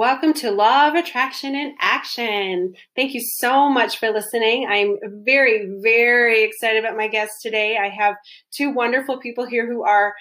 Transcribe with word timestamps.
Welcome 0.00 0.32
to 0.32 0.50
Law 0.50 0.88
of 0.88 0.94
Attraction 0.94 1.54
in 1.54 1.74
Action. 1.78 2.72
Thank 2.96 3.12
you 3.12 3.20
so 3.20 3.68
much 3.68 3.98
for 3.98 4.10
listening. 4.10 4.66
I'm 4.66 4.96
very, 5.26 5.68
very 5.82 6.42
excited 6.42 6.82
about 6.82 6.96
my 6.96 7.06
guest 7.06 7.32
today. 7.42 7.76
I 7.76 7.90
have 7.90 8.14
two 8.50 8.70
wonderful 8.70 9.18
people 9.18 9.44
here 9.44 9.70
who 9.70 9.84
are 9.84 10.14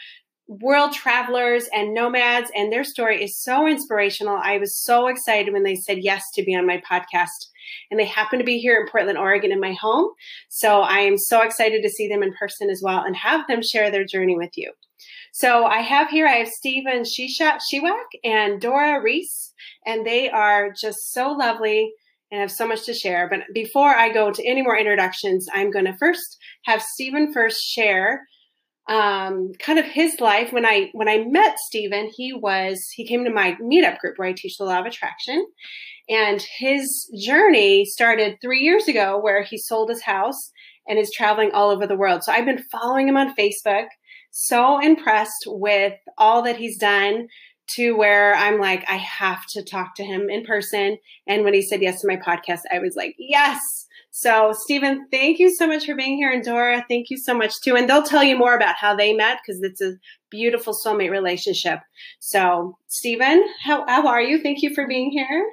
world 0.49 0.91
travelers 0.91 1.69
and 1.71 1.93
nomads, 1.93 2.51
and 2.55 2.73
their 2.73 2.83
story 2.83 3.23
is 3.23 3.37
so 3.37 3.67
inspirational. 3.67 4.39
I 4.41 4.57
was 4.57 4.75
so 4.75 5.07
excited 5.07 5.53
when 5.53 5.63
they 5.63 5.75
said 5.75 5.99
yes 6.01 6.23
to 6.33 6.43
be 6.43 6.55
on 6.55 6.65
my 6.65 6.81
podcast. 6.89 7.27
And 7.91 7.99
they 7.99 8.05
happen 8.05 8.39
to 8.39 8.45
be 8.45 8.57
here 8.57 8.81
in 8.81 8.89
Portland, 8.89 9.19
Oregon, 9.19 9.51
in 9.51 9.59
my 9.59 9.73
home. 9.73 10.09
So 10.49 10.81
I 10.81 10.99
am 10.99 11.19
so 11.19 11.43
excited 11.43 11.83
to 11.83 11.89
see 11.89 12.07
them 12.07 12.23
in 12.23 12.33
person 12.33 12.71
as 12.71 12.81
well 12.83 13.03
and 13.03 13.15
have 13.15 13.45
them 13.47 13.61
share 13.61 13.91
their 13.91 14.05
journey 14.05 14.35
with 14.35 14.49
you. 14.55 14.73
So 15.31 15.65
I 15.65 15.81
have 15.81 16.09
here, 16.09 16.25
I 16.25 16.37
have 16.37 16.47
Stephen 16.47 17.03
Shiwak 17.03 18.07
and 18.23 18.59
Dora 18.59 19.01
Reese, 19.01 19.53
and 19.85 20.05
they 20.05 20.31
are 20.31 20.71
just 20.71 21.13
so 21.13 21.31
lovely 21.31 21.93
and 22.31 22.41
have 22.41 22.51
so 22.51 22.67
much 22.67 22.85
to 22.85 22.93
share. 22.95 23.29
But 23.29 23.41
before 23.53 23.89
I 23.89 24.11
go 24.11 24.31
to 24.31 24.47
any 24.47 24.63
more 24.63 24.77
introductions, 24.77 25.47
I'm 25.53 25.69
going 25.69 25.85
to 25.85 25.97
first 25.97 26.37
have 26.65 26.81
Stephen 26.81 27.31
first 27.31 27.61
share 27.61 28.23
um, 28.89 29.53
kind 29.59 29.79
of 29.79 29.85
his 29.85 30.19
life. 30.19 30.51
When 30.51 30.65
I 30.65 30.89
when 30.93 31.07
I 31.07 31.19
met 31.19 31.59
Stephen, 31.59 32.09
he 32.13 32.33
was 32.33 32.89
he 32.93 33.07
came 33.07 33.23
to 33.23 33.31
my 33.31 33.55
meetup 33.61 33.99
group 33.99 34.17
where 34.17 34.27
I 34.27 34.33
teach 34.33 34.57
the 34.57 34.65
law 34.65 34.79
of 34.79 34.85
attraction, 34.85 35.47
and 36.09 36.41
his 36.57 37.09
journey 37.23 37.85
started 37.85 38.39
three 38.41 38.61
years 38.61 38.87
ago, 38.87 39.17
where 39.17 39.43
he 39.43 39.57
sold 39.57 39.89
his 39.89 40.01
house 40.01 40.51
and 40.87 40.97
is 40.97 41.11
traveling 41.11 41.51
all 41.51 41.69
over 41.69 41.85
the 41.85 41.95
world. 41.95 42.23
So 42.23 42.31
I've 42.31 42.45
been 42.45 42.65
following 42.71 43.07
him 43.07 43.15
on 43.15 43.35
Facebook 43.35 43.85
so 44.31 44.79
impressed 44.79 45.45
with 45.45 45.93
all 46.17 46.41
that 46.43 46.57
he's 46.57 46.77
done 46.77 47.27
to 47.75 47.93
where 47.95 48.33
I'm 48.35 48.59
like, 48.59 48.83
I 48.89 48.95
have 48.95 49.45
to 49.49 49.63
talk 49.63 49.95
to 49.95 50.03
him 50.03 50.29
in 50.29 50.43
person. 50.43 50.97
And 51.27 51.43
when 51.43 51.53
he 51.53 51.61
said 51.61 51.81
yes 51.81 52.01
to 52.01 52.07
my 52.07 52.17
podcast, 52.17 52.61
I 52.71 52.79
was 52.79 52.95
like, 52.95 53.15
yes. 53.19 53.59
So, 54.11 54.53
Stephen, 54.53 55.07
thank 55.11 55.39
you 55.39 55.53
so 55.53 55.67
much 55.67 55.85
for 55.85 55.95
being 55.95 56.17
here. 56.17 56.31
And 56.31 56.43
Dora, 56.43 56.83
thank 56.89 57.09
you 57.09 57.17
so 57.17 57.33
much 57.33 57.53
too. 57.63 57.75
And 57.75 57.87
they'll 57.87 58.03
tell 58.03 58.23
you 58.23 58.37
more 58.37 58.55
about 58.55 58.75
how 58.75 58.95
they 58.95 59.13
met 59.13 59.39
because 59.45 59.61
it's 59.61 59.81
a 59.81 59.93
beautiful 60.31 60.73
soulmate 60.73 61.11
relationship. 61.11 61.79
So, 62.19 62.77
Stephen, 62.87 63.45
how, 63.63 63.85
how 63.87 64.07
are 64.07 64.21
you? 64.21 64.41
Thank 64.41 64.61
you 64.61 64.73
for 64.73 64.87
being 64.87 65.11
here. 65.11 65.45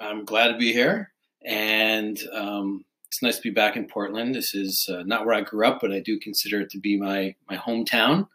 I'm 0.00 0.24
glad 0.24 0.48
to 0.48 0.58
be 0.58 0.72
here. 0.72 1.12
And 1.46 2.18
um, 2.34 2.84
it's 3.06 3.22
nice 3.22 3.36
to 3.36 3.42
be 3.42 3.50
back 3.50 3.76
in 3.76 3.86
Portland. 3.86 4.34
This 4.34 4.54
is 4.54 4.88
uh, 4.92 5.02
not 5.04 5.24
where 5.24 5.34
I 5.34 5.40
grew 5.40 5.66
up, 5.66 5.78
but 5.80 5.92
I 5.92 6.00
do 6.00 6.18
consider 6.20 6.60
it 6.60 6.70
to 6.70 6.78
be 6.78 6.98
my 6.98 7.34
my 7.48 7.56
hometown. 7.56 8.26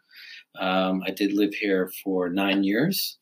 Um, 0.58 1.02
I 1.06 1.10
did 1.10 1.32
live 1.32 1.54
here 1.54 1.90
for 2.02 2.28
nine 2.28 2.64
years, 2.64 3.18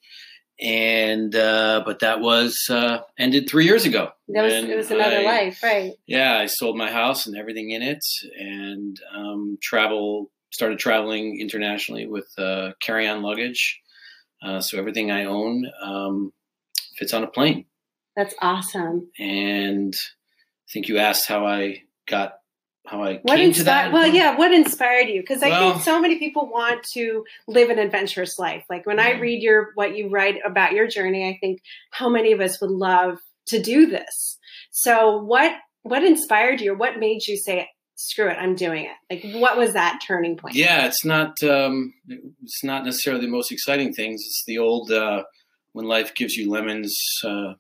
and 0.61 1.34
uh, 1.34 1.83
but 1.84 2.00
that 2.00 2.20
was 2.20 2.67
uh, 2.70 2.98
ended 3.19 3.48
three 3.48 3.64
years 3.64 3.84
ago. 3.84 4.11
That 4.28 4.42
was 4.42 4.53
it 4.53 4.77
was 4.77 4.91
another 4.91 5.19
I, 5.19 5.25
life, 5.25 5.62
right? 5.62 5.92
Yeah, 6.06 6.39
I 6.39 6.47
sold 6.47 6.77
my 6.77 6.91
house 6.91 7.27
and 7.27 7.36
everything 7.36 7.70
in 7.70 7.83
it, 7.83 8.05
and 8.39 8.97
um, 9.17 9.58
travel 9.62 10.30
started 10.50 10.78
traveling 10.78 11.41
internationally 11.41 12.06
with 12.06 12.28
uh, 12.39 12.73
carry 12.80 13.08
on 13.08 13.23
luggage. 13.23 13.80
Uh, 14.45 14.61
so 14.61 14.78
everything 14.78 15.11
I 15.11 15.25
own 15.25 15.64
um, 15.83 16.33
fits 16.97 17.14
on 17.14 17.25
a 17.25 17.28
plane. 17.28 17.64
That's 18.17 18.34
awesome. 18.41 19.08
And 19.19 19.95
I 19.95 20.69
think 20.73 20.89
you 20.89 20.98
asked 20.98 21.28
how 21.28 21.47
I 21.47 21.83
got 22.06 22.34
how 22.87 23.03
I 23.03 23.21
what 23.23 23.37
came 23.37 23.51
inspi- 23.51 23.57
to 23.57 23.65
that. 23.65 23.93
Well, 23.93 24.07
yeah, 24.07 24.37
what 24.37 24.53
inspired 24.53 25.09
you? 25.09 25.21
Because 25.21 25.43
I 25.43 25.51
well, 25.51 25.73
think 25.73 25.85
so 25.85 26.01
many 26.01 26.19
people 26.19 26.49
want 26.49 26.85
to 26.95 27.25
live 27.47 27.71
an 27.71 27.79
adventurous 27.79 28.39
life. 28.39 28.65
Like 28.69 28.87
when 28.87 28.98
yeah. 28.98 29.05
I 29.05 29.11
read 29.20 29.43
your 29.43 29.70
what 29.75 29.97
you 29.97 30.09
write 30.09 30.39
about 30.45 30.73
your 30.73 30.89
journey, 30.89 31.29
I 31.29 31.39
think 31.41 31.61
how 31.92 32.09
many 32.09 32.33
of 32.33 32.41
us 32.41 32.61
would 32.61 32.71
love 32.71 33.19
to 33.48 33.63
do 33.63 33.87
this. 33.87 34.39
So 34.73 35.19
what 35.23 35.53
what 35.83 36.03
inspired 36.03 36.61
you? 36.61 36.77
What 36.77 36.98
made 36.98 37.27
you 37.27 37.37
say, 37.37 37.69
"Screw 37.95 38.29
it, 38.29 38.37
I'm 38.39 38.57
doing 38.57 38.87
it"? 38.87 39.25
Like 39.25 39.41
what 39.41 39.57
was 39.57 39.75
that 39.75 40.01
turning 40.05 40.37
point? 40.37 40.57
Yeah, 40.57 40.87
it's 40.87 41.05
not 41.05 41.41
um, 41.45 41.95
it's 42.09 42.65
not 42.65 42.85
necessarily 42.85 43.25
the 43.25 43.31
most 43.31 43.53
exciting 43.53 43.92
things. 43.92 44.21
It's 44.27 44.42
the 44.47 44.59
old 44.59 44.91
uh, 44.91 45.23
when 45.73 45.87
life 45.87 46.15
gives 46.15 46.35
you 46.35 46.51
lemons, 46.51 46.97
uh, 47.25 47.55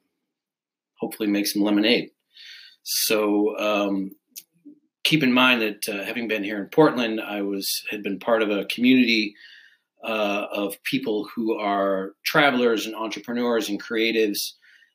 hopefully 0.98 1.28
make 1.28 1.46
some 1.46 1.62
lemonade. 1.62 2.10
So 2.82 3.56
um, 3.58 4.10
keep 5.04 5.22
in 5.22 5.32
mind 5.32 5.62
that 5.62 5.88
uh, 5.88 6.04
having 6.04 6.28
been 6.28 6.44
here 6.44 6.58
in 6.58 6.68
Portland, 6.68 7.20
I 7.20 7.42
was 7.42 7.68
had 7.90 8.02
been 8.02 8.18
part 8.18 8.42
of 8.42 8.50
a 8.50 8.64
community 8.66 9.34
uh, 10.04 10.46
of 10.52 10.82
people 10.84 11.28
who 11.34 11.58
are 11.58 12.12
travelers 12.24 12.86
and 12.86 12.94
entrepreneurs 12.94 13.68
and 13.68 13.82
creatives, 13.82 14.38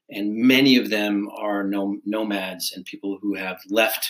and 0.09 0.35
many 0.35 0.78
of 0.78 0.90
them 0.90 1.28
are 1.38 1.63
nom- 1.63 2.01
nomads 2.06 2.72
and 2.75 2.85
people 2.85 3.18
who 3.22 3.35
have 3.35 3.57
left 3.69 4.06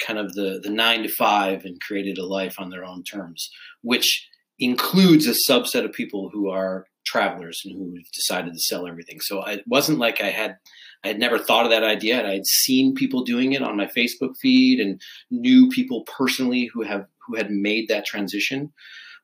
kind 0.00 0.18
of 0.18 0.32
the 0.34 0.60
the 0.62 0.70
nine 0.70 1.02
to 1.02 1.08
five 1.08 1.64
and 1.64 1.80
created 1.80 2.18
a 2.18 2.26
life 2.26 2.56
on 2.58 2.70
their 2.70 2.84
own 2.84 3.02
terms, 3.02 3.50
which 3.82 4.28
includes 4.58 5.26
a 5.26 5.50
subset 5.50 5.84
of 5.84 5.92
people 5.92 6.30
who 6.32 6.48
are 6.50 6.86
travelers 7.06 7.62
and 7.64 7.74
who 7.76 7.98
decided 8.12 8.52
to 8.52 8.60
sell 8.60 8.86
everything. 8.86 9.18
So 9.20 9.42
it 9.44 9.64
wasn't 9.66 9.98
like 9.98 10.20
I 10.20 10.30
had 10.30 10.56
I 11.04 11.08
had 11.08 11.18
never 11.18 11.38
thought 11.38 11.64
of 11.64 11.70
that 11.70 11.84
idea. 11.84 12.18
And 12.18 12.26
I 12.26 12.34
had 12.34 12.46
seen 12.46 12.94
people 12.94 13.22
doing 13.22 13.52
it 13.52 13.62
on 13.62 13.76
my 13.76 13.86
Facebook 13.86 14.36
feed 14.40 14.80
and 14.80 15.00
knew 15.30 15.68
people 15.68 16.04
personally 16.04 16.70
who 16.72 16.82
have 16.82 17.06
who 17.26 17.36
had 17.36 17.50
made 17.50 17.88
that 17.88 18.04
transition. 18.04 18.72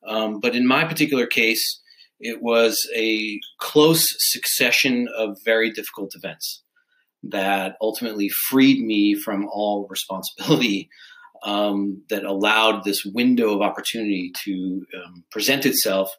Um, 0.06 0.40
but 0.40 0.54
in 0.54 0.66
my 0.66 0.84
particular 0.84 1.26
case, 1.26 1.80
it 2.20 2.40
was 2.40 2.88
a 2.96 3.40
close 3.58 4.06
succession 4.32 5.08
of 5.16 5.38
very 5.44 5.70
difficult 5.70 6.12
events 6.14 6.62
that 7.22 7.76
ultimately 7.80 8.28
freed 8.28 8.84
me 8.84 9.14
from 9.14 9.46
all 9.50 9.86
responsibility. 9.88 10.88
Um, 11.42 12.02
that 12.08 12.24
allowed 12.24 12.82
this 12.82 13.04
window 13.04 13.54
of 13.54 13.60
opportunity 13.60 14.32
to 14.44 14.86
um, 14.96 15.22
present 15.30 15.66
itself, 15.66 16.10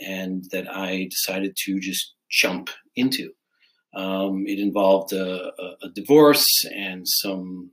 and 0.00 0.44
that 0.52 0.66
I 0.68 1.06
decided 1.10 1.54
to 1.66 1.78
just 1.78 2.14
jump 2.30 2.70
into. 2.96 3.32
Um, 3.94 4.44
it 4.46 4.58
involved 4.58 5.12
a, 5.12 5.52
a, 5.82 5.88
divorce 5.94 6.44
and 6.74 7.06
some 7.06 7.70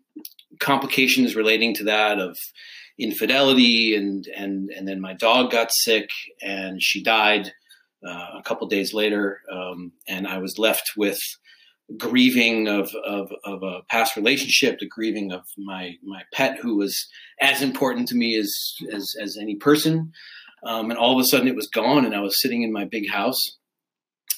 complications 0.60 1.36
relating 1.36 1.74
to 1.76 1.86
that 1.86 2.20
of 2.20 2.38
infidelity, 3.00 3.96
and 3.96 4.26
and 4.36 4.70
and 4.70 4.88
then 4.88 5.02
my 5.02 5.14
dog 5.14 5.52
got 5.52 5.72
sick 5.72 6.10
and 6.42 6.82
she 6.82 7.02
died 7.02 7.52
uh, 8.08 8.38
a 8.38 8.44
couple 8.44 8.68
days 8.68 8.94
later, 8.94 9.42
um, 9.52 9.94
and 10.08 10.28
I 10.28 10.38
was 10.38 10.58
left 10.58 10.92
with 10.96 11.20
grieving 11.98 12.68
of, 12.68 12.90
of, 13.06 13.32
of 13.44 13.64
a 13.64 13.82
past 13.90 14.16
relationship, 14.16 14.80
the 14.80 14.88
grieving 14.88 15.32
of 15.32 15.42
my 15.58 15.96
my 16.04 16.22
pet 16.34 16.60
who 16.60 16.78
was 16.78 17.08
as 17.40 17.62
important 17.62 18.08
to 18.10 18.16
me 18.16 18.38
as 18.38 18.54
as, 18.94 19.14
as 19.22 19.38
any 19.40 19.56
person. 19.56 20.12
Um, 20.64 20.92
and 20.92 21.00
all 21.00 21.14
of 21.14 21.20
a 21.20 21.28
sudden 21.28 21.48
it 21.48 21.56
was 21.56 21.68
gone, 21.68 22.06
and 22.06 22.14
I 22.14 22.20
was 22.20 22.40
sitting 22.40 22.62
in 22.62 22.72
my 22.72 22.86
big 22.86 23.10
house 23.10 23.58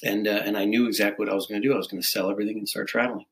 and 0.02 0.26
uh, 0.26 0.42
and 0.44 0.56
I 0.56 0.64
knew 0.64 0.86
exactly 0.86 1.24
what 1.24 1.32
I 1.32 1.34
was 1.34 1.46
going 1.46 1.60
to 1.60 1.68
do. 1.68 1.74
I 1.74 1.76
was 1.76 1.88
going 1.88 2.02
to 2.02 2.08
sell 2.08 2.30
everything 2.30 2.58
and 2.58 2.68
start 2.68 2.88
traveling. 2.88 3.26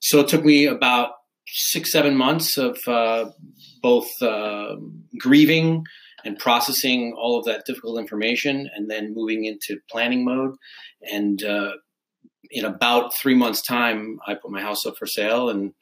So 0.00 0.20
it 0.20 0.28
took 0.28 0.44
me 0.44 0.66
about 0.66 1.10
six 1.48 1.92
seven 1.92 2.16
months 2.16 2.58
of 2.58 2.78
uh, 2.86 3.30
both 3.82 4.10
uh, 4.22 4.76
grieving 5.18 5.84
and 6.24 6.38
processing 6.38 7.14
all 7.16 7.38
of 7.38 7.44
that 7.44 7.64
difficult 7.66 7.98
information, 7.98 8.68
and 8.74 8.90
then 8.90 9.14
moving 9.14 9.44
into 9.44 9.78
planning 9.90 10.24
mode. 10.24 10.56
And 11.12 11.42
uh, 11.42 11.72
in 12.50 12.64
about 12.64 13.12
three 13.16 13.34
months' 13.34 13.62
time, 13.62 14.18
I 14.26 14.34
put 14.34 14.50
my 14.50 14.60
house 14.60 14.84
up 14.86 14.96
for 14.98 15.06
sale, 15.06 15.48
and 15.48 15.72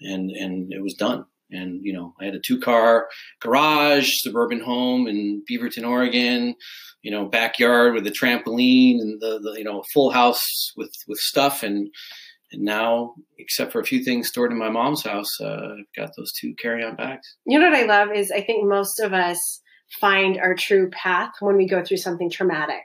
and 0.00 0.30
and 0.30 0.72
it 0.72 0.82
was 0.82 0.94
done. 0.94 1.24
And 1.52 1.80
you 1.84 1.92
know, 1.92 2.14
I 2.20 2.26
had 2.26 2.34
a 2.34 2.40
two 2.40 2.60
car 2.60 3.08
garage, 3.40 4.10
suburban 4.20 4.60
home 4.60 5.06
in 5.06 5.42
Beaverton, 5.50 5.88
Oregon 5.88 6.54
you 7.02 7.10
know 7.10 7.26
backyard 7.26 7.94
with 7.94 8.06
a 8.06 8.10
trampoline 8.10 9.00
and 9.00 9.20
the, 9.20 9.38
the 9.42 9.54
you 9.58 9.64
know 9.64 9.82
full 9.92 10.10
house 10.10 10.72
with 10.76 10.92
with 11.08 11.18
stuff. 11.18 11.62
And 11.62 11.88
and 12.52 12.62
now 12.62 13.14
except 13.38 13.72
for 13.72 13.80
a 13.80 13.84
few 13.84 14.02
things 14.02 14.28
stored 14.28 14.52
in 14.52 14.58
my 14.58 14.70
mom's 14.70 15.04
house 15.04 15.40
uh, 15.40 15.76
i've 15.78 15.96
got 15.96 16.10
those 16.16 16.32
two 16.32 16.54
carry-on 16.60 16.96
bags. 16.96 17.36
You 17.46 17.58
know 17.58 17.70
what 17.70 17.78
i 17.78 17.84
love 17.84 18.08
is 18.14 18.30
i 18.30 18.40
think 18.40 18.66
most 18.66 19.00
of 19.00 19.12
us 19.12 19.60
find 20.00 20.38
our 20.38 20.54
true 20.54 20.90
path 20.90 21.32
when 21.40 21.56
we 21.56 21.66
go 21.66 21.84
through 21.84 21.96
something 21.96 22.30
traumatic. 22.30 22.84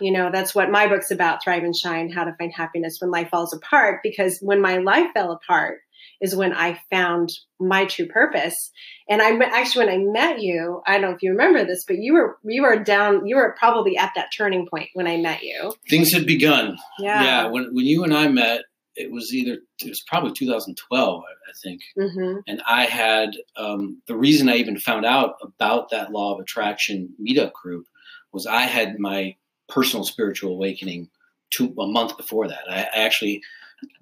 You 0.00 0.12
know 0.12 0.30
that's 0.32 0.54
what 0.54 0.70
my 0.70 0.86
book's 0.86 1.10
about 1.10 1.42
thrive 1.42 1.64
and 1.64 1.74
shine 1.74 2.08
how 2.08 2.22
to 2.22 2.34
find 2.38 2.52
happiness 2.52 2.98
when 3.00 3.10
life 3.10 3.30
falls 3.30 3.52
apart 3.52 4.00
because 4.04 4.38
when 4.40 4.60
my 4.60 4.78
life 4.78 5.08
fell 5.14 5.32
apart 5.32 5.80
is 6.20 6.34
when 6.34 6.52
I 6.52 6.80
found 6.90 7.30
my 7.60 7.84
true 7.84 8.06
purpose. 8.06 8.70
And 9.08 9.20
I 9.20 9.36
actually, 9.44 9.86
when 9.86 9.94
I 9.94 9.98
met 9.98 10.40
you, 10.40 10.82
I 10.86 10.92
don't 10.92 11.02
know 11.02 11.10
if 11.10 11.22
you 11.22 11.30
remember 11.30 11.64
this, 11.64 11.84
but 11.86 11.98
you 11.98 12.14
were 12.14 12.38
you 12.44 12.62
were 12.62 12.82
down. 12.82 13.26
You 13.26 13.36
were 13.36 13.54
probably 13.58 13.96
at 13.96 14.12
that 14.16 14.28
turning 14.36 14.66
point 14.66 14.88
when 14.94 15.06
I 15.06 15.18
met 15.18 15.42
you. 15.42 15.74
Things 15.88 16.12
had 16.12 16.26
begun. 16.26 16.78
Yeah. 16.98 17.22
Yeah. 17.22 17.46
When 17.46 17.74
when 17.74 17.84
you 17.84 18.04
and 18.04 18.14
I 18.14 18.28
met, 18.28 18.62
it 18.96 19.10
was 19.10 19.32
either 19.34 19.58
it 19.82 19.88
was 19.88 20.02
probably 20.06 20.32
2012, 20.32 21.22
I, 21.22 21.26
I 21.26 21.52
think. 21.62 21.82
Mm-hmm. 21.98 22.38
And 22.46 22.62
I 22.66 22.84
had 22.84 23.30
um, 23.56 24.02
the 24.06 24.16
reason 24.16 24.48
I 24.48 24.56
even 24.56 24.78
found 24.78 25.04
out 25.04 25.36
about 25.42 25.90
that 25.90 26.12
law 26.12 26.34
of 26.34 26.40
attraction 26.40 27.14
meetup 27.20 27.52
group 27.52 27.86
was 28.32 28.46
I 28.46 28.62
had 28.62 28.98
my 28.98 29.36
personal 29.68 30.04
spiritual 30.04 30.52
awakening 30.52 31.08
two 31.50 31.74
a 31.78 31.86
month 31.86 32.16
before 32.16 32.48
that. 32.48 32.62
I, 32.68 32.82
I 32.82 33.04
actually 33.04 33.42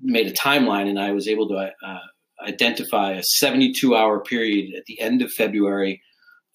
made 0.00 0.26
a 0.26 0.32
timeline, 0.32 0.88
and 0.88 0.98
I 0.98 1.12
was 1.12 1.28
able 1.28 1.48
to 1.48 1.54
uh, 1.54 1.98
identify 2.46 3.12
a 3.12 3.22
72 3.22 3.94
hour 3.94 4.20
period 4.20 4.74
at 4.76 4.84
the 4.86 5.00
end 5.00 5.22
of 5.22 5.30
February 5.30 6.02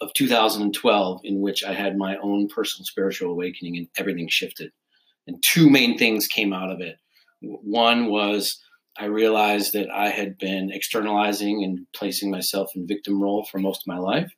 of 0.02 0.10
2012 0.16 1.22
in 1.24 1.42
which 1.42 1.64
I 1.64 1.74
had 1.74 1.98
my 1.98 2.18
own 2.18 2.48
personal 2.48 2.86
spiritual 2.86 3.32
awakening, 3.32 3.78
and 3.78 3.88
everything 3.98 4.28
shifted. 4.30 4.72
And 5.26 5.44
two 5.54 5.70
main 5.70 5.98
things 5.98 6.28
came 6.28 6.54
out 6.54 6.72
of 6.72 6.82
it. 6.82 6.98
One 7.42 8.10
was 8.10 8.60
I 9.00 9.06
realized 9.06 9.74
that 9.74 9.90
I 9.92 10.10
had 10.10 10.38
been 10.38 10.72
externalizing 10.72 11.64
and 11.64 11.86
placing 11.96 12.32
myself 12.32 12.70
in 12.76 12.88
victim 12.88 13.22
role 13.22 13.46
for 13.52 13.60
most 13.60 13.84
of 13.84 13.88
my 13.88 14.00
life 14.00 14.32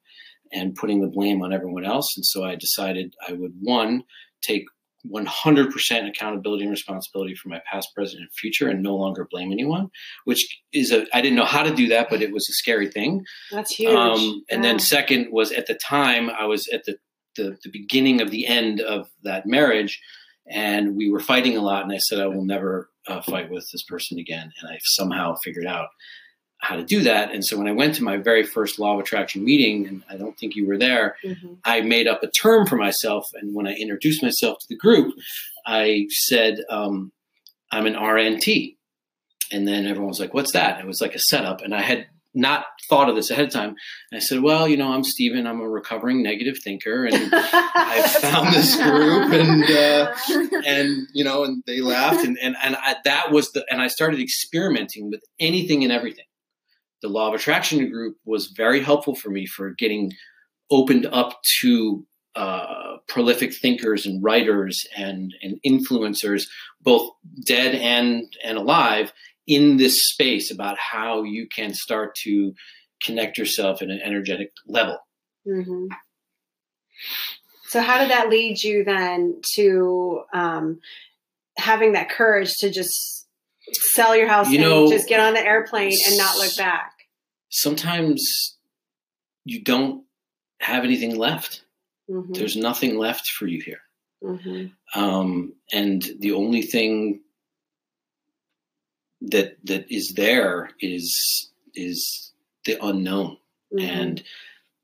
and 0.51 0.75
putting 0.75 1.01
the 1.01 1.07
blame 1.07 1.41
on 1.41 1.53
everyone 1.53 1.85
else. 1.85 2.07
And 2.17 2.25
so 2.25 2.43
I 2.43 2.55
decided 2.55 3.13
I 3.27 3.33
would, 3.33 3.53
one, 3.61 4.03
take 4.41 4.65
100% 5.07 6.09
accountability 6.09 6.63
and 6.63 6.71
responsibility 6.71 7.35
for 7.35 7.49
my 7.49 7.61
past, 7.71 7.89
present, 7.95 8.21
and 8.21 8.29
future 8.33 8.67
and 8.67 8.83
no 8.83 8.95
longer 8.95 9.27
blame 9.29 9.51
anyone, 9.51 9.89
which 10.25 10.61
is 10.73 10.91
a, 10.91 11.05
I 11.13 11.21
didn't 11.21 11.37
know 11.37 11.45
how 11.45 11.63
to 11.63 11.73
do 11.73 11.87
that, 11.89 12.09
but 12.09 12.21
it 12.21 12.33
was 12.33 12.47
a 12.49 12.53
scary 12.53 12.89
thing. 12.89 13.23
That's 13.51 13.71
huge. 13.71 13.93
Um, 13.93 14.43
and 14.49 14.63
yeah. 14.63 14.71
then, 14.71 14.79
second, 14.79 15.29
was 15.31 15.51
at 15.51 15.67
the 15.67 15.75
time, 15.75 16.29
I 16.29 16.45
was 16.45 16.67
at 16.67 16.83
the, 16.85 16.97
the, 17.35 17.57
the 17.63 17.71
beginning 17.71 18.21
of 18.21 18.31
the 18.31 18.45
end 18.45 18.81
of 18.81 19.07
that 19.23 19.45
marriage 19.45 20.01
and 20.49 20.95
we 20.95 21.09
were 21.09 21.19
fighting 21.19 21.55
a 21.55 21.61
lot. 21.61 21.83
And 21.83 21.93
I 21.93 21.97
said, 21.97 22.19
I 22.19 22.27
will 22.27 22.43
never 22.43 22.89
uh, 23.07 23.21
fight 23.21 23.51
with 23.51 23.69
this 23.71 23.83
person 23.83 24.17
again. 24.19 24.51
And 24.59 24.71
I 24.71 24.79
somehow 24.81 25.35
figured 25.43 25.67
out 25.67 25.89
how 26.59 26.75
to 26.75 26.83
do 26.83 27.03
that. 27.03 27.33
And 27.33 27.43
so 27.43 27.57
when 27.57 27.67
I 27.67 27.71
went 27.71 27.95
to 27.95 28.03
my 28.03 28.17
very 28.17 28.43
first 28.43 28.79
law 28.79 28.93
of 28.93 28.99
attraction 28.99 29.43
meeting, 29.43 29.87
and 29.87 30.03
I 30.09 30.17
don't 30.17 30.37
think 30.37 30.55
you 30.55 30.67
were 30.67 30.77
there, 30.77 31.15
mm-hmm. 31.23 31.53
I 31.63 31.81
made 31.81 32.07
up 32.07 32.21
a 32.21 32.29
term 32.29 32.67
for 32.67 32.75
myself. 32.75 33.27
And 33.33 33.55
when 33.55 33.67
I 33.67 33.73
introduced 33.73 34.21
myself 34.21 34.59
to 34.59 34.65
the 34.69 34.75
group, 34.75 35.15
I 35.65 36.07
said, 36.09 36.59
um, 36.69 37.11
I'm 37.71 37.85
an 37.85 37.93
RNT. 37.93 38.75
And 39.51 39.67
then 39.67 39.85
everyone 39.85 40.09
was 40.09 40.19
like, 40.19 40.33
What's 40.33 40.53
that? 40.53 40.79
It 40.79 40.85
was 40.85 41.01
like 41.01 41.15
a 41.15 41.19
setup. 41.19 41.61
And 41.61 41.73
I 41.73 41.81
had 41.81 42.07
not 42.33 42.65
thought 42.89 43.09
of 43.09 43.15
this 43.15 43.31
ahead 43.31 43.45
of 43.45 43.51
time. 43.51 43.69
And 44.11 44.17
I 44.17 44.19
said, 44.19 44.41
well, 44.41 44.67
you 44.67 44.77
know, 44.77 44.91
I'm 44.91 45.03
Steven. 45.03 45.47
I'm 45.47 45.61
a 45.61 45.67
recovering 45.67 46.21
negative 46.21 46.57
thinker, 46.63 47.05
and 47.05 47.15
I 47.33 48.01
found 48.21 48.53
this 48.53 48.75
group, 48.75 49.33
and 49.33 49.63
uh, 49.63 50.13
and 50.65 51.07
you 51.13 51.23
know, 51.23 51.43
and 51.43 51.63
they 51.65 51.81
laughed, 51.81 52.23
and 52.25 52.37
and 52.41 52.55
and 52.63 52.75
I, 52.75 52.97
that 53.05 53.31
was 53.31 53.51
the, 53.51 53.65
and 53.69 53.81
I 53.81 53.87
started 53.87 54.19
experimenting 54.19 55.09
with 55.09 55.21
anything 55.39 55.83
and 55.83 55.91
everything. 55.91 56.25
The 57.01 57.09
law 57.09 57.29
of 57.29 57.33
attraction 57.33 57.89
group 57.89 58.17
was 58.25 58.53
very 58.55 58.81
helpful 58.81 59.15
for 59.15 59.29
me 59.29 59.45
for 59.45 59.71
getting 59.77 60.11
opened 60.69 61.05
up 61.07 61.39
to 61.61 62.05
uh, 62.35 62.97
prolific 63.07 63.53
thinkers 63.53 64.05
and 64.05 64.23
writers 64.23 64.85
and 64.95 65.33
and 65.41 65.59
influencers, 65.65 66.43
both 66.81 67.09
dead 67.45 67.75
and 67.75 68.25
and 68.43 68.57
alive, 68.57 69.11
in 69.47 69.77
this 69.77 69.95
space 70.09 70.51
about 70.51 70.77
how 70.77 71.23
you 71.23 71.47
can 71.53 71.73
start 71.73 72.15
to 72.23 72.53
connect 73.03 73.37
yourself 73.37 73.81
in 73.81 73.89
an 73.89 73.99
energetic 74.03 74.51
level. 74.67 74.99
Mm-hmm. 75.47 75.87
So, 77.67 77.81
how 77.81 77.99
did 77.99 78.11
that 78.11 78.29
lead 78.29 78.63
you 78.63 78.83
then 78.83 79.41
to 79.55 80.21
um, 80.33 80.79
having 81.57 81.93
that 81.93 82.09
courage 82.09 82.53
to 82.59 82.69
just 82.71 83.18
sell 83.73 84.15
your 84.15 84.27
house 84.27 84.49
you 84.49 84.59
know, 84.59 84.89
just 84.89 85.07
get 85.07 85.19
on 85.19 85.33
the 85.33 85.45
airplane 85.45 85.97
and 86.07 86.17
not 86.17 86.37
look 86.37 86.55
back? 86.57 86.93
Sometimes 87.49 88.57
you 89.45 89.61
don't 89.63 90.03
have 90.59 90.83
anything 90.83 91.15
left. 91.17 91.63
Mm-hmm. 92.09 92.33
There's 92.33 92.55
nothing 92.55 92.97
left 92.97 93.27
for 93.27 93.47
you 93.47 93.61
here. 93.61 93.81
Mm-hmm. 94.23 94.99
Um, 94.99 95.53
and 95.71 96.07
the 96.19 96.33
only 96.33 96.61
thing 96.61 97.21
that 99.21 99.57
that 99.65 99.85
is 99.93 100.13
there 100.15 100.71
is 100.79 101.49
is 101.75 102.31
the 102.65 102.77
unknown 102.81 103.37
mm-hmm. 103.73 103.79
and 103.79 104.23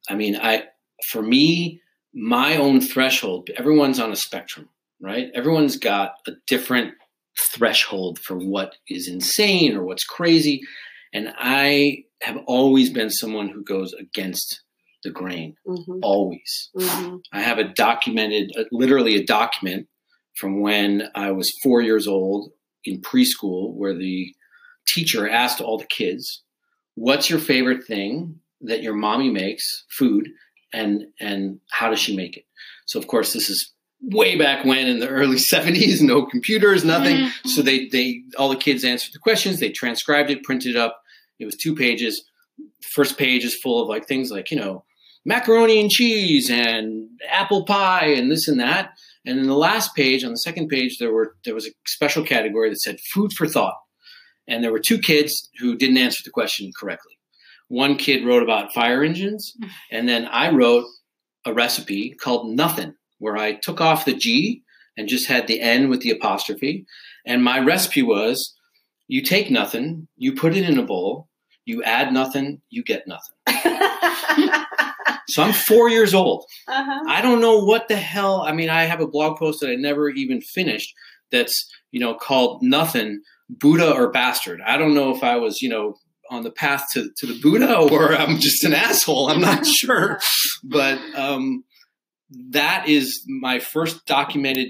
i 0.09 0.15
mean 0.15 0.35
i 0.35 0.63
for 1.07 1.21
me 1.21 1.81
my 2.13 2.57
own 2.57 2.81
threshold 2.81 3.49
everyone's 3.55 3.99
on 3.99 4.11
a 4.11 4.15
spectrum 4.15 4.67
right 5.01 5.29
everyone's 5.33 5.77
got 5.77 6.15
a 6.27 6.31
different 6.47 6.93
threshold 7.37 8.19
for 8.19 8.37
what 8.37 8.75
is 8.87 9.07
insane 9.07 9.75
or 9.75 9.83
what's 9.83 10.05
crazy 10.05 10.61
and 11.13 11.33
i 11.37 12.03
have 12.21 12.37
always 12.47 12.89
been 12.89 13.09
someone 13.09 13.49
who 13.49 13.63
goes 13.63 13.93
against 13.93 14.61
the 15.03 15.11
grain 15.11 15.55
mm-hmm. 15.67 15.99
always 16.01 16.69
mm-hmm. 16.77 17.17
i 17.33 17.41
have 17.41 17.57
a 17.57 17.73
documented 17.73 18.51
uh, 18.57 18.63
literally 18.71 19.15
a 19.15 19.25
document 19.25 19.87
from 20.35 20.61
when 20.61 21.03
i 21.13 21.31
was 21.31 21.53
four 21.61 21.81
years 21.81 22.07
old 22.07 22.51
in 22.85 23.01
preschool 23.01 23.73
where 23.73 23.93
the 23.93 24.33
teacher 24.87 25.27
asked 25.27 25.61
all 25.61 25.77
the 25.77 25.85
kids, 25.85 26.43
"What's 26.95 27.29
your 27.29 27.39
favorite 27.39 27.85
thing 27.85 28.39
that 28.61 28.83
your 28.83 28.93
mommy 28.93 29.29
makes, 29.29 29.85
food, 29.89 30.29
and 30.71 31.07
and 31.19 31.59
how 31.71 31.89
does 31.89 31.99
she 31.99 32.15
make 32.15 32.37
it?" 32.37 32.45
So 32.85 32.99
of 32.99 33.07
course 33.07 33.33
this 33.33 33.49
is 33.49 33.73
way 34.11 34.37
back 34.37 34.65
when 34.65 34.87
in 34.87 34.99
the 34.99 35.09
early 35.09 35.37
70s 35.53 36.01
no 36.01 36.25
computers 36.25 36.85
nothing. 36.85 37.17
Mm-hmm. 37.17 37.49
so 37.49 37.61
they 37.61 37.87
they 37.87 38.23
all 38.37 38.49
the 38.49 38.55
kids 38.55 38.83
answered 38.83 39.13
the 39.13 39.19
questions. 39.19 39.59
They 39.59 39.69
transcribed 39.69 40.29
it 40.29 40.43
printed 40.43 40.75
it 40.75 40.77
up. 40.77 41.01
It 41.39 41.45
was 41.45 41.55
two 41.55 41.75
pages. 41.75 42.23
First 42.81 43.17
page 43.17 43.43
is 43.43 43.55
full 43.55 43.81
of 43.81 43.89
like 43.89 44.07
things 44.07 44.31
like 44.31 44.51
you 44.51 44.57
know 44.57 44.85
macaroni 45.25 45.79
and 45.81 45.89
cheese 45.89 46.49
and 46.49 47.09
apple 47.29 47.65
pie 47.65 48.07
and 48.07 48.31
this 48.31 48.47
and 48.47 48.59
that. 48.59 48.91
And 49.25 49.39
in 49.39 49.47
the 49.47 49.55
last 49.57 49.95
page, 49.95 50.23
on 50.23 50.31
the 50.31 50.37
second 50.37 50.67
page, 50.67 50.99
there 50.99 51.11
were 51.11 51.35
there 51.43 51.55
was 51.55 51.67
a 51.67 51.71
special 51.87 52.23
category 52.23 52.69
that 52.69 52.81
said 52.81 52.99
food 52.99 53.33
for 53.33 53.47
thought. 53.47 53.75
And 54.47 54.63
there 54.63 54.71
were 54.71 54.79
two 54.79 54.99
kids 54.99 55.49
who 55.59 55.75
didn't 55.75 55.97
answer 55.97 56.21
the 56.23 56.29
question 56.29 56.71
correctly. 56.79 57.17
One 57.67 57.95
kid 57.95 58.23
wrote 58.23 58.43
about 58.43 58.73
fire 58.73 59.03
engines, 59.03 59.53
and 59.91 60.07
then 60.07 60.27
I 60.27 60.51
wrote 60.51 60.85
a 61.45 61.53
recipe 61.53 62.11
called 62.11 62.55
Nothing, 62.55 62.93
where 63.19 63.37
I 63.37 63.53
took 63.53 63.81
off 63.81 64.05
the 64.05 64.13
G 64.13 64.63
and 64.97 65.09
just 65.09 65.27
had 65.27 65.47
the 65.47 65.61
N 65.61 65.89
with 65.89 66.01
the 66.01 66.11
apostrophe. 66.11 66.85
And 67.25 67.43
my 67.43 67.59
recipe 67.59 68.01
was 68.01 68.55
you 69.07 69.21
take 69.21 69.51
nothing, 69.51 70.07
you 70.17 70.33
put 70.33 70.55
it 70.55 70.67
in 70.67 70.77
a 70.77 70.83
bowl, 70.83 71.27
you 71.65 71.83
add 71.83 72.13
nothing, 72.13 72.61
you 72.69 72.83
get 72.83 73.05
nothing. 73.07 73.35
So 75.27 75.43
I'm 75.43 75.53
four 75.53 75.89
years 75.89 76.13
old. 76.13 76.45
Uh-huh. 76.67 77.03
I 77.07 77.21
don't 77.21 77.41
know 77.41 77.63
what 77.63 77.87
the 77.87 77.95
hell. 77.95 78.41
I 78.41 78.51
mean, 78.51 78.69
I 78.69 78.83
have 78.83 79.01
a 79.01 79.07
blog 79.07 79.37
post 79.37 79.61
that 79.61 79.69
I 79.69 79.75
never 79.75 80.09
even 80.09 80.41
finished. 80.41 80.93
That's 81.31 81.69
you 81.91 81.99
know 81.99 82.13
called 82.13 82.61
nothing 82.61 83.21
Buddha 83.49 83.93
or 83.93 84.11
bastard. 84.11 84.61
I 84.65 84.77
don't 84.77 84.93
know 84.93 85.13
if 85.15 85.23
I 85.23 85.37
was 85.37 85.61
you 85.61 85.69
know 85.69 85.97
on 86.29 86.43
the 86.43 86.51
path 86.51 86.85
to 86.93 87.09
to 87.17 87.25
the 87.25 87.39
Buddha 87.41 87.75
or 87.77 88.15
I'm 88.15 88.39
just 88.39 88.63
an 88.63 88.73
asshole. 88.73 89.29
I'm 89.29 89.41
not 89.41 89.65
sure, 89.65 90.19
but 90.63 90.99
um, 91.15 91.63
that 92.29 92.87
is 92.87 93.23
my 93.27 93.59
first 93.59 94.05
documented 94.05 94.69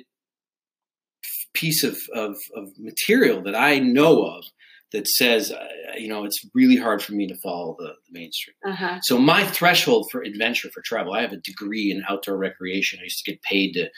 piece 1.53 1.83
of, 1.83 1.97
of, 2.13 2.35
of 2.55 2.69
material 2.77 3.41
that 3.43 3.55
I 3.55 3.79
know 3.79 4.25
of 4.25 4.43
that 4.91 5.07
says, 5.07 5.51
uh, 5.51 5.67
you 5.97 6.07
know, 6.07 6.25
it's 6.25 6.39
really 6.53 6.77
hard 6.77 7.01
for 7.01 7.13
me 7.13 7.27
to 7.27 7.35
follow 7.43 7.75
the, 7.79 7.87
the 7.87 8.19
mainstream. 8.19 8.55
Uh-huh. 8.65 8.99
So 9.01 9.17
my 9.17 9.43
threshold 9.45 10.07
for 10.11 10.21
adventure, 10.21 10.69
for 10.73 10.81
travel, 10.85 11.13
I 11.13 11.21
have 11.21 11.33
a 11.33 11.37
degree 11.37 11.91
in 11.91 12.03
outdoor 12.07 12.37
recreation. 12.37 12.99
I 12.99 13.03
used 13.03 13.23
to 13.23 13.31
get 13.31 13.41
paid 13.41 13.73
to 13.73 13.89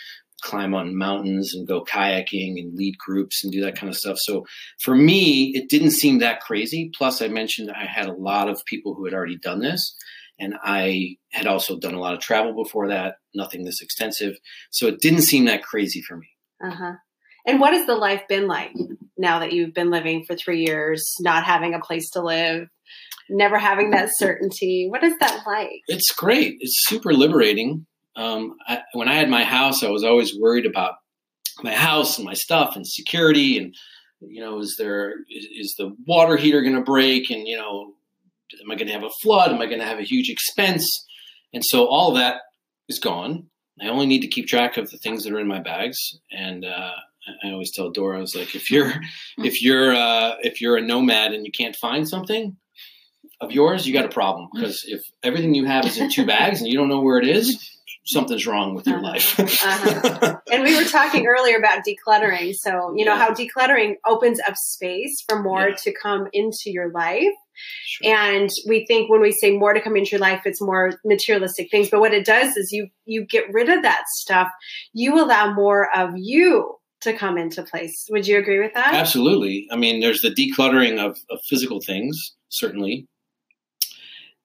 climb 0.41 0.73
on 0.73 0.95
mountains 0.95 1.53
and 1.55 1.67
go 1.67 1.83
kayaking 1.83 2.59
and 2.59 2.75
lead 2.75 2.95
groups 2.97 3.43
and 3.43 3.51
do 3.51 3.61
that 3.61 3.75
kind 3.75 3.89
of 3.89 3.97
stuff. 3.97 4.17
So 4.19 4.45
for 4.81 4.95
me, 4.95 5.51
it 5.55 5.69
didn't 5.69 5.91
seem 5.91 6.19
that 6.19 6.41
crazy. 6.41 6.91
Plus, 6.95 7.21
I 7.21 7.27
mentioned 7.27 7.71
I 7.71 7.85
had 7.85 8.07
a 8.07 8.13
lot 8.13 8.49
of 8.49 8.63
people 8.65 8.93
who 8.93 9.05
had 9.05 9.13
already 9.13 9.37
done 9.37 9.59
this. 9.59 9.95
And 10.39 10.55
I 10.63 11.17
had 11.31 11.47
also 11.47 11.79
done 11.79 11.93
a 11.93 11.99
lot 11.99 12.13
of 12.13 12.19
travel 12.19 12.53
before 12.53 12.89
that, 12.89 13.15
nothing 13.33 13.63
this 13.63 13.81
extensive. 13.81 14.35
So 14.71 14.87
it 14.87 14.99
didn't 14.99 15.21
seem 15.21 15.45
that 15.45 15.63
crazy 15.63 16.01
for 16.01 16.17
me. 16.17 16.27
Uh-huh. 16.63 16.93
And 17.45 17.59
what 17.59 17.73
has 17.73 17.87
the 17.87 17.95
life 17.95 18.21
been 18.27 18.47
like 18.47 18.73
now 19.17 19.39
that 19.39 19.53
you've 19.53 19.73
been 19.73 19.89
living 19.89 20.25
for 20.25 20.35
three 20.35 20.63
years, 20.65 21.03
not 21.21 21.43
having 21.43 21.73
a 21.73 21.79
place 21.79 22.09
to 22.11 22.21
live, 22.21 22.67
never 23.29 23.57
having 23.57 23.91
that 23.91 24.09
certainty? 24.13 24.87
What 24.89 25.03
is 25.03 25.13
that 25.19 25.43
like? 25.47 25.81
It's 25.87 26.11
great. 26.13 26.57
It's 26.59 26.83
super 26.87 27.13
liberating. 27.13 27.85
Um, 28.15 28.55
I, 28.67 28.81
when 28.93 29.07
I 29.07 29.13
had 29.13 29.29
my 29.29 29.43
house, 29.43 29.83
I 29.83 29.89
was 29.89 30.03
always 30.03 30.37
worried 30.37 30.65
about 30.65 30.95
my 31.63 31.73
house 31.73 32.17
and 32.17 32.25
my 32.25 32.33
stuff 32.33 32.75
and 32.75 32.85
security 32.85 33.57
and 33.57 33.75
you 34.19 34.41
know 34.41 34.59
is 34.59 34.75
there 34.77 35.13
is, 35.29 35.47
is 35.51 35.75
the 35.77 35.95
water 36.05 36.37
heater 36.37 36.61
going 36.61 36.75
to 36.75 36.81
break 36.81 37.29
and 37.29 37.47
you 37.47 37.57
know 37.57 37.93
am 38.63 38.71
i 38.71 38.75
going 38.75 38.87
to 38.87 38.93
have 38.93 39.03
a 39.03 39.09
flood 39.21 39.51
am 39.51 39.61
i 39.61 39.65
going 39.65 39.79
to 39.79 39.85
have 39.85 39.99
a 39.99 40.03
huge 40.03 40.29
expense 40.29 41.05
and 41.53 41.63
so 41.65 41.85
all 41.87 42.13
that 42.13 42.41
is 42.89 42.99
gone 42.99 43.47
i 43.81 43.87
only 43.87 44.05
need 44.05 44.21
to 44.21 44.27
keep 44.27 44.47
track 44.47 44.77
of 44.77 44.89
the 44.91 44.97
things 44.97 45.23
that 45.23 45.33
are 45.33 45.39
in 45.39 45.47
my 45.47 45.59
bags 45.59 45.97
and 46.31 46.65
uh, 46.65 46.91
I 47.43 47.51
always 47.51 47.73
tell 47.75 47.89
Dora, 47.91 48.19
I 48.19 48.21
was 48.21 48.33
like, 48.35 48.55
if 48.55 48.71
you're 48.71 48.93
if 49.39 49.61
you're 49.61 49.93
uh, 49.93 50.35
if 50.43 50.61
you're 50.61 50.77
a 50.77 50.81
nomad 50.81 51.33
and 51.33 51.45
you 51.45 51.51
can't 51.51 51.75
find 51.75 52.07
something 52.07 52.55
of 53.41 53.51
yours, 53.51 53.85
you 53.85 53.91
got 53.91 54.05
a 54.05 54.09
problem 54.09 54.47
because 54.53 54.81
if 54.87 55.01
everything 55.23 55.53
you 55.53 55.65
have 55.65 55.85
is 55.85 55.97
in 55.97 56.09
two 56.09 56.25
bags 56.25 56.61
and 56.61 56.69
you 56.69 56.77
don't 56.77 56.87
know 56.87 57.01
where 57.01 57.17
it 57.19 57.27
is, 57.27 57.69
something's 58.05 58.47
wrong 58.47 58.73
with 58.75 58.87
your 58.87 58.99
Uh-huh. 58.99 59.07
life. 59.11 59.37
Uh-huh. 59.39 60.37
And 60.53 60.63
we 60.63 60.73
were 60.73 60.85
talking 60.89 61.27
earlier 61.27 61.57
about 61.57 61.83
decluttering. 61.85 62.53
So, 62.55 62.93
you 62.95 63.03
know, 63.03 63.15
Yeah. 63.15 63.25
how 63.25 63.33
decluttering 63.33 63.95
opens 64.05 64.39
up 64.47 64.55
space 64.55 65.21
for 65.27 65.43
more 65.43 65.69
Yeah. 65.71 65.75
to 65.83 65.93
come 66.01 66.27
into 66.31 66.67
your 66.67 66.91
life. 66.93 67.35
Sure. 67.85 68.13
And 68.13 68.49
we 68.67 68.85
think 68.85 69.09
when 69.09 69.21
we 69.21 69.31
say 69.31 69.51
more 69.51 69.73
to 69.73 69.81
come 69.81 69.95
into 69.95 70.11
your 70.11 70.19
life, 70.19 70.41
it's 70.45 70.61
more 70.61 70.93
materialistic 71.05 71.69
things. 71.71 71.89
But 71.89 71.99
what 71.99 72.13
it 72.13 72.25
does 72.25 72.55
is 72.57 72.71
you 72.71 72.87
you 73.05 73.25
get 73.25 73.51
rid 73.53 73.69
of 73.69 73.81
that 73.83 74.03
stuff. 74.15 74.49
You 74.93 75.23
allow 75.23 75.53
more 75.53 75.89
of 75.95 76.11
you 76.15 76.75
to 77.01 77.13
come 77.13 77.37
into 77.37 77.63
place. 77.63 78.07
Would 78.09 78.27
you 78.27 78.37
agree 78.39 78.59
with 78.59 78.73
that? 78.73 78.93
Absolutely. 78.95 79.67
I 79.71 79.75
mean, 79.75 79.99
there's 79.99 80.21
the 80.21 80.33
decluttering 80.33 80.97
of, 80.99 81.17
of 81.29 81.39
physical 81.47 81.79
things, 81.85 82.17
certainly. 82.49 83.07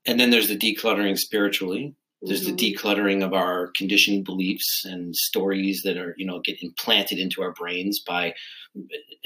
And 0.04 0.18
then 0.20 0.30
there's 0.30 0.48
the 0.48 0.56
decluttering 0.58 1.16
spiritually. 1.16 1.94
There's 2.20 2.46
Mhm. 2.46 2.56
the 2.56 2.74
decluttering 2.74 3.24
of 3.24 3.32
our 3.32 3.72
conditioned 3.76 4.24
beliefs 4.24 4.84
and 4.84 5.14
stories 5.16 5.82
that 5.84 5.96
are, 5.96 6.14
you 6.18 6.26
know, 6.26 6.40
get 6.40 6.62
implanted 6.62 7.18
into 7.18 7.42
our 7.42 7.52
brains 7.52 8.00
by 8.00 8.34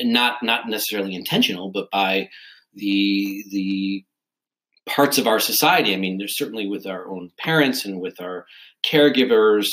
not 0.01 0.43
not 0.43 0.69
necessarily 0.69 1.15
intentional, 1.15 1.71
but 1.71 1.91
by 1.91 2.29
the 2.77 3.45
the 3.51 4.05
parts 4.87 5.19
of 5.19 5.27
our 5.27 5.41
society. 5.41 5.93
I 5.93 5.97
mean, 5.97 6.19
there's 6.19 6.39
certainly 6.39 6.67
with 6.69 6.87
our 6.87 7.09
own 7.09 7.31
parents 7.39 7.85
and 7.85 8.01
with 8.01 8.21
our 8.21 8.47
caregivers, 8.89 9.69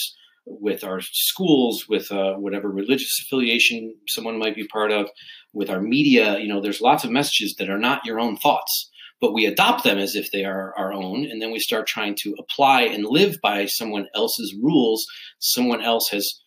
with 0.45 0.83
our 0.83 1.01
schools, 1.01 1.85
with 1.87 2.11
uh, 2.11 2.33
whatever 2.33 2.69
religious 2.69 3.19
affiliation 3.21 3.93
someone 4.07 4.39
might 4.39 4.55
be 4.55 4.67
part 4.67 4.91
of, 4.91 5.09
with 5.53 5.69
our 5.69 5.81
media. 5.81 6.39
You 6.39 6.47
know, 6.47 6.61
there's 6.61 6.81
lots 6.81 7.03
of 7.03 7.11
messages 7.11 7.55
that 7.59 7.69
are 7.69 7.77
not 7.77 8.05
your 8.05 8.19
own 8.19 8.37
thoughts, 8.37 8.89
but 9.21 9.33
we 9.33 9.45
adopt 9.45 9.83
them 9.83 9.99
as 9.99 10.15
if 10.15 10.31
they 10.31 10.45
are 10.45 10.73
our 10.77 10.91
own, 10.91 11.25
and 11.25 11.41
then 11.41 11.51
we 11.51 11.59
start 11.59 11.85
trying 11.85 12.15
to 12.23 12.35
apply 12.39 12.81
and 12.81 13.05
live 13.05 13.35
by 13.41 13.67
someone 13.67 14.07
else's 14.15 14.55
rules. 14.61 15.05
Someone 15.39 15.81
else 15.81 16.09
has, 16.09 16.41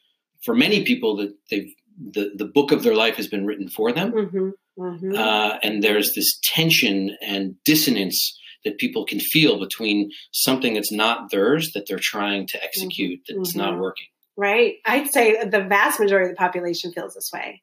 for 0.44 0.54
many 0.54 0.84
people, 0.84 1.16
that 1.18 1.32
they've 1.50 1.72
the, 1.98 2.30
the 2.36 2.44
book 2.44 2.72
of 2.72 2.82
their 2.82 2.94
life 2.94 3.16
has 3.16 3.26
been 3.26 3.46
written 3.46 3.68
for 3.68 3.90
them. 3.92 4.12
Mhm. 4.12 4.50
Mhm. 4.78 5.16
Uh, 5.16 5.58
and 5.62 5.82
there's 5.82 6.14
this 6.14 6.38
tension 6.42 7.16
and 7.22 7.54
dissonance 7.64 8.38
that 8.64 8.78
people 8.78 9.04
can 9.06 9.20
feel 9.20 9.58
between 9.60 10.10
something 10.32 10.74
that's 10.74 10.92
not 10.92 11.30
theirs 11.30 11.70
that 11.72 11.84
they're 11.88 11.98
trying 12.00 12.46
to 12.48 12.62
execute 12.62 13.20
that's 13.28 13.54
not 13.54 13.74
Mhm. 13.74 13.80
working. 13.80 14.06
right? 14.38 14.74
I'd 14.84 15.10
say 15.10 15.42
the 15.44 15.62
vast 15.64 15.98
majority 15.98 16.28
of 16.28 16.36
the 16.36 16.38
population 16.38 16.92
feels 16.92 17.14
this 17.14 17.30
way. 17.32 17.62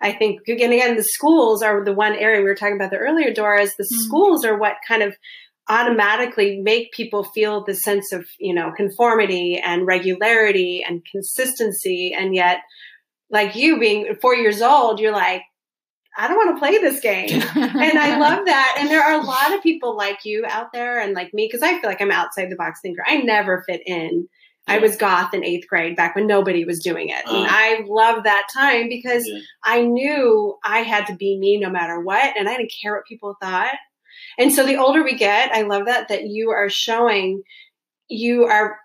I 0.00 0.10
think, 0.10 0.40
and 0.48 0.72
again, 0.72 0.96
the 0.96 1.04
schools 1.04 1.62
are 1.62 1.84
the 1.84 1.92
one 1.92 2.16
area 2.16 2.40
we 2.40 2.48
were 2.48 2.56
talking 2.56 2.74
about 2.74 2.90
the 2.90 2.96
earlier, 2.96 3.32
Doris. 3.32 3.76
The 3.76 3.84
Mhm. 3.84 3.98
schools 4.04 4.44
are 4.44 4.58
what 4.58 4.78
kind 4.88 5.04
of 5.04 5.16
automatically 5.68 6.60
make 6.60 6.90
people 6.92 7.22
feel 7.22 7.62
the 7.64 7.74
sense 7.74 8.12
of, 8.12 8.26
you 8.40 8.52
know, 8.52 8.72
conformity 8.76 9.58
and 9.58 9.86
regularity 9.86 10.82
and 10.86 11.02
consistency. 11.12 12.12
And 12.12 12.34
yet, 12.34 12.58
like 13.30 13.54
you 13.54 13.78
being 13.78 14.16
four 14.20 14.34
years 14.34 14.60
old, 14.62 14.98
you're 14.98 15.12
like, 15.12 15.42
I 16.18 16.26
don't 16.28 16.36
want 16.36 16.56
to 16.56 16.58
play 16.58 16.78
this 16.78 17.00
game. 17.00 17.30
and 17.54 17.98
I 17.98 18.18
love 18.18 18.44
that. 18.46 18.76
And 18.78 18.90
there 18.90 19.02
are 19.02 19.20
a 19.20 19.24
lot 19.24 19.54
of 19.54 19.62
people 19.62 19.96
like 19.96 20.24
you 20.24 20.44
out 20.46 20.72
there 20.72 21.00
and 21.00 21.14
like 21.14 21.32
me, 21.32 21.46
because 21.46 21.62
I 21.62 21.80
feel 21.80 21.88
like 21.88 22.02
I'm 22.02 22.10
outside 22.10 22.50
the 22.50 22.56
box 22.56 22.80
thinker. 22.82 23.02
I 23.06 23.18
never 23.18 23.62
fit 23.68 23.82
in. 23.86 24.28
I 24.66 24.78
was 24.78 24.96
goth 24.96 25.32
in 25.32 25.44
eighth 25.44 25.66
grade 25.68 25.96
back 25.96 26.14
when 26.14 26.26
nobody 26.26 26.64
was 26.66 26.80
doing 26.80 27.08
it. 27.08 27.22
and 27.26 27.46
Uh. 27.46 27.48
I 27.48 27.84
love 27.86 28.24
that 28.24 28.48
time 28.52 28.88
because 28.88 29.24
Yeah. 29.26 29.38
I 29.64 29.82
knew 29.82 30.56
I 30.64 30.80
had 30.80 31.06
to 31.06 31.14
be 31.16 31.38
me 31.38 31.58
no 31.58 31.70
matter 31.70 32.00
what. 32.00 32.36
And 32.36 32.48
I 32.48 32.56
didn't 32.56 32.72
care 32.82 32.94
what 32.94 33.06
people 33.06 33.36
thought. 33.40 33.74
And 34.38 34.52
so 34.52 34.66
the 34.66 34.76
older 34.76 35.02
we 35.04 35.14
get, 35.16 35.52
I 35.52 35.62
love 35.62 35.86
that, 35.86 36.08
that 36.08 36.24
you 36.24 36.50
are 36.50 36.68
showing 36.68 37.42
you 38.08 38.44
are 38.44 38.76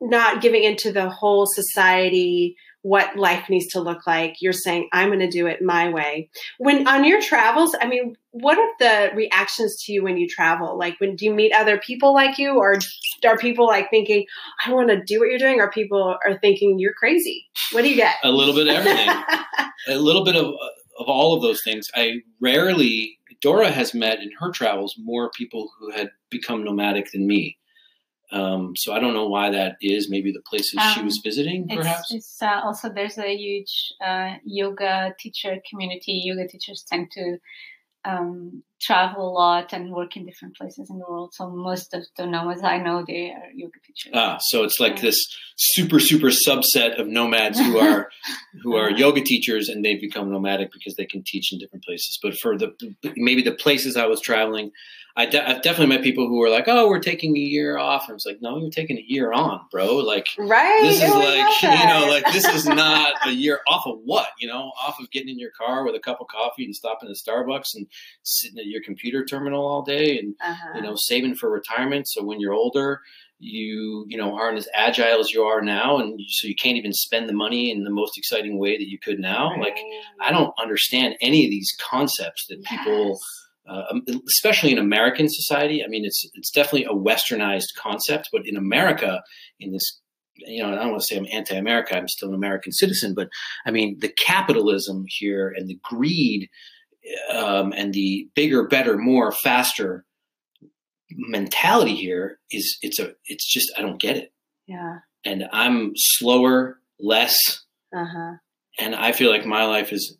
not 0.00 0.40
giving 0.40 0.64
into 0.64 0.90
the 0.92 1.08
whole 1.10 1.46
society 1.46 2.56
what 2.82 3.16
life 3.16 3.48
needs 3.48 3.66
to 3.68 3.80
look 3.80 4.06
like. 4.06 4.36
You're 4.40 4.52
saying, 4.52 4.88
I'm 4.92 5.08
going 5.08 5.18
to 5.20 5.28
do 5.28 5.46
it 5.46 5.62
my 5.62 5.88
way. 5.90 6.30
When 6.58 6.86
on 6.86 7.04
your 7.04 7.20
travels, 7.20 7.74
I 7.80 7.86
mean, 7.86 8.16
what 8.30 8.58
are 8.58 8.70
the 8.78 9.16
reactions 9.16 9.82
to 9.84 9.92
you 9.92 10.04
when 10.04 10.16
you 10.16 10.28
travel? 10.28 10.78
Like, 10.78 10.94
when 11.00 11.16
do 11.16 11.24
you 11.24 11.34
meet 11.34 11.52
other 11.52 11.78
people 11.78 12.14
like 12.14 12.38
you, 12.38 12.56
or 12.56 12.78
are 13.26 13.36
people 13.36 13.66
like 13.66 13.90
thinking, 13.90 14.26
I 14.64 14.72
want 14.72 14.90
to 14.90 15.02
do 15.02 15.20
what 15.20 15.28
you're 15.28 15.38
doing, 15.38 15.60
or 15.60 15.70
people 15.70 16.16
are 16.24 16.38
thinking 16.38 16.78
you're 16.78 16.94
crazy? 16.94 17.46
What 17.72 17.82
do 17.82 17.88
you 17.88 17.96
get? 17.96 18.16
A 18.22 18.30
little 18.30 18.54
bit 18.54 18.68
of 18.68 18.74
everything. 18.74 19.08
a 19.88 19.98
little 19.98 20.24
bit 20.24 20.36
of 20.36 20.54
of 20.98 21.06
all 21.06 21.34
of 21.34 21.42
those 21.42 21.62
things. 21.62 21.88
I 21.94 22.22
rarely 22.40 23.18
Dora 23.40 23.70
has 23.70 23.94
met 23.94 24.20
in 24.20 24.30
her 24.40 24.50
travels 24.50 24.96
more 24.98 25.30
people 25.30 25.70
who 25.78 25.90
had 25.90 26.10
become 26.30 26.64
nomadic 26.64 27.12
than 27.12 27.26
me. 27.26 27.57
Um, 28.30 28.74
so 28.76 28.92
I 28.92 28.98
don't 29.00 29.14
know 29.14 29.28
why 29.28 29.50
that 29.50 29.76
is. 29.80 30.10
Maybe 30.10 30.32
the 30.32 30.42
places 30.42 30.78
she 30.92 31.00
Um, 31.00 31.06
was 31.06 31.18
visiting, 31.24 31.66
perhaps. 31.68 32.12
It's, 32.12 32.26
it's 32.26 32.42
uh, 32.42 32.60
also 32.64 32.88
there's 32.88 33.18
a 33.18 33.34
huge 33.34 33.92
uh, 34.04 34.34
yoga 34.44 35.14
teacher 35.18 35.56
community. 35.68 36.22
Yoga 36.24 36.46
teachers 36.46 36.84
tend 36.86 37.10
to 37.12 37.38
um, 38.04 38.62
travel 38.80 39.28
a 39.28 39.32
lot 39.32 39.72
and 39.72 39.90
work 39.90 40.16
in 40.16 40.24
different 40.26 40.56
places 40.56 40.88
in 40.90 40.98
the 40.98 41.04
world. 41.08 41.30
So 41.34 41.50
most 41.50 41.92
of 41.94 42.04
the 42.16 42.26
nomads 42.26 42.62
I 42.62 42.78
know, 42.78 43.04
they 43.06 43.30
are 43.30 43.50
yoga 43.54 43.78
teachers. 43.86 44.12
Ah, 44.14 44.38
so 44.40 44.64
it's 44.64 44.78
like 44.80 44.96
Yeah. 44.96 45.02
this 45.02 45.20
super 45.56 45.98
super 45.98 46.28
subset 46.28 47.00
of 47.00 47.08
nomads 47.08 47.58
who 47.58 47.78
are 47.78 48.10
who 48.62 48.76
are 48.76 48.90
yoga 48.90 49.20
teachers 49.22 49.68
and 49.68 49.84
they've 49.84 50.00
become 50.00 50.30
nomadic 50.30 50.72
because 50.72 50.94
they 50.96 51.06
can 51.06 51.22
teach 51.26 51.52
in 51.52 51.58
different 51.58 51.84
places. 51.84 52.18
But 52.22 52.34
for 52.40 52.56
the 52.56 52.72
maybe 53.16 53.42
the 53.42 53.52
places 53.54 53.96
I 53.96 54.06
was 54.06 54.20
traveling, 54.20 54.70
I 55.16 55.26
de- 55.26 55.48
I've 55.48 55.62
definitely 55.62 55.96
met 55.96 56.04
people 56.04 56.28
who 56.28 56.38
were 56.38 56.48
like, 56.48 56.66
"Oh, 56.68 56.88
we're 56.88 57.00
taking 57.00 57.36
a 57.36 57.40
year 57.40 57.76
off." 57.76 58.02
And 58.04 58.12
I 58.12 58.14
was 58.14 58.24
like, 58.24 58.38
"No, 58.40 58.56
you're 58.58 58.70
taking 58.70 58.98
a 58.98 59.04
year 59.04 59.32
on, 59.32 59.60
bro. 59.72 59.96
Like 59.96 60.28
right? 60.38 60.80
this 60.82 61.02
is 61.02 61.10
Oh, 61.12 61.18
like 61.18 61.62
you 61.62 61.86
know 61.88 62.06
like 62.08 62.32
this 62.32 62.44
is 62.46 62.66
not 62.84 63.14
a 63.26 63.32
year 63.32 63.58
off 63.66 63.84
of 63.86 63.98
what 64.04 64.28
you 64.38 64.46
know 64.46 64.70
off 64.86 65.00
of 65.00 65.10
getting 65.10 65.30
in 65.30 65.38
your 65.40 65.50
car 65.50 65.84
with 65.84 65.96
a 65.96 65.98
cup 65.98 66.20
of 66.20 66.28
coffee 66.28 66.64
and 66.64 66.74
stopping 66.76 67.08
at 67.10 67.16
starbucks 67.16 67.74
and 67.74 67.86
sitting 68.22 68.58
at 68.60 68.66
your 68.68 68.82
computer 68.82 69.24
terminal 69.24 69.66
all 69.66 69.82
day 69.82 70.18
and 70.18 70.34
Uh-huh. 70.40 70.72
you 70.76 70.82
know 70.82 70.94
saving 70.96 71.34
for 71.34 71.50
retirement 71.50 72.06
so 72.08 72.22
when 72.24 72.40
you're 72.40 72.54
older 72.54 73.00
you 73.40 74.04
you 74.08 74.18
know 74.18 74.34
aren't 74.36 74.58
as 74.58 74.68
agile 74.74 75.20
as 75.20 75.30
you 75.32 75.42
are 75.44 75.60
now 75.62 75.98
and 75.98 76.18
so 76.28 76.46
you 76.48 76.54
can't 76.56 76.76
even 76.76 76.92
spend 76.92 77.28
the 77.28 77.32
money 77.32 77.70
in 77.70 77.84
the 77.84 77.90
most 77.90 78.18
exciting 78.18 78.58
way 78.58 78.76
that 78.76 78.88
you 78.88 78.98
could 78.98 79.18
now 79.20 79.50
like 79.60 79.78
i 80.20 80.30
don't 80.32 80.52
understand 80.60 81.14
any 81.20 81.44
of 81.44 81.50
these 81.50 81.70
concepts 81.80 82.46
that 82.48 82.62
people 82.64 83.18
uh, 83.68 83.82
um, 83.90 84.02
especially 84.34 84.72
in 84.72 84.78
American 84.78 85.28
society. 85.28 85.84
I 85.84 85.88
mean, 85.88 86.06
it's 86.06 86.24
it's 86.32 86.50
definitely 86.50 86.84
a 86.86 86.94
westernized 87.08 87.74
concept, 87.76 88.30
but 88.32 88.46
in 88.46 88.56
America, 88.56 89.22
in 89.60 89.72
this, 89.72 90.00
you 90.36 90.62
know, 90.62 90.72
I 90.72 90.76
don't 90.76 90.92
want 90.92 91.02
to 91.02 91.06
say 91.06 91.18
I'm 91.18 91.26
anti-America. 91.30 91.94
I'm 91.94 92.08
still 92.08 92.30
an 92.30 92.34
American 92.34 92.72
citizen, 92.72 93.12
but 93.14 93.28
I 93.66 93.70
mean, 93.70 93.98
the 94.00 94.08
capitalism 94.08 95.04
here 95.06 95.52
and 95.54 95.68
the 95.68 95.78
greed 95.82 96.48
um, 97.34 97.72
and 97.76 97.92
the 97.94 98.28
bigger, 98.34 98.66
better, 98.66 98.96
more, 98.98 99.32
faster 99.32 100.04
mentality 101.10 101.94
here 101.96 102.38
is 102.50 102.78
it's 102.82 102.98
a 102.98 103.12
it's 103.26 103.50
just 103.50 103.72
I 103.78 103.82
don't 103.82 104.00
get 104.00 104.16
it, 104.16 104.32
yeah. 104.66 104.98
and 105.24 105.44
I'm 105.52 105.92
slower, 105.94 106.78
less, 107.00 107.64
Uh 107.94 108.04
huh. 108.04 108.32
and 108.78 108.94
I 108.94 109.12
feel 109.12 109.30
like 109.30 109.46
my 109.46 109.64
life 109.64 109.92
is 109.92 110.16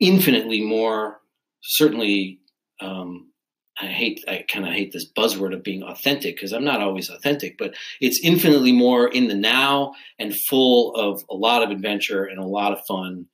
infinitely 0.00 0.60
more 0.64 1.20
certainly 1.60 2.38
um, 2.80 3.32
I 3.80 3.86
hate 3.86 4.20
I 4.28 4.44
kind 4.48 4.64
of 4.66 4.72
hate 4.72 4.92
this 4.92 5.10
buzzword 5.16 5.54
of 5.54 5.64
being 5.64 5.82
authentic 5.82 6.36
because 6.36 6.52
I'm 6.52 6.64
not 6.64 6.80
always 6.80 7.10
authentic, 7.10 7.58
but 7.58 7.74
it's 8.00 8.20
infinitely 8.22 8.72
more 8.72 9.08
in 9.08 9.26
the 9.26 9.34
now 9.34 9.94
and 10.20 10.34
full 10.48 10.94
of 10.94 11.20
a 11.28 11.34
lot 11.34 11.62
of 11.64 11.70
adventure 11.70 12.24
and 12.24 12.38
a 12.38 12.46
lot 12.46 12.72
of 12.72 12.78
fun 12.86 13.26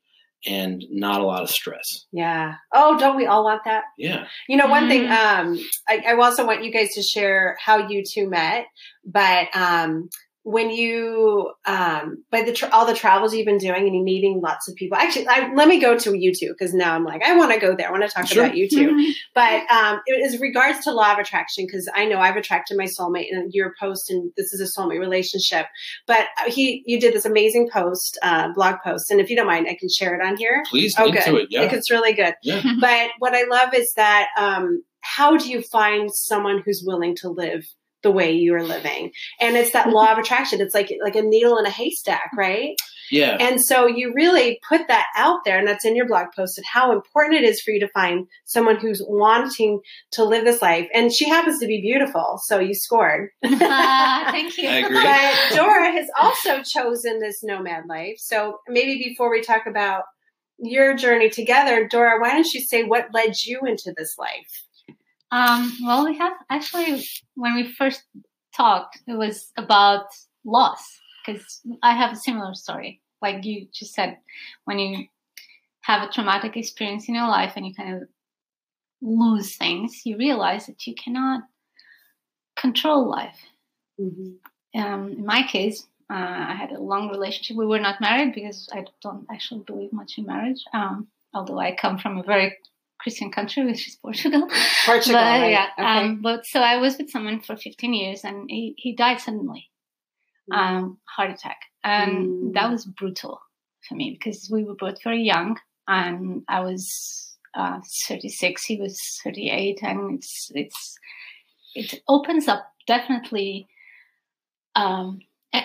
and 0.46 0.84
not 0.90 1.20
a 1.20 1.24
lot 1.24 1.42
of 1.42 1.50
stress. 1.50 1.86
Yeah. 2.12 2.54
Oh, 2.72 2.98
don't 2.98 3.16
we 3.16 3.26
all 3.26 3.44
want 3.44 3.62
that? 3.64 3.84
Yeah. 3.98 4.26
You 4.48 4.56
know, 4.56 4.66
one 4.66 4.88
thing, 4.88 5.02
Mhm. 5.02 5.10
um, 5.10 5.58
I, 5.88 6.02
I 6.08 6.14
also 6.16 6.46
want 6.46 6.64
you 6.64 6.70
guys 6.72 6.90
to 6.94 7.02
share 7.02 7.56
how 7.64 7.88
you 7.88 8.02
two 8.08 8.28
met, 8.28 8.66
but, 9.04 9.48
um, 9.56 10.08
when 10.44 10.70
you, 10.70 11.50
um, 11.66 12.22
by 12.30 12.42
the, 12.42 12.52
tra- 12.52 12.68
all 12.70 12.84
the 12.86 12.94
travels 12.94 13.34
you've 13.34 13.46
been 13.46 13.58
doing 13.58 13.84
and 13.86 13.94
you're 13.94 14.04
meeting 14.04 14.40
lots 14.42 14.68
of 14.68 14.74
people, 14.76 14.96
actually, 14.96 15.26
I, 15.26 15.50
let 15.54 15.66
me 15.68 15.80
go 15.80 15.98
to 15.98 16.14
you 16.14 16.32
two 16.38 16.54
because 16.56 16.74
now 16.74 16.94
I'm 16.94 17.02
like, 17.04 17.22
I 17.22 17.34
want 17.36 17.52
to 17.52 17.58
go 17.58 17.74
there. 17.74 17.88
I 17.88 17.90
want 17.90 18.02
to 18.02 18.08
talk 18.10 18.26
Sure. 18.26 18.44
about 18.44 18.56
you 18.56 18.68
two 18.68 18.90
too. 18.90 19.12
But 19.34 19.68
um, 19.70 20.00
it 20.06 20.24
is 20.24 20.40
regards 20.40 20.84
to 20.84 20.92
law 20.92 21.12
of 21.14 21.18
attraction 21.18 21.64
because 21.66 21.90
I 21.94 22.04
know 22.04 22.18
I've 22.18 22.36
attracted 22.36 22.76
my 22.76 22.84
soulmate 22.84 23.26
in 23.30 23.48
your 23.52 23.72
post, 23.80 24.10
and 24.10 24.30
this 24.36 24.52
is 24.52 24.60
a 24.60 24.80
soulmate 24.80 25.00
relationship. 25.00 25.66
But 26.06 26.26
uh, 26.40 26.50
he, 26.50 26.82
you 26.86 27.00
did 27.00 27.14
this 27.14 27.24
amazing 27.24 27.70
post, 27.72 28.18
uh, 28.22 28.52
blog 28.54 28.76
post, 28.84 29.10
and 29.10 29.20
if 29.20 29.30
you 29.30 29.36
don't 29.36 29.46
mind, 29.46 29.66
I 29.68 29.76
can 29.80 29.88
share 29.88 30.14
it 30.14 30.24
on 30.24 30.36
here. 30.36 30.62
Please 30.68 30.94
Oh, 30.98 31.10
good. 31.10 31.26
it. 31.26 31.48
Yeah. 31.50 31.62
It's 31.72 31.90
really 31.90 32.12
good. 32.12 32.34
Yeah. 32.42 32.62
But 32.80 33.10
what 33.18 33.34
I 33.34 33.44
love 33.44 33.72
is 33.74 33.92
that 33.96 34.28
um, 34.38 34.82
how 35.00 35.36
do 35.36 35.48
you 35.50 35.62
find 35.62 36.10
someone 36.12 36.62
who's 36.64 36.82
willing 36.86 37.16
to 37.16 37.28
live 37.30 37.64
the 38.04 38.12
way 38.12 38.32
you're 38.32 38.62
living? 38.62 39.10
And 39.40 39.56
it's 39.56 39.72
that 39.72 39.88
law 39.88 40.12
of 40.12 40.18
attraction. 40.18 40.60
It's 40.60 40.74
like 40.74 40.92
like 41.02 41.16
a 41.16 41.22
needle 41.22 41.58
in 41.58 41.66
a 41.66 41.70
haystack, 41.70 42.30
right? 42.36 42.76
Yeah. 43.10 43.36
And 43.38 43.60
so 43.60 43.86
you 43.86 44.12
really 44.14 44.60
put 44.66 44.88
that 44.88 45.06
out 45.16 45.40
there, 45.44 45.58
and 45.58 45.66
that's 45.66 45.84
in 45.84 45.96
your 45.96 46.06
blog 46.06 46.28
post, 46.36 46.58
and 46.58 46.66
how 46.66 46.92
important 46.92 47.34
it 47.34 47.44
is 47.44 47.60
for 47.60 47.72
you 47.72 47.80
to 47.80 47.88
find 47.88 48.26
someone 48.44 48.76
who's 48.76 49.02
wanting 49.06 49.80
to 50.12 50.24
live 50.24 50.44
this 50.44 50.62
life. 50.62 50.88
And 50.94 51.12
she 51.12 51.28
happens 51.28 51.58
to 51.60 51.66
be 51.66 51.80
beautiful, 51.80 52.38
so 52.44 52.58
you 52.60 52.74
scored. 52.74 53.30
Uh, 53.42 53.50
thank 54.30 54.56
you. 54.56 54.68
I 54.68 54.76
agree. 54.76 55.02
But 55.02 55.56
Dora 55.56 55.90
has 55.90 56.06
also 56.20 56.62
chosen 56.62 57.18
this 57.18 57.42
nomad 57.42 57.84
life. 57.88 58.16
So 58.18 58.58
maybe 58.68 59.02
before 59.08 59.30
we 59.30 59.42
talk 59.42 59.66
about 59.66 60.04
your 60.58 60.94
journey 60.94 61.30
together, 61.30 61.86
Dora, 61.88 62.20
why 62.20 62.30
don't 62.30 62.52
you 62.52 62.60
say 62.60 62.84
what 62.84 63.08
led 63.12 63.34
you 63.42 63.60
into 63.66 63.92
this 63.96 64.16
life? 64.18 64.64
Um, 65.34 65.76
well, 65.82 66.04
we 66.04 66.16
have 66.16 66.34
actually, 66.48 67.04
when 67.34 67.56
we 67.56 67.72
first 67.72 68.04
talked, 68.56 69.00
it 69.08 69.14
was 69.14 69.50
about 69.56 70.06
loss 70.44 71.00
because 71.26 71.60
I 71.82 71.92
have 71.92 72.12
a 72.12 72.16
similar 72.16 72.54
story. 72.54 73.00
Like 73.20 73.44
you 73.44 73.66
just 73.74 73.94
said, 73.94 74.18
when 74.64 74.78
you 74.78 75.06
have 75.80 76.08
a 76.08 76.12
traumatic 76.12 76.56
experience 76.56 77.08
in 77.08 77.16
your 77.16 77.26
life 77.26 77.54
and 77.56 77.66
you 77.66 77.74
kind 77.74 77.96
of 77.96 78.08
lose 79.02 79.56
things, 79.56 80.02
you 80.04 80.16
realize 80.16 80.66
that 80.66 80.86
you 80.86 80.94
cannot 80.94 81.42
control 82.56 83.10
life. 83.10 83.40
Mm-hmm. 84.00 84.80
Um, 84.80 85.12
in 85.14 85.26
my 85.26 85.42
case, 85.48 85.84
uh, 86.10 86.44
I 86.50 86.54
had 86.54 86.70
a 86.70 86.80
long 86.80 87.08
relationship. 87.08 87.56
We 87.56 87.66
were 87.66 87.80
not 87.80 88.00
married 88.00 88.34
because 88.36 88.68
I 88.72 88.84
don't 89.02 89.26
actually 89.32 89.64
believe 89.66 89.92
much 89.92 90.16
in 90.16 90.26
marriage. 90.26 90.62
Um, 90.72 91.08
although 91.34 91.58
I 91.58 91.74
come 91.74 91.98
from 91.98 92.18
a 92.18 92.22
very 92.22 92.56
Christian 93.04 93.30
country, 93.30 93.64
which 93.64 93.86
is 93.86 93.94
Portugal. 93.96 94.48
Portugal, 94.86 95.20
but, 95.20 95.40
right? 95.40 95.50
yeah. 95.50 95.68
Okay. 95.78 95.86
Um, 95.86 96.20
but 96.22 96.44
so 96.46 96.58
I 96.60 96.76
was 96.78 96.96
with 96.98 97.10
someone 97.10 97.40
for 97.40 97.54
15 97.56 97.94
years, 97.94 98.24
and 98.24 98.50
he, 98.50 98.74
he 98.76 98.96
died 98.96 99.20
suddenly, 99.20 99.70
um, 100.50 100.98
heart 101.16 101.30
attack, 101.30 101.58
and 101.84 102.26
Mm. 102.26 102.54
that 102.54 102.70
was 102.70 102.84
brutal 102.86 103.40
for 103.86 103.94
me 103.94 104.10
because 104.18 104.48
we 104.50 104.64
were 104.64 104.74
both 104.74 105.02
very 105.04 105.22
young, 105.22 105.58
and 105.86 106.42
I 106.48 106.60
was 106.60 107.36
uh, 107.54 107.78
36, 108.08 108.64
he 108.64 108.80
was 108.80 108.98
38, 109.22 109.82
and 109.82 110.14
it's 110.18 110.50
it's 110.54 110.98
it 111.74 112.02
opens 112.08 112.48
up 112.48 112.64
definitely. 112.86 113.68
Um, 114.76 115.20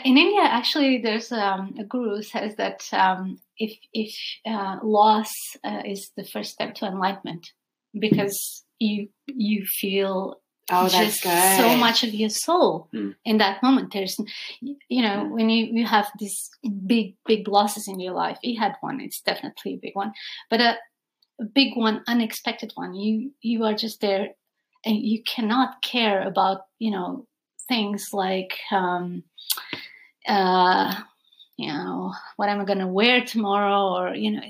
in 0.05 0.17
India, 0.17 0.41
actually, 0.41 0.99
there's 1.01 1.31
um, 1.31 1.73
a 1.79 1.83
guru 1.83 2.17
who 2.17 2.23
says 2.23 2.55
that 2.57 2.87
um, 2.93 3.39
if 3.57 3.73
if 3.93 4.13
uh, 4.45 4.77
loss 4.83 5.31
uh, 5.63 5.81
is 5.85 6.11
the 6.15 6.23
first 6.25 6.51
step 6.51 6.75
to 6.75 6.85
enlightenment, 6.85 7.51
because 7.97 8.63
you 8.79 9.09
you 9.27 9.65
feel 9.65 10.41
oh, 10.71 10.83
that's 10.89 11.21
just 11.21 11.23
good. 11.23 11.57
so 11.57 11.75
much 11.75 12.03
of 12.03 12.13
your 12.13 12.29
soul 12.29 12.87
Hmm. 12.91 13.11
in 13.25 13.37
that 13.39 13.63
moment. 13.63 13.91
There's, 13.91 14.17
you 14.61 15.01
know, 15.01 15.27
when 15.31 15.49
you 15.49 15.65
you 15.71 15.85
have 15.85 16.07
these 16.19 16.49
big 16.85 17.15
big 17.25 17.47
losses 17.47 17.87
in 17.87 17.99
your 17.99 18.13
life. 18.13 18.37
You 18.43 18.59
had 18.59 18.75
one; 18.81 19.01
it's 19.01 19.21
definitely 19.21 19.73
a 19.73 19.79
big 19.81 19.95
one, 19.95 20.13
but 20.49 20.61
a, 20.61 20.77
a 21.41 21.45
big 21.45 21.75
one, 21.75 22.03
unexpected 22.07 22.71
one. 22.75 22.93
You 22.93 23.31
you 23.41 23.63
are 23.65 23.73
just 23.73 24.01
there, 24.01 24.29
and 24.85 24.97
you 24.97 25.23
cannot 25.23 25.81
care 25.81 26.21
about 26.27 26.61
you 26.77 26.91
know 26.91 27.25
things 27.67 28.09
like. 28.13 28.53
Um, 28.71 29.23
uh, 30.27 30.93
you 31.57 31.67
know, 31.67 32.13
what 32.37 32.49
I'm 32.49 32.61
I 32.61 32.65
going 32.65 32.79
to 32.79 32.87
wear 32.87 33.23
tomorrow? 33.25 33.99
Or, 33.99 34.15
you 34.15 34.31
know, 34.31 34.41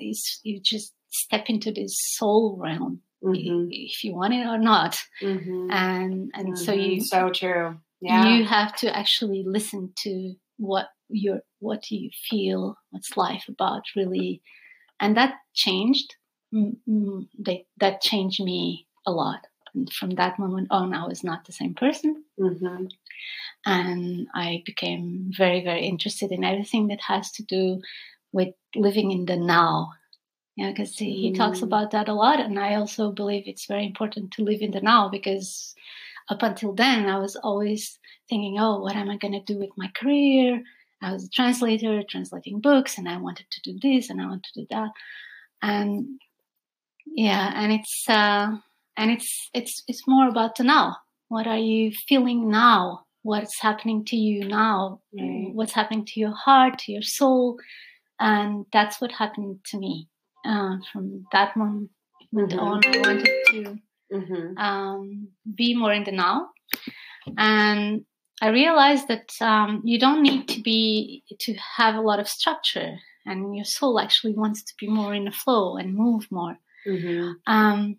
you 0.44 0.60
just 0.62 0.94
step 1.10 1.46
into 1.50 1.72
this 1.72 1.96
soul 2.16 2.58
realm 2.62 3.02
Mhm. 3.24 3.68
if 3.72 4.04
you 4.04 4.14
want 4.14 4.34
it 4.34 4.46
or 4.46 4.58
not. 4.58 4.98
Mhm. 5.22 5.72
And, 5.72 6.32
and 6.34 6.58
so 6.58 6.72
Mhm. 6.72 6.96
you, 6.96 7.02
so 7.02 7.30
true. 7.32 7.80
Yeah. 8.02 8.38
you 8.38 8.46
have 8.46 8.76
to 8.78 8.96
actually 8.96 9.44
listen 9.46 9.92
to 10.04 10.36
what 10.58 10.90
your, 11.10 11.42
what 11.60 11.82
do 11.84 11.98
you 11.98 12.12
feel? 12.30 12.78
What's 12.92 13.18
life 13.18 13.46
about 13.50 13.84
really? 13.96 14.42
And 15.00 15.18
that 15.18 15.36
changed, 15.54 16.16
they, 16.52 17.66
that 17.78 18.02
changed 18.02 18.42
me 18.44 18.88
a 19.06 19.12
lot. 19.12 19.46
And 19.74 19.92
from 19.92 20.12
that 20.12 20.40
moment 20.40 20.68
on, 20.72 20.94
I 20.94 21.08
was 21.08 21.24
not 21.24 21.46
the 21.46 21.54
same 21.54 21.74
person 21.76 22.24
hmm 22.38 22.86
and 23.66 24.28
I 24.34 24.64
became 24.66 25.32
very, 25.36 25.64
very 25.64 25.86
interested 25.86 26.32
in 26.32 26.44
everything 26.44 26.88
that 26.88 27.02
has 27.02 27.32
to 27.34 27.44
do 27.44 27.82
with 28.32 28.54
living 28.76 29.12
in 29.12 29.26
the 29.26 29.36
now. 29.36 29.92
Yeah, 30.56 30.72
because 30.72 30.98
he, 30.98 31.14
he 31.22 31.34
talks 31.34 31.60
Mm. 31.60 31.64
about 31.64 31.92
that 31.92 32.10
a 32.10 32.14
lot, 32.14 32.40
and 32.40 32.60
I 32.60 32.76
also 32.76 33.12
believe 33.12 33.44
it's 33.48 33.66
very 33.66 33.86
important 33.86 34.32
to 34.34 34.44
live 34.44 34.62
in 34.62 34.72
the 34.72 34.82
now 34.82 35.10
because 35.10 35.74
up 36.30 36.44
until 36.44 36.74
then 36.74 37.08
I 37.08 37.18
was 37.18 37.36
always 37.38 37.98
thinking, 38.30 38.58
oh, 38.60 38.80
what 38.82 38.96
am 38.96 39.10
I 39.10 39.18
going 39.18 39.34
to 39.34 39.54
do 39.54 39.58
with 39.60 39.72
my 39.78 39.90
career? 39.96 40.62
I 41.02 41.14
was 41.14 41.24
a 41.26 41.30
translator, 41.30 42.04
translating 42.04 42.60
books, 42.62 42.98
and 42.98 43.08
I 43.08 43.18
wanted 43.18 43.48
to 43.52 43.62
do 43.62 43.80
this 43.82 44.10
and 44.10 44.22
I 44.22 44.26
wanted 44.28 44.44
to 44.54 44.62
do 44.62 44.68
that, 44.72 44.92
and 45.62 46.20
yeah, 47.06 47.52
and 47.56 47.72
it's 47.72 48.06
uh, 48.10 48.58
and 49.00 49.12
it's 49.12 49.50
it's 49.54 49.84
it's 49.88 50.08
more 50.08 50.28
about 50.28 50.56
the 50.58 50.64
now. 50.64 50.98
What 51.30 51.48
are 51.48 51.58
you 51.72 51.92
feeling 52.08 52.50
now? 52.50 53.06
What's 53.24 53.60
happening 53.62 54.06
to 54.06 54.16
you 54.16 54.48
now? 54.48 55.02
What's 55.54 55.74
happening 55.74 56.06
to 56.06 56.20
your 56.20 56.36
heart, 56.46 56.80
to 56.80 56.92
your 56.92 57.02
soul? 57.20 57.58
And 58.20 58.66
that's 58.74 59.00
what 59.02 59.12
happened 59.12 59.60
to 59.70 59.78
me. 59.80 60.08
Uh, 60.46 60.78
from 60.92 61.26
that 61.32 61.56
moment 61.56 61.92
Mhm. 62.34 62.60
on, 62.68 62.80
I 62.86 62.98
wanted 63.08 63.36
to 63.52 63.60
hmm 64.12 64.58
um, 64.58 65.28
be 65.62 65.70
more 65.82 65.94
in 65.94 66.04
the 66.04 66.12
now. 66.12 66.50
And 67.38 68.06
I 68.42 68.48
realized 68.50 69.08
that 69.08 69.28
um, 69.42 69.82
you 69.84 69.98
don't 70.00 70.24
need 70.24 70.48
to 70.54 70.62
be 70.62 71.24
to 71.46 71.54
have 71.78 71.96
a 71.96 72.06
lot 72.10 72.20
of 72.20 72.28
structure, 72.28 72.92
and 73.26 73.56
your 73.56 73.66
soul 73.66 74.00
actually 74.00 74.36
wants 74.42 74.64
to 74.64 74.74
be 74.82 74.88
more 74.88 75.14
in 75.20 75.26
the 75.26 75.32
flow 75.44 75.78
and 75.78 75.94
move 76.04 76.24
more. 76.32 76.56
hmm 76.86 77.32
Um, 77.46 77.98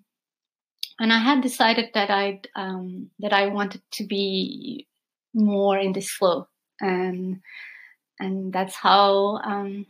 and 1.00 1.12
I 1.12 1.18
had 1.18 1.40
decided 1.40 1.90
that 1.94 2.10
I 2.10 2.40
um, 2.54 3.10
that 3.18 3.32
I 3.32 3.48
wanted 3.48 3.82
to 3.92 4.04
be 4.06 4.86
more 5.34 5.76
in 5.78 5.92
this 5.92 6.10
flow, 6.10 6.46
and 6.80 7.40
and 8.20 8.52
that's 8.52 8.74
how 8.76 9.38
um, 9.42 9.86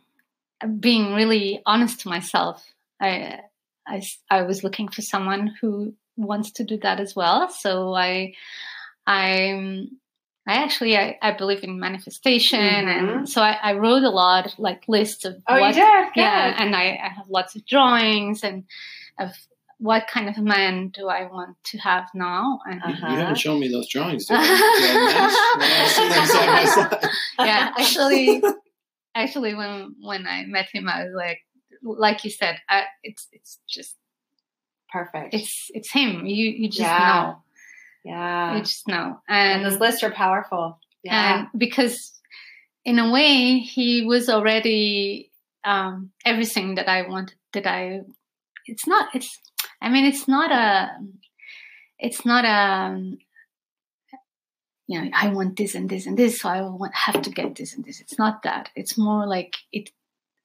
being 0.79 1.13
really 1.15 1.61
honest 1.67 2.01
to 2.01 2.09
myself. 2.09 2.65
I 3.01 3.41
I 4.31 4.43
was 4.43 4.63
looking 4.65 4.89
for 4.89 5.03
someone 5.03 5.55
who 5.61 5.95
wants 6.17 6.51
to 6.53 6.65
do 6.65 6.77
that 6.79 7.01
as 7.01 7.17
well. 7.17 7.49
So 7.49 7.93
I 7.95 8.35
I 9.07 9.87
I 10.47 10.55
actually 10.65 10.97
I, 10.97 11.19
I 11.23 11.33
believe 11.33 11.63
in 11.65 11.79
manifestation, 11.81 12.61
Mhm. 12.61 13.19
and 13.19 13.29
so 13.29 13.43
I, 13.43 13.59
I 13.63 13.73
wrote 13.75 14.03
a 14.05 14.11
lot 14.11 14.55
like 14.59 14.85
lists 14.89 15.25
of 15.25 15.35
Oh, 15.49 15.61
what 15.61 15.75
you 15.75 15.83
did? 15.83 16.05
Good. 16.15 16.21
yeah, 16.23 16.55
and 16.63 16.75
I, 16.75 16.99
I 17.03 17.09
have 17.17 17.29
lots 17.29 17.57
of 17.57 17.67
drawings 17.67 18.43
and 18.45 18.65
of 19.19 19.33
what 19.81 20.07
kind 20.13 20.29
of 20.29 20.37
man 20.39 20.89
do 20.89 21.09
I 21.09 21.23
want 21.25 21.57
to 21.71 21.79
have 21.79 22.07
now, 22.15 22.61
and 22.67 22.81
You- 22.87 22.93
Uh-huh. 22.93 23.09
You 23.13 23.19
haven't 23.19 23.39
shown 23.39 23.59
me 23.61 23.69
those 23.69 23.89
drawings. 23.89 24.27
Did 24.27 24.35
you? 24.35 24.47
Do 24.47 24.47
I 24.47 25.07
match? 25.09 25.37
When 25.61 25.73
I 25.73 25.87
see 25.97 26.09
them 26.15 26.27
side 26.27 26.47
by 26.57 26.65
side? 26.65 27.11
yeah, 27.49 27.73
actually, 27.79 28.43
actually, 29.15 29.55
when 29.55 29.95
when 30.03 30.27
I 30.27 30.45
met 30.47 30.69
him, 30.73 30.89
I 30.89 31.05
was 31.05 31.15
like, 31.25 31.39
like 31.83 32.25
you 32.25 32.31
said, 32.31 32.59
I, 32.69 32.85
it's 33.03 33.27
it's 33.33 33.59
just 33.69 33.97
Perfect. 34.93 35.35
it's 35.35 35.71
it's 35.71 35.91
him. 35.93 36.27
You 36.27 36.47
you 36.51 36.69
just 36.69 36.81
Yeah. 36.81 36.99
know, 37.09 37.43
yeah. 38.05 38.57
you 38.57 38.63
just 38.63 38.87
know, 38.89 39.21
and 39.29 39.53
and 39.53 39.65
those 39.65 39.81
lists 39.81 40.03
are 40.03 40.11
powerful. 40.13 40.79
Yeah. 41.03 41.39
and 41.41 41.49
because 41.57 42.13
in 42.85 42.99
a 42.99 43.11
way 43.11 43.59
he 43.61 44.05
was 44.05 44.29
already 44.29 45.31
um, 45.65 46.11
everything 46.27 46.75
that 46.77 46.89
I 46.89 47.09
wanted. 47.09 47.37
That 47.53 47.67
I, 47.67 48.01
it's 48.67 48.87
not. 48.87 49.09
It's. 49.15 49.29
I 49.81 49.89
mean, 49.89 50.05
it's 50.05 50.29
not 50.29 50.51
a. 50.53 50.91
It's 51.99 52.25
not 52.27 52.45
a. 52.45 53.17
You 54.87 55.03
know, 55.03 55.11
I 55.15 55.29
want 55.29 55.57
this 55.57 55.75
and 55.77 55.89
this 55.89 56.07
and 56.07 56.17
this, 56.19 56.41
so 56.41 56.49
I 56.49 56.63
want 56.63 56.95
have 56.95 57.23
to 57.23 57.31
get 57.31 57.55
this 57.55 57.75
and 57.75 57.85
this. 57.85 58.01
It's 58.01 58.19
not 58.19 58.43
that. 58.43 58.71
It's 58.75 58.99
more 58.99 59.27
like 59.27 59.57
it. 59.73 59.91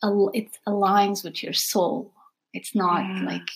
It 0.03 0.57
aligns 0.67 1.23
with 1.23 1.41
your 1.41 1.53
soul. 1.53 2.13
It's 2.53 2.75
not 2.75 3.01
Yeah. 3.03 3.23
like 3.25 3.47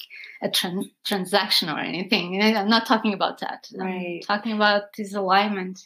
a 0.42 0.50
tran- 0.50 0.92
transaction 1.06 1.70
or 1.70 1.78
anything. 1.80 2.42
I'm 2.42 2.70
not 2.70 2.88
talking 2.88 3.14
about 3.14 3.40
that. 3.42 3.68
Right. 3.76 4.26
I'm 4.28 4.38
talking 4.38 4.54
about 4.54 4.94
this 4.98 5.14
alignment. 5.14 5.80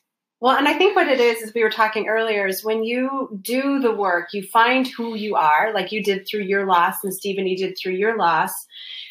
Well, 0.44 0.58
and 0.58 0.68
I 0.68 0.74
think 0.74 0.94
what 0.94 1.08
it 1.08 1.22
is, 1.22 1.42
as 1.42 1.54
we 1.54 1.64
were 1.64 1.70
talking 1.70 2.10
earlier, 2.10 2.46
is 2.46 2.66
when 2.66 2.84
you 2.84 3.40
do 3.42 3.80
the 3.80 3.94
work, 3.94 4.34
you 4.34 4.44
find 4.44 4.86
who 4.86 5.16
you 5.16 5.38
are, 5.38 5.72
like 5.74 5.94
you 5.94 6.04
did 6.04 6.28
through 6.30 6.42
your 6.42 6.66
loss, 6.66 6.96
and 7.02 7.14
Stephen, 7.14 7.48
you 7.48 7.56
did 7.56 7.78
through 7.82 7.94
your 7.94 8.18
loss, 8.18 8.52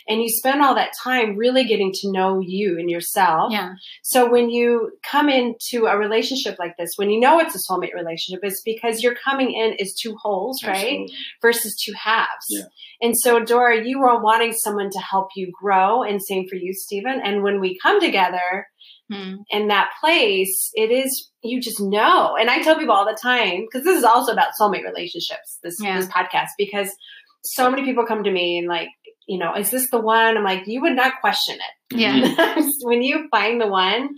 and 0.06 0.20
you 0.20 0.28
spend 0.28 0.60
all 0.60 0.74
that 0.74 0.92
time 1.02 1.36
really 1.36 1.64
getting 1.64 1.90
to 1.90 2.12
know 2.12 2.40
you 2.40 2.78
and 2.78 2.90
yourself. 2.90 3.50
Yeah. 3.50 3.72
So 4.02 4.30
when 4.30 4.50
you 4.50 4.92
come 5.02 5.30
into 5.30 5.86
a 5.86 5.96
relationship 5.96 6.58
like 6.58 6.76
this, 6.76 6.90
when 6.96 7.08
you 7.08 7.18
know 7.18 7.40
it's 7.40 7.54
a 7.54 7.72
soulmate 7.72 7.94
relationship, 7.94 8.40
it's 8.42 8.60
because 8.62 9.02
you're 9.02 9.14
coming 9.14 9.54
in 9.54 9.74
as 9.80 9.94
two 9.94 10.14
wholes, 10.22 10.62
right? 10.62 10.74
Absolutely. 10.74 11.14
Versus 11.40 11.82
two 11.82 11.94
halves. 11.94 12.44
Yeah. 12.50 12.64
And 13.00 13.18
so, 13.18 13.42
Dora, 13.42 13.82
you 13.82 14.00
were 14.00 14.22
wanting 14.22 14.52
someone 14.52 14.90
to 14.90 14.98
help 14.98 15.28
you 15.34 15.50
grow, 15.58 16.02
and 16.02 16.22
same 16.22 16.46
for 16.46 16.56
you, 16.56 16.74
Stephen. 16.74 17.22
And 17.24 17.42
when 17.42 17.58
we 17.58 17.78
come 17.82 18.02
together, 18.02 18.66
Mm. 19.10 19.38
in 19.50 19.68
that 19.68 19.90
place, 20.00 20.70
it 20.74 20.90
is 20.90 21.30
you 21.42 21.60
just 21.60 21.80
know. 21.80 22.36
And 22.38 22.48
I 22.48 22.62
tell 22.62 22.78
people 22.78 22.94
all 22.94 23.04
the 23.04 23.18
time 23.20 23.62
because 23.62 23.84
this 23.84 23.98
is 23.98 24.04
also 24.04 24.32
about 24.32 24.52
soulmate 24.58 24.84
relationships. 24.84 25.58
This 25.62 25.76
Yeah. 25.80 25.98
this 25.98 26.08
podcast 26.08 26.48
because 26.56 26.90
so 27.42 27.70
many 27.70 27.84
people 27.84 28.06
come 28.06 28.22
to 28.24 28.30
me 28.30 28.58
and 28.58 28.68
like, 28.68 28.88
you 29.26 29.38
know, 29.38 29.54
is 29.54 29.70
this 29.70 29.90
the 29.90 30.00
one? 30.00 30.36
I'm 30.36 30.44
like, 30.44 30.66
you 30.66 30.80
would 30.82 30.94
not 30.96 31.20
question 31.20 31.56
it. 31.56 31.96
Yeah. 31.98 32.62
When 32.82 33.02
you 33.02 33.28
find 33.30 33.60
the 33.60 33.66
one, 33.68 34.10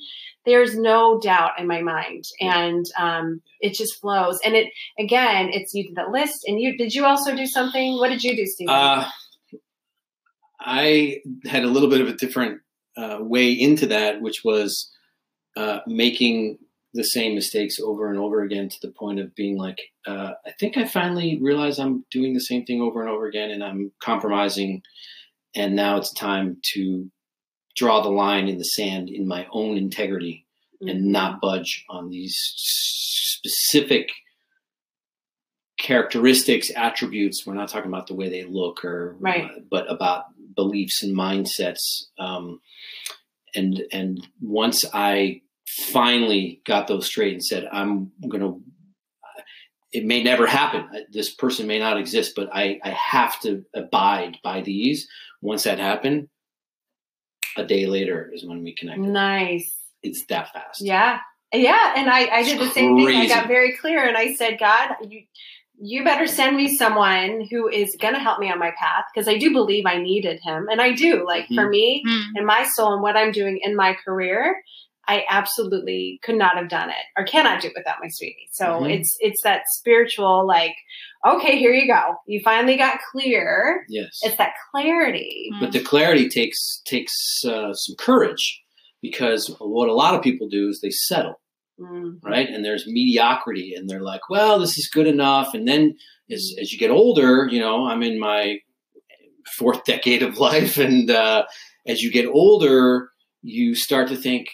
there's 0.46 0.76
no 0.76 1.18
doubt 1.18 1.52
in 1.58 1.66
my 1.66 1.80
mind, 1.80 2.24
and 2.40 2.84
um, 2.98 3.40
it 3.60 3.72
just 3.74 3.98
flows. 4.00 4.38
And 4.44 4.54
it 4.54 4.68
again, 4.98 5.48
it's 5.50 5.72
you 5.74 5.84
did 5.88 5.96
the 5.96 6.10
list, 6.10 6.44
and 6.46 6.60
you 6.60 6.76
did 6.76 6.94
you 6.94 7.04
also 7.06 7.34
do 7.34 7.46
something? 7.46 7.94
What 7.98 8.10
did 8.10 8.22
you 8.22 8.36
do, 8.36 8.44
Steve? 8.46 8.68
Uh, 8.68 9.08
I 10.60 11.18
had 11.46 11.64
a 11.64 11.68
little 11.68 11.88
bit 11.88 12.00
of 12.00 12.08
a 12.08 12.14
different 12.14 12.60
uh, 12.96 13.18
way 13.20 13.52
into 13.52 13.86
that, 13.86 14.20
which 14.20 14.42
was 14.44 14.90
uh, 15.56 15.80
making 15.86 16.58
the 16.94 17.04
same 17.04 17.34
mistakes 17.34 17.76
over 17.80 18.08
and 18.08 18.18
over 18.18 18.42
again 18.42 18.68
to 18.68 18.76
the 18.80 18.92
point 18.92 19.18
of 19.18 19.34
being 19.34 19.58
like, 19.58 19.78
uh, 20.06 20.32
I 20.46 20.52
think 20.60 20.76
I 20.76 20.84
finally 20.84 21.38
realize 21.42 21.78
I'm 21.78 22.04
doing 22.10 22.34
the 22.34 22.40
same 22.40 22.64
thing 22.64 22.80
over 22.80 23.00
and 23.00 23.10
over 23.10 23.26
again 23.26 23.50
and 23.50 23.64
I'm 23.64 23.90
compromising. 24.00 24.82
And 25.56 25.74
now 25.74 25.96
it's 25.96 26.12
time 26.12 26.58
to 26.74 27.10
draw 27.76 28.00
the 28.00 28.10
line 28.10 28.46
in 28.46 28.58
the 28.58 28.64
sand 28.64 29.08
in 29.08 29.26
my 29.26 29.46
own 29.52 29.76
integrity 29.76 30.46
and 30.80 31.06
not 31.06 31.40
budge 31.40 31.84
on 31.88 32.10
these 32.10 32.36
specific 32.36 34.10
characteristics, 35.84 36.70
attributes. 36.74 37.46
We're 37.46 37.54
not 37.54 37.68
talking 37.68 37.90
about 37.90 38.06
the 38.06 38.14
way 38.14 38.30
they 38.30 38.44
look 38.44 38.84
or 38.84 39.16
Right. 39.20 39.50
but 39.70 39.90
about 39.92 40.24
beliefs 40.56 41.02
and 41.02 41.14
mindsets. 41.14 42.04
Um, 42.18 42.60
and 43.54 43.82
and 43.92 44.26
once 44.40 44.84
I 44.94 45.42
finally 45.92 46.62
got 46.64 46.88
those 46.88 47.04
straight 47.06 47.34
and 47.34 47.44
said, 47.44 47.68
I'm 47.70 48.12
gonna 48.28 48.54
it 49.92 50.04
may 50.04 50.24
never 50.24 50.46
happen. 50.46 50.88
This 51.12 51.32
person 51.32 51.66
may 51.68 51.78
not 51.78 51.98
exist, 51.98 52.32
but 52.34 52.48
I, 52.52 52.80
I 52.82 52.90
have 52.90 53.38
to 53.42 53.64
abide 53.74 54.38
by 54.42 54.60
these. 54.62 55.06
Once 55.40 55.64
that 55.64 55.78
happened, 55.78 56.28
a 57.56 57.64
day 57.64 57.86
later 57.86 58.28
is 58.34 58.44
when 58.44 58.64
we 58.64 58.74
connected. 58.74 59.04
nice. 59.06 59.72
It's 60.02 60.24
that 60.26 60.52
fast. 60.52 60.80
Yeah. 60.80 61.20
Yeah. 61.52 61.94
And 61.96 62.10
I, 62.10 62.26
I 62.26 62.42
did 62.42 62.58
the 62.58 62.68
same 62.70 62.96
thing. 62.96 63.16
I 63.16 63.28
got 63.28 63.46
very 63.46 63.76
clear 63.76 64.04
and 64.04 64.16
I 64.16 64.34
said, 64.34 64.58
God, 64.58 64.96
you 65.08 65.22
you 65.80 66.04
better 66.04 66.26
send 66.26 66.56
me 66.56 66.76
someone 66.76 67.46
who 67.50 67.68
is 67.68 67.96
gonna 68.00 68.18
help 68.20 68.38
me 68.38 68.50
on 68.50 68.58
my 68.58 68.70
path 68.78 69.04
because 69.12 69.28
I 69.28 69.38
do 69.38 69.52
believe 69.52 69.84
I 69.86 69.98
needed 69.98 70.40
him. 70.42 70.66
And 70.70 70.80
I 70.80 70.92
do. 70.92 71.26
Like 71.26 71.46
for 71.54 71.68
me 71.68 72.02
Mm. 72.06 72.22
and 72.36 72.46
my 72.46 72.64
soul 72.74 72.92
and 72.92 73.02
what 73.02 73.16
I'm 73.16 73.32
doing 73.32 73.58
in 73.62 73.74
my 73.76 73.94
career, 74.04 74.62
I 75.06 75.24
absolutely 75.28 76.18
could 76.22 76.36
not 76.36 76.56
have 76.56 76.68
done 76.70 76.88
it 76.88 77.04
or 77.18 77.24
cannot 77.24 77.60
do 77.60 77.68
it 77.68 77.74
without 77.76 77.96
my 78.00 78.08
sweetie. 78.08 78.48
So 78.52 78.64
Mhm. 78.64 78.94
it's 78.98 79.16
it's 79.20 79.42
that 79.42 79.62
spiritual 79.76 80.46
like, 80.46 80.74
okay, 81.26 81.58
here 81.58 81.72
you 81.74 81.86
go. 81.86 82.14
You 82.26 82.40
finally 82.44 82.76
got 82.76 83.00
clear. 83.12 83.84
Yes. 83.88 84.20
It's 84.22 84.36
that 84.36 84.52
clarity. 84.70 85.50
Mm. 85.54 85.60
but 85.60 85.72
the 85.72 85.80
clarity 85.82 86.28
takes 86.28 86.80
takes 86.86 87.12
uh, 87.44 87.72
some 87.74 87.96
courage 87.98 88.62
because 89.02 89.54
what 89.60 89.88
a 89.88 89.92
lot 89.92 90.14
of 90.14 90.22
people 90.22 90.48
do 90.48 90.68
is 90.68 90.80
they 90.80 90.90
settle 90.90 91.40
Mm. 91.80 92.20
right? 92.22 92.48
And 92.48 92.64
there's 92.64 92.86
mediocrity 92.86 93.74
and 93.74 93.88
they're 93.88 94.00
like 94.00 94.28
well 94.30 94.58
this 94.58 94.78
is 94.78 94.88
good 94.92 95.06
enough. 95.06 95.54
And 95.54 95.66
then 95.66 95.96
as, 96.30 96.54
as 96.60 96.72
you 96.72 96.78
get 96.78 96.90
older 96.90 97.48
you 97.50 97.60
know 97.60 97.86
i'm 97.86 98.02
in 98.02 98.18
my 98.18 98.58
fourth 99.56 99.84
decade 99.86 100.22
of 100.22 100.38
life 100.38 100.76
and 100.76 101.10
uh, 101.10 101.44
as 101.86 102.02
you 102.02 102.10
get 102.10 102.26
older 102.26 103.10
you 103.42 103.74
start 103.74 104.08
to 104.08 104.16
think 104.16 104.48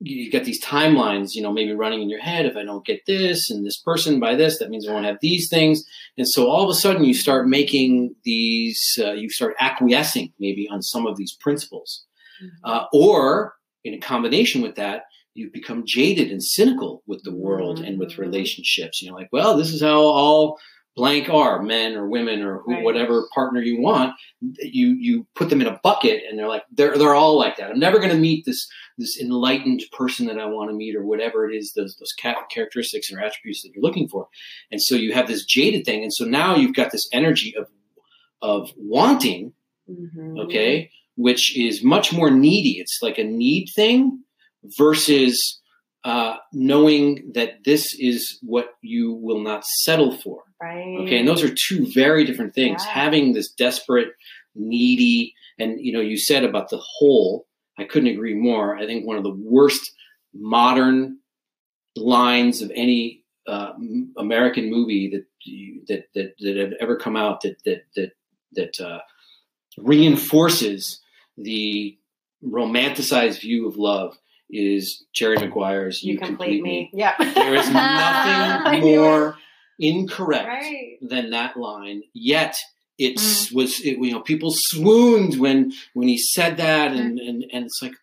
you've 0.00 0.32
got 0.32 0.44
these 0.44 0.62
timelines 0.62 1.34
you 1.34 1.42
know 1.42 1.52
maybe 1.52 1.72
running 1.72 2.02
in 2.02 2.10
your 2.10 2.20
head 2.20 2.46
if 2.46 2.56
i 2.56 2.62
don't 2.62 2.84
get 2.84 3.00
this 3.06 3.50
and 3.50 3.64
this 3.64 3.80
person 3.80 4.20
by 4.20 4.34
this 4.34 4.58
that 4.58 4.70
means 4.70 4.86
i 4.86 4.92
won't 4.92 5.06
have 5.06 5.18
these 5.20 5.48
things. 5.48 5.84
And 6.18 6.28
so 6.28 6.48
all 6.48 6.64
of 6.64 6.70
a 6.70 6.78
sudden 6.78 7.04
you 7.04 7.14
start 7.14 7.48
making 7.48 8.14
these 8.24 8.98
uh, 8.98 9.12
you 9.12 9.30
start 9.30 9.54
acquiescing 9.60 10.32
maybe 10.38 10.68
on 10.70 10.82
some 10.82 11.06
of 11.06 11.16
these 11.16 11.36
principles. 11.40 12.04
Uh, 12.64 12.84
or 12.92 13.54
in 13.84 13.98
combination 14.00 14.60
with 14.60 14.74
that 14.74 15.04
you 15.34 15.50
become 15.52 15.82
jaded 15.86 16.30
and 16.30 16.42
cynical 16.42 17.02
with 17.06 17.22
the 17.24 17.34
world 17.34 17.80
and 17.80 17.98
with 17.98 18.12
Mhm. 18.12 18.18
relationships 18.18 19.02
you 19.02 19.08
know 19.10 19.16
like 19.16 19.28
well 19.32 19.56
this 19.56 19.72
is 19.72 19.80
how 19.82 20.00
all 20.00 20.58
blank 20.96 21.28
are 21.28 21.60
men 21.60 21.96
or 21.96 22.08
women 22.08 22.40
or 22.40 22.60
who, 22.64 22.72
Right. 22.74 22.84
whatever 22.84 23.26
partner 23.34 23.60
you 23.60 23.80
want 23.80 24.12
you 24.62 24.94
you 25.06 25.26
put 25.34 25.50
them 25.50 25.60
in 25.60 25.66
a 25.66 25.80
bucket 25.82 26.22
and 26.28 26.38
they're 26.38 26.46
like 26.48 26.62
they're 26.72 26.96
they're 26.96 27.16
all 27.16 27.36
like 27.36 27.56
that 27.56 27.70
i'm 27.72 27.80
never 27.80 27.98
going 27.98 28.12
to 28.12 28.16
meet 28.28 28.44
this 28.44 28.66
this 28.96 29.18
enlightened 29.20 29.82
person 29.90 30.26
that 30.26 30.38
i 30.38 30.46
want 30.46 30.70
to 30.70 30.76
meet 30.76 30.94
or 30.94 31.04
whatever 31.04 31.50
it 31.50 31.54
is 31.56 31.72
those 31.72 31.96
those 31.98 32.12
characteristics 32.52 33.10
or 33.12 33.18
attributes 33.20 33.62
that 33.62 33.72
you're 33.74 33.82
looking 33.82 34.08
for 34.08 34.28
and 34.70 34.80
so 34.80 34.94
you 34.94 35.12
have 35.12 35.26
this 35.26 35.44
jaded 35.44 35.84
thing 35.84 36.02
and 36.04 36.12
so 36.14 36.24
now 36.24 36.54
you've 36.54 36.76
got 36.76 36.92
this 36.92 37.08
energy 37.12 37.54
of 37.58 37.66
of 38.42 38.72
wanting 38.76 39.52
Mhm. 39.90 40.38
okay, 40.44 40.90
which 41.16 41.56
is 41.58 41.82
much 41.84 42.10
more 42.12 42.30
needy. 42.30 42.78
It's 42.78 42.98
like 43.02 43.18
a 43.18 43.24
need 43.24 43.66
thing 43.74 44.23
versus 44.78 45.60
uh, 46.04 46.36
knowing 46.52 47.32
that 47.34 47.64
this 47.64 47.86
is 47.98 48.38
what 48.42 48.68
you 48.82 49.14
will 49.14 49.40
not 49.40 49.64
settle 49.64 50.16
for. 50.16 50.42
Right. 50.62 50.98
Okay, 51.00 51.18
and 51.18 51.28
those 51.28 51.42
are 51.42 51.54
two 51.68 51.86
very 51.92 52.24
different 52.24 52.54
things. 52.54 52.82
Yeah. 52.84 52.92
Having 52.92 53.32
this 53.32 53.50
desperate, 53.50 54.08
needy, 54.54 55.34
and 55.58 55.80
you 55.80 55.92
know, 55.92 56.00
you 56.00 56.18
said 56.18 56.44
about 56.44 56.70
the 56.70 56.80
whole. 56.80 57.46
I 57.78 57.84
couldn't 57.84 58.10
agree 58.10 58.34
more. 58.34 58.76
I 58.76 58.86
think 58.86 59.06
one 59.06 59.16
of 59.16 59.24
the 59.24 59.34
worst 59.34 59.82
modern 60.32 61.18
lines 61.96 62.62
of 62.62 62.70
any 62.74 63.24
uh, 63.46 63.72
American 64.18 64.70
movie 64.70 65.10
that 65.10 65.24
that 65.88 66.04
that 66.14 66.34
that 66.38 66.56
have 66.56 66.72
ever 66.80 66.96
come 66.96 67.16
out 67.16 67.40
that 67.42 67.56
that 67.64 67.82
that 67.96 68.12
that 68.52 68.80
uh, 68.80 69.00
reinforces 69.78 71.00
the 71.36 71.98
romanticized 72.44 73.40
view 73.40 73.66
of 73.66 73.76
love 73.76 74.16
is 74.54 75.04
Jerry 75.12 75.36
Maguire's 75.36 76.02
you, 76.02 76.14
"You, 76.14 76.18
complete, 76.20 76.62
me. 76.62 76.70
Me." 76.70 76.90
Yep. 76.94 77.18
There 77.34 77.54
is 77.54 77.70
nothing 77.72 78.80
more 78.82 79.36
incorrect 79.78 80.46
Right. 80.48 80.96
than 81.02 81.30
that 81.30 81.56
line. 81.56 82.02
Yet 82.14 82.54
it 82.98 83.16
Mm. 83.16 83.52
was, 83.54 83.80
it, 83.80 83.98
you 83.98 84.12
know, 84.12 84.20
people 84.20 84.50
swooned 84.54 85.40
when 85.40 85.72
when 85.94 86.06
he 86.08 86.16
said 86.18 86.56
that, 86.58 86.92
and 86.92 87.18
and 87.18 87.44
and 87.52 87.64
it's 87.66 87.80
like, 87.82 87.94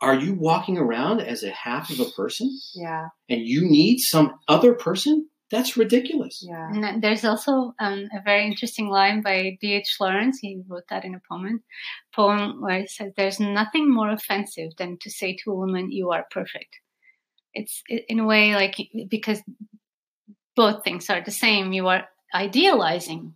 are 0.00 0.14
you 0.14 0.34
walking 0.34 0.78
around 0.78 1.20
as 1.20 1.42
a 1.42 1.50
half 1.50 1.90
of 1.90 1.98
a 2.00 2.04
person, 2.16 2.48
Yeah. 2.74 3.08
and 3.28 3.40
you 3.42 3.62
need 3.68 3.98
some 3.98 4.34
other 4.48 4.74
person? 4.74 5.28
That's 5.52 5.76
ridiculous. 5.76 6.42
Yeah. 6.42 6.70
And 6.70 7.02
there's 7.02 7.26
also 7.26 7.74
um, 7.78 8.08
a 8.16 8.22
very 8.24 8.46
interesting 8.46 8.88
line 8.88 9.20
by 9.20 9.58
D.H. 9.60 9.98
Lawrence. 10.00 10.38
He 10.38 10.62
wrote 10.66 10.88
that 10.88 11.04
in 11.04 11.14
a 11.14 11.20
poem, 11.28 11.62
poem 12.16 12.62
where 12.62 12.80
he 12.80 12.86
says, 12.86 13.12
"There's 13.16 13.38
nothing 13.38 13.92
more 13.92 14.10
offensive 14.10 14.70
than 14.78 14.96
to 15.02 15.10
say 15.10 15.36
to 15.36 15.52
a 15.52 15.54
woman, 15.54 15.92
you 15.92 16.10
are 16.10 16.26
perfect." 16.30 16.80
It's 17.52 17.82
in 17.88 18.18
a 18.18 18.24
way 18.24 18.54
like 18.54 18.76
because 19.08 19.42
both 20.56 20.84
things 20.84 21.10
are 21.10 21.20
the 21.22 21.30
same. 21.30 21.74
You 21.74 21.86
are 21.88 22.08
idealizing 22.34 23.34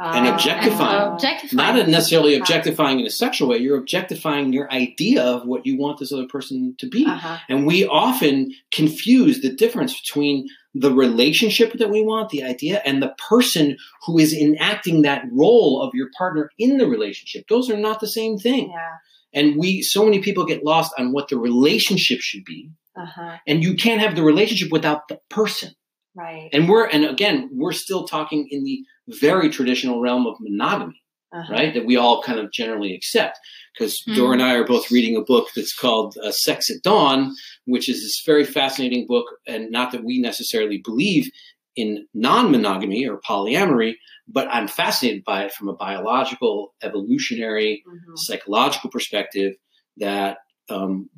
And 0.00 0.28
Uh, 0.28 0.32
objectifying. 0.34 1.12
objectifying. 1.12 1.76
Not 1.76 1.88
necessarily 1.88 2.36
objectifying 2.36 3.00
in 3.00 3.06
a 3.06 3.10
sexual 3.10 3.48
way. 3.48 3.58
You're 3.58 3.78
objectifying 3.78 4.52
your 4.52 4.70
idea 4.72 5.22
of 5.22 5.44
what 5.44 5.66
you 5.66 5.76
want 5.76 5.98
this 5.98 6.12
other 6.12 6.26
person 6.28 6.76
to 6.78 6.88
be. 6.88 7.04
Uh-huh. 7.04 7.38
And 7.48 7.66
we 7.66 7.84
often 7.84 8.52
confuse 8.72 9.40
the 9.40 9.52
difference 9.52 10.00
between 10.00 10.46
the 10.72 10.92
relationship 10.92 11.72
that 11.78 11.90
we 11.90 12.02
want, 12.02 12.28
the 12.28 12.44
idea, 12.44 12.80
and 12.84 13.02
the 13.02 13.12
person 13.28 13.76
who 14.06 14.18
is 14.18 14.32
enacting 14.32 15.02
that 15.02 15.24
role 15.32 15.82
of 15.82 15.90
your 15.94 16.10
partner 16.16 16.50
in 16.58 16.76
the 16.78 16.86
relationship. 16.86 17.46
Those 17.48 17.68
are 17.68 17.76
not 17.76 17.98
the 17.98 18.06
same 18.06 18.38
thing. 18.38 18.70
Yeah. 18.70 18.96
And 19.34 19.56
we, 19.56 19.82
so 19.82 20.04
many 20.04 20.20
people 20.20 20.44
get 20.46 20.64
lost 20.64 20.92
on 20.96 21.12
what 21.12 21.28
the 21.28 21.38
relationship 21.38 22.20
should 22.20 22.44
be. 22.44 22.70
Uh-huh. 22.96 23.36
And 23.46 23.62
you 23.64 23.74
can't 23.74 24.00
have 24.00 24.14
the 24.14 24.22
relationship 24.22 24.70
without 24.70 25.08
the 25.08 25.20
person. 25.28 25.70
Right. 26.18 26.48
And 26.52 26.68
we're, 26.68 26.86
and 26.88 27.04
again, 27.04 27.48
we're 27.52 27.72
still 27.72 28.06
talking 28.06 28.48
in 28.50 28.64
the 28.64 28.84
very 29.20 29.48
traditional 29.50 30.00
realm 30.00 30.26
of 30.26 30.34
monogamy 30.40 31.00
Uh-huh. 31.32 31.52
right? 31.52 31.74
That 31.74 31.84
we 31.86 31.96
all 31.96 32.22
kind 32.22 32.38
of 32.40 32.50
generally 32.52 32.94
accept. 32.94 33.38
Because 33.72 34.02
Mhm. 34.08 34.14
Dora 34.16 34.32
and 34.32 34.42
I 34.42 34.54
are 34.54 34.64
both 34.66 34.90
reading 34.90 35.14
a 35.16 35.20
book 35.22 35.48
that's 35.54 35.74
called 35.74 36.16
uh, 36.24 36.32
Sex 36.32 36.70
at 36.70 36.82
Dawn, 36.82 37.32
which 37.66 37.88
is 37.88 38.02
this 38.02 38.22
very 38.26 38.44
fascinating 38.44 39.06
book. 39.06 39.26
And 39.46 39.70
not 39.70 39.92
that 39.92 40.04
we 40.04 40.18
necessarily 40.20 40.78
believe 40.84 41.30
in 41.76 42.06
non 42.14 42.50
monogamy 42.50 43.06
or 43.06 43.20
polyamory, 43.20 43.94
but 44.26 44.48
I'm 44.50 44.66
fascinated 44.66 45.22
by 45.24 45.44
it 45.44 45.52
from 45.52 45.68
a 45.68 45.74
biological, 45.76 46.74
evolutionary, 46.82 47.84
Mhm. 47.86 48.16
psychological 48.16 48.90
perspective 48.90 49.54
that 49.98 50.38
um, 50.70 51.08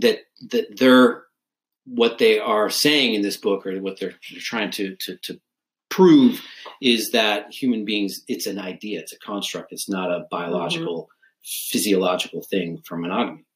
that 0.00 0.18
that 0.50 0.76
they're 0.78 1.22
what 1.86 2.18
they 2.18 2.38
are 2.38 2.68
saying 2.68 3.14
in 3.14 3.22
this 3.22 3.36
book 3.36 3.66
or 3.66 3.80
what 3.80 3.98
they're 3.98 4.14
trying 4.38 4.70
to 4.72 4.96
to, 4.96 5.16
to 5.18 5.40
prove 5.88 6.42
is 6.82 7.10
that 7.12 7.52
human 7.52 7.84
beings 7.84 8.22
it's 8.28 8.46
an 8.46 8.58
idea 8.58 9.00
it's 9.00 9.12
a 9.12 9.18
construct 9.18 9.72
it's 9.72 9.88
not 9.88 10.10
a 10.10 10.26
biological 10.30 11.08
physiological 11.44 12.42
thing 12.42 12.82
for 12.84 12.96
monogamy 12.96 13.46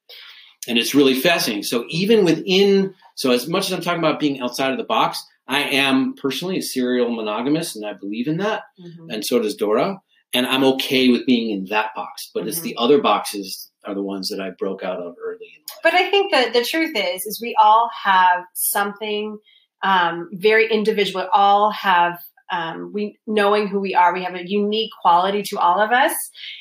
and 0.69 0.79
it's 0.79 0.95
really 0.95 1.15
fascinating. 1.15 1.63
So 1.63 1.85
even 1.89 2.25
within, 2.25 2.95
so 3.15 3.31
as 3.31 3.49
much 3.49 3.67
as 3.67 3.73
I'm 3.73 3.81
talking 3.81 4.01
about 4.01 4.21
being 4.21 4.41
outside 4.41 4.73
of 4.73 4.79
the 4.79 4.85
box, 4.85 5.25
I 5.49 5.63
am 5.63 6.15
personally 6.15 6.59
a 6.59 6.63
serial 6.63 7.11
monogamist, 7.11 7.77
and 7.77 7.85
I 7.85 7.95
believe 7.95 8.29
in 8.29 8.37
that, 8.39 8.63
mm-hmm. 8.81 9.11
and 9.11 9.25
so 9.25 9.41
does 9.41 9.57
Dora. 9.57 10.01
And 10.33 10.47
I'm 10.47 10.63
okay 10.63 11.09
with 11.09 11.27
being 11.27 11.51
in 11.51 11.65
that 11.67 11.91
box, 11.97 12.31
but 12.33 12.41
mm-hmm. 12.41 12.51
it's 12.51 12.61
the 12.61 12.77
other 12.77 13.01
boxes 13.01 13.70
are 13.91 13.95
the 13.95 14.03
ones 14.03 14.29
that 14.29 14.41
I 14.41 14.51
broke 14.59 14.83
out 14.83 15.01
of 15.01 15.15
early. 15.23 15.65
But 15.83 15.95
I 15.95 16.11
think 16.11 16.33
that 16.33 16.53
the 16.53 16.65
truth 16.65 16.93
is, 16.95 17.23
is 17.27 17.41
we 17.43 17.57
all 17.63 17.91
have 18.05 18.45
something 18.55 19.39
um, 19.83 20.29
very 20.33 20.71
individual. 20.71 21.27
All 21.33 21.71
have 21.73 22.19
um, 22.53 22.91
we 22.93 23.19
knowing 23.27 23.69
who 23.69 23.81
we 23.81 23.95
are. 23.95 24.13
We 24.13 24.25
have 24.25 24.35
a 24.35 24.43
unique 24.45 24.91
quality 25.03 25.43
to 25.51 25.59
all 25.59 25.81
of 25.81 25.93
us. 25.93 26.13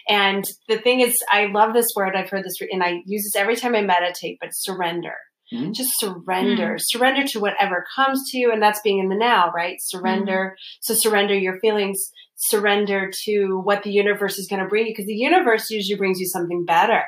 And 0.08 0.44
the 0.68 0.78
thing 0.78 1.02
is, 1.02 1.16
I 1.32 1.48
love 1.48 1.74
this 1.74 1.88
word. 1.96 2.16
I've 2.16 2.30
heard 2.30 2.46
this, 2.46 2.56
and 2.72 2.84
I 2.84 3.02
use 3.06 3.24
this 3.24 3.36
every 3.36 3.56
time 3.56 3.76
I 3.76 3.82
meditate. 3.82 4.38
But 4.40 4.50
surrender. 4.54 5.16
Mm-hmm. 5.54 5.72
Just 5.72 5.92
surrender. 6.00 6.76
Mm-hmm. 6.76 6.78
Surrender 6.80 7.28
to 7.28 7.40
whatever 7.40 7.86
comes 7.96 8.30
to 8.30 8.38
you, 8.38 8.52
and 8.52 8.62
that's 8.62 8.82
being 8.82 9.00
in 9.00 9.10
the 9.10 9.16
now, 9.16 9.52
right? 9.52 9.78
Surrender. 9.82 10.56
Mm-hmm. 10.56 10.78
So 10.82 10.94
surrender 10.94 11.36
your 11.36 11.60
feelings. 11.60 12.12
Surrender 12.36 13.12
to 13.26 13.60
what 13.64 13.84
the 13.84 13.92
universe 13.92 14.38
is 14.38 14.48
going 14.48 14.62
to 14.62 14.68
bring 14.68 14.86
you, 14.86 14.94
because 14.94 15.08
the 15.08 15.14
universe 15.14 15.70
usually 15.70 15.98
brings 15.98 16.20
you 16.20 16.28
something 16.28 16.66
better 16.66 17.04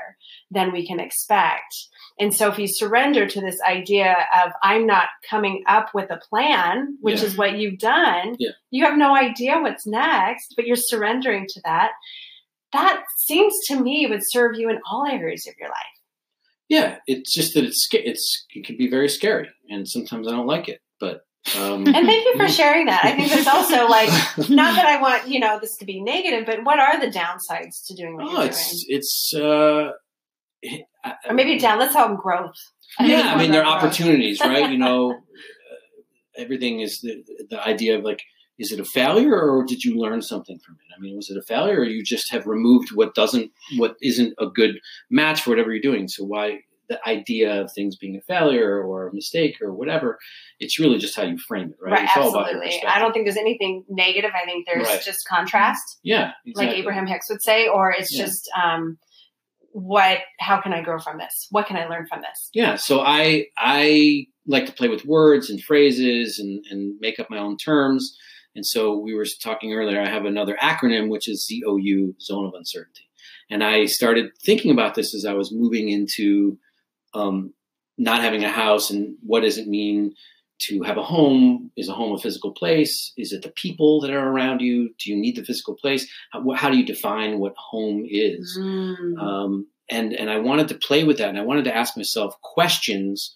than 0.49 0.71
we 0.71 0.85
can 0.85 0.99
expect. 0.99 1.73
And 2.19 2.35
so 2.35 2.49
if 2.49 2.59
you 2.59 2.67
surrender 2.67 3.25
to 3.25 3.41
this 3.41 3.57
idea 3.67 4.15
of 4.43 4.51
I'm 4.61 4.85
not 4.85 5.07
coming 5.29 5.63
up 5.67 5.91
with 5.93 6.11
a 6.11 6.19
plan, 6.29 6.97
which 6.99 7.21
yeah. 7.21 7.25
is 7.25 7.37
what 7.37 7.57
you've 7.57 7.79
done, 7.79 8.35
yeah. 8.37 8.49
you 8.69 8.85
have 8.85 8.97
no 8.97 9.15
idea 9.15 9.59
what's 9.59 9.87
next, 9.87 10.53
but 10.55 10.65
you're 10.65 10.75
surrendering 10.75 11.45
to 11.47 11.61
that. 11.63 11.91
That 12.73 13.03
seems 13.17 13.53
to 13.67 13.81
me 13.81 14.07
would 14.09 14.21
serve 14.23 14.55
you 14.57 14.69
in 14.69 14.79
all 14.89 15.05
areas 15.05 15.47
of 15.47 15.55
your 15.57 15.69
life. 15.69 15.77
Yeah, 16.71 16.99
it's 17.05 17.33
just 17.33 17.53
that 17.55 17.65
it's 17.65 17.85
it's 17.91 18.45
it 18.55 18.65
can 18.65 18.77
be 18.77 18.89
very 18.89 19.09
scary, 19.09 19.49
and 19.69 19.85
sometimes 19.85 20.25
I 20.25 20.31
don't 20.31 20.47
like 20.47 20.69
it. 20.69 20.79
But 21.01 21.25
um, 21.57 21.85
and 21.85 22.07
thank 22.07 22.23
you 22.23 22.37
for 22.37 22.47
sharing 22.59 22.85
that. 22.85 23.03
I 23.03 23.13
think 23.13 23.29
there's 23.29 23.45
also 23.45 23.87
like 23.87 24.07
not 24.49 24.75
that 24.75 24.85
I 24.85 25.01
want 25.01 25.27
you 25.27 25.41
know 25.41 25.59
this 25.59 25.75
to 25.79 25.85
be 25.85 26.01
negative, 26.01 26.45
but 26.45 26.63
what 26.63 26.79
are 26.79 26.97
the 26.97 27.07
downsides 27.07 27.85
to 27.87 27.93
doing 27.93 28.15
what 28.15 28.25
oh, 28.25 28.31
you're 28.37 28.45
it's, 28.45 28.85
doing? 28.85 28.97
It's 28.99 29.33
uh, 29.35 29.91
or 31.27 31.33
maybe 31.33 31.59
down. 31.59 31.77
Let's 31.77 31.91
call 31.91 32.07
them 32.07 32.15
growth. 32.15 32.55
Yeah, 33.01 33.33
I 33.35 33.37
mean, 33.37 33.51
there 33.51 33.65
are 33.65 33.77
opportunities, 33.77 34.39
right? 34.39 34.71
you 34.71 34.77
know, 34.85 35.19
everything 36.37 36.79
is 36.79 37.01
the, 37.01 37.21
the 37.49 37.61
idea 37.61 37.97
of 37.97 38.05
like, 38.05 38.21
is 38.61 38.71
it 38.71 38.79
a 38.79 38.85
failure 38.85 39.41
or 39.41 39.65
did 39.65 39.83
you 39.83 39.97
learn 39.97 40.21
something 40.21 40.59
from 40.59 40.75
it? 40.75 40.93
I 40.95 41.01
mean, 41.01 41.15
was 41.15 41.31
it 41.31 41.37
a 41.37 41.41
failure 41.41 41.79
or 41.79 41.83
you 41.83 42.03
just 42.03 42.31
have 42.31 42.45
removed 42.45 42.89
what 42.93 43.15
doesn't, 43.15 43.51
what 43.77 43.95
isn't 44.03 44.35
a 44.39 44.45
good 44.45 44.79
match 45.09 45.41
for 45.41 45.49
whatever 45.49 45.71
you're 45.71 45.81
doing? 45.81 46.07
So 46.07 46.23
why 46.23 46.59
the 46.87 46.99
idea 47.09 47.59
of 47.59 47.71
things 47.73 47.95
being 47.95 48.15
a 48.17 48.21
failure 48.21 48.79
or 48.79 49.07
a 49.07 49.13
mistake 49.15 49.55
or 49.63 49.73
whatever, 49.73 50.19
it's 50.59 50.79
really 50.79 50.99
just 50.99 51.15
how 51.15 51.23
you 51.23 51.37
frame 51.39 51.71
it, 51.71 51.77
right? 51.81 51.93
Right, 51.93 52.03
it's 52.03 52.15
absolutely. 52.15 52.83
I 52.87 52.99
don't 52.99 53.13
think 53.13 53.25
there's 53.25 53.37
anything 53.37 53.83
negative. 53.89 54.31
I 54.35 54.45
think 54.45 54.67
there's 54.67 54.87
right. 54.87 55.01
just 55.01 55.27
contrast. 55.27 55.99
Yeah, 56.03 56.33
exactly. 56.45 56.67
like 56.67 56.77
Abraham 56.77 57.07
Hicks 57.07 57.29
would 57.29 57.41
say, 57.41 57.67
or 57.67 57.91
it's 57.91 58.13
yeah. 58.13 58.25
just 58.25 58.47
um, 58.61 58.99
what 59.73 60.19
how 60.39 60.59
can 60.59 60.73
i 60.73 60.81
grow 60.81 60.99
from 60.99 61.17
this 61.17 61.47
what 61.49 61.65
can 61.65 61.77
i 61.77 61.85
learn 61.87 62.05
from 62.05 62.19
this 62.19 62.49
yeah 62.53 62.75
so 62.75 62.99
i 62.99 63.45
i 63.57 64.25
like 64.45 64.65
to 64.65 64.73
play 64.73 64.89
with 64.89 65.05
words 65.05 65.49
and 65.49 65.63
phrases 65.63 66.39
and 66.39 66.61
and 66.69 66.97
make 66.99 67.19
up 67.19 67.29
my 67.29 67.37
own 67.37 67.55
terms 67.55 68.17
and 68.55 68.65
so 68.65 68.97
we 68.97 69.13
were 69.13 69.25
talking 69.41 69.73
earlier 69.73 70.01
i 70.01 70.09
have 70.09 70.25
another 70.25 70.57
acronym 70.61 71.09
which 71.09 71.27
is 71.27 71.47
zou 71.49 72.13
zone 72.21 72.45
of 72.45 72.53
uncertainty. 72.53 73.07
And 73.49 73.63
i 73.63 73.85
started 73.85 74.31
thinking 74.43 74.71
about 74.71 74.95
this 74.95 75.13
as 75.13 75.25
i 75.25 75.33
was 75.33 75.51
moving 75.51 75.89
into 75.89 76.57
um, 77.13 77.53
not 77.97 78.21
having 78.21 78.43
a 78.43 78.49
house 78.49 78.89
and 78.89 79.15
what 79.21 79.41
does 79.41 79.57
it 79.57 79.67
mean 79.67 80.15
to 80.67 80.83
have 80.83 80.97
a 80.97 81.03
home? 81.03 81.71
Is 81.75 81.89
a 81.89 81.93
home 81.93 82.13
a 82.13 82.19
physical 82.19 82.51
place? 82.51 83.13
Is 83.17 83.33
it 83.33 83.41
the 83.41 83.49
people 83.49 83.99
that 84.01 84.11
are 84.11 84.29
around 84.29 84.61
you? 84.61 84.93
Do 84.99 85.09
you 85.09 85.17
need 85.17 85.35
the 85.35 85.43
physical 85.43 85.75
place? 85.75 86.07
How, 86.31 86.47
how 86.51 86.69
do 86.69 86.77
you 86.77 86.85
define 86.85 87.39
what 87.39 87.55
home 87.57 88.05
is? 88.07 88.55
Mm. 88.61 89.19
um, 89.19 89.67
and 89.91 90.13
and 90.13 90.29
i 90.31 90.39
wanted 90.39 90.69
to 90.69 90.75
play 90.75 91.03
with 91.03 91.17
that 91.17 91.29
and 91.29 91.37
i 91.37 91.43
wanted 91.43 91.65
to 91.65 91.75
ask 91.75 91.95
myself 91.95 92.39
questions 92.41 93.35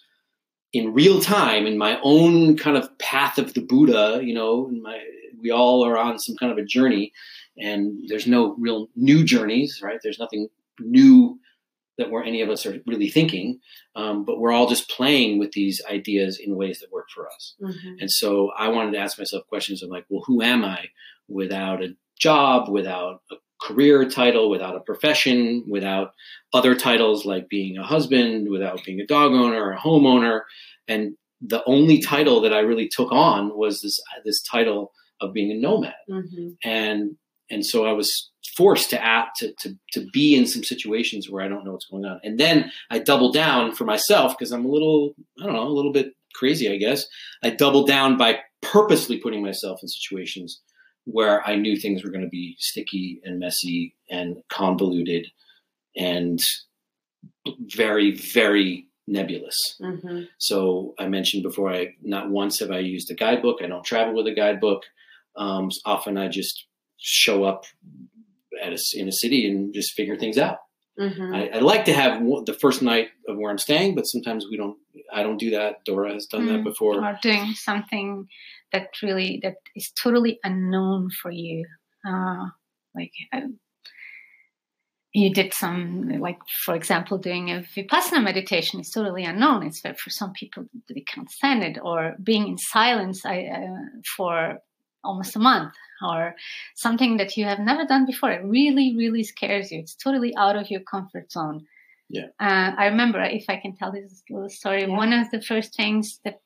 in 0.76 0.94
real 0.94 1.22
time 1.22 1.66
in 1.66 1.78
my 1.78 2.00
own 2.04 2.58
kind 2.58 2.78
of 2.78 2.98
path 3.00 3.38
of 3.38 3.54
the 3.54 3.62
buddha 3.62 4.20
you 4.24 4.34
know 4.34 4.68
my, 4.68 5.00
we 5.42 5.50
all 5.52 5.86
are 5.86 5.98
on 5.98 6.20
some 6.20 6.36
kind 6.36 6.52
of 6.52 6.58
a 6.58 6.66
journey 6.66 7.12
and 7.58 8.04
there's 8.08 8.28
no 8.28 8.56
real 8.60 8.88
new 8.96 9.24
journeys 9.24 9.80
right 9.84 10.00
there's 10.04 10.20
nothing 10.20 10.48
new 10.80 11.40
that 11.98 12.12
we're 12.12 12.24
any 12.24 12.42
of 12.42 12.50
us 12.50 12.66
are 12.66 12.82
really 12.86 13.10
thinking, 13.10 13.60
um, 13.96 14.26
but 14.26 14.40
we're 14.40 14.52
all 14.52 14.68
just 14.68 14.90
playing 14.90 15.40
with 15.40 15.52
these 15.54 15.82
ideas 15.90 16.40
in 16.40 16.56
ways 16.56 16.80
that 16.80 16.92
work 16.92 17.08
for 17.14 17.28
us. 17.30 17.56
Mm-hmm. 17.62 17.96
And 18.02 18.12
so 18.12 18.52
I 18.58 18.68
wanted 18.68 18.92
to 18.92 18.98
ask 18.98 19.18
myself 19.18 19.48
questions 19.48 19.82
of 19.82 19.90
like, 19.90 20.06
well, 20.10 20.24
who 20.26 20.42
am 20.42 20.66
I 20.66 20.88
without 21.28 21.82
a 21.82 21.96
job, 22.20 22.70
without 22.70 23.22
a 23.32 23.36
career 23.62 24.08
title, 24.10 24.50
without 24.50 24.76
a 24.76 24.82
profession, 24.82 25.64
without 25.68 26.14
other 26.54 26.76
titles 26.76 27.26
like 27.26 27.50
being 27.50 27.78
a 27.78 27.84
husband, 27.84 28.50
without 28.50 28.84
being 28.84 29.00
a 29.00 29.06
dog 29.06 29.32
owner 29.32 29.64
or 29.64 29.72
a 29.72 29.80
homeowner, 29.80 30.42
and 30.88 31.16
the 31.42 31.64
only 31.66 32.02
title 32.02 32.42
that 32.42 32.54
I 32.54 32.60
really 32.60 32.88
took 32.88 33.12
on 33.12 33.56
was 33.56 33.82
this 33.82 34.00
this 34.24 34.42
title 34.44 34.92
of 35.22 35.34
being 35.34 35.52
a 35.52 35.56
nomad, 35.56 35.94
mm-hmm. 36.10 36.50
and 36.64 37.16
and 37.50 37.66
so 37.66 37.86
I 37.86 37.94
was 37.94 38.32
forced 38.56 38.90
to 38.92 39.04
act 39.04 39.38
to, 39.40 39.54
to 39.60 39.76
to 39.94 40.08
be 40.14 40.36
in 40.36 40.48
some 40.48 40.64
situations 40.64 41.30
where 41.30 41.44
I 41.44 41.48
don't 41.48 41.66
know 41.66 41.72
what's 41.72 41.88
going 41.88 42.06
on. 42.06 42.20
And 42.24 42.40
then 42.40 42.72
I 42.90 43.00
double 43.00 43.32
down 43.32 43.74
for 43.74 43.86
myself 43.86 44.38
because 44.38 44.52
I'm 44.52 44.66
a 44.66 44.70
little 44.70 45.14
I 45.40 45.46
don't 45.46 45.54
know 45.54 45.68
a 45.68 45.70
little 45.70 45.94
bit 45.94 46.14
crazy 46.34 46.72
I 46.72 46.78
guess. 46.78 47.06
I 47.44 47.52
doubled 47.52 47.88
down 47.88 48.18
by 48.18 48.40
purposely 48.62 49.18
putting 49.18 49.44
myself 49.44 49.80
in 49.82 49.88
situations 49.88 50.62
where 51.06 51.46
I 51.48 51.56
knew 51.56 51.76
things 51.76 52.04
were 52.04 52.12
going 52.12 52.24
to 52.24 52.30
be 52.30 52.56
sticky 52.60 53.22
and 53.24 53.40
messy 53.40 53.96
and 54.10 54.38
convoluted 54.50 55.28
and 55.96 56.40
very 57.76 58.12
very 58.12 58.88
nebulous. 59.08 59.56
Mm-hmm. 59.82 60.24
So 60.40 60.96
I 61.00 61.08
mentioned 61.08 61.44
before 61.44 61.72
I 61.72 61.94
not 62.02 62.30
once 62.30 62.60
have 62.60 62.72
I 62.72 62.80
used 62.80 63.12
a 63.12 63.14
guidebook. 63.14 63.60
I 63.62 63.68
don't 63.68 63.84
travel 63.84 64.16
with 64.16 64.28
a 64.28 64.34
guidebook. 64.34 64.84
Um, 65.36 65.70
often 65.86 66.18
I 66.18 66.28
just 66.28 66.66
show 66.98 67.44
up 67.44 67.66
at 68.62 68.74
a, 68.74 68.78
in 68.94 69.08
a 69.08 69.12
city 69.12 69.48
and 69.48 69.74
just 69.74 69.94
figure 69.94 70.18
things 70.18 70.38
out. 70.38 70.58
Mm-hmm. 71.00 71.36
I, 71.36 71.50
I, 71.50 71.60
like 71.60 71.86
to 71.86 71.94
have 71.94 72.22
the 72.46 72.58
first 72.60 72.82
night 72.82 73.10
of 73.28 73.38
where 73.38 73.52
I'm 73.52 73.58
staying, 73.58 73.96
but 73.96 74.04
sometimes 74.04 74.46
we 74.50 74.56
don't. 74.56 74.78
I 75.12 75.24
don't 75.24 75.38
do 75.38 75.52
that. 75.52 75.84
Dora 75.86 76.14
has 76.14 76.26
done 76.26 76.46
mm-hmm. 76.46 76.58
that 76.58 76.64
before. 76.64 77.04
Or 77.04 77.20
doing 77.22 77.54
something 77.54 78.28
that 78.72 78.90
really 79.02 79.40
that 79.44 79.56
is 79.76 79.92
totally 79.92 80.40
unknown 80.44 81.10
for 81.10 81.32
you. 81.32 81.66
Uh, 82.08 82.46
like 82.96 83.12
uh, 83.34 83.42
you 85.14 85.34
did 85.34 85.54
some, 85.54 86.10
like 86.20 86.40
for 86.66 86.76
example, 86.76 87.18
doing 87.18 87.50
a 87.50 87.66
vipassana 87.76 88.24
meditation 88.24 88.80
is 88.80 88.90
totally 88.90 89.24
unknown. 89.24 89.64
It's 89.64 89.80
for 89.80 90.10
some 90.10 90.34
people 90.34 90.66
they 90.90 91.02
can't 91.02 91.32
stand 91.32 91.64
it, 91.64 91.80
or 91.82 92.16
being 92.22 92.48
in 92.48 92.58
silence 92.58 93.26
I, 93.26 93.46
uh, 93.46 94.00
for 94.16 94.60
almost 95.06 95.36
a 95.36 95.40
month 95.40 95.74
or 96.06 96.36
something 96.76 97.18
that 97.18 97.38
you 97.38 97.46
have 97.46 97.60
never 97.60 97.86
done 97.86 98.06
before. 98.06 98.32
It 98.32 98.44
really, 98.44 98.96
really 98.98 99.24
scares 99.24 99.72
you. 99.72 99.80
It's 99.80 99.96
totally 99.96 100.36
out 100.36 100.58
of 100.58 100.70
your 100.70 100.82
comfort 100.82 101.32
zone. 101.32 101.66
Yeah. 102.10 102.28
Uh, 102.40 102.72
I 102.78 102.88
remember, 102.88 103.22
if 103.22 103.46
I 103.50 103.58
can 103.58 103.76
tell 103.76 103.92
this 103.92 104.24
little 104.30 104.50
story, 104.50 104.82
yeah. 104.82 104.96
one 104.96 105.12
of 105.14 105.32
the 105.32 105.42
first 105.42 105.76
things 105.76 106.20
that 106.24 106.40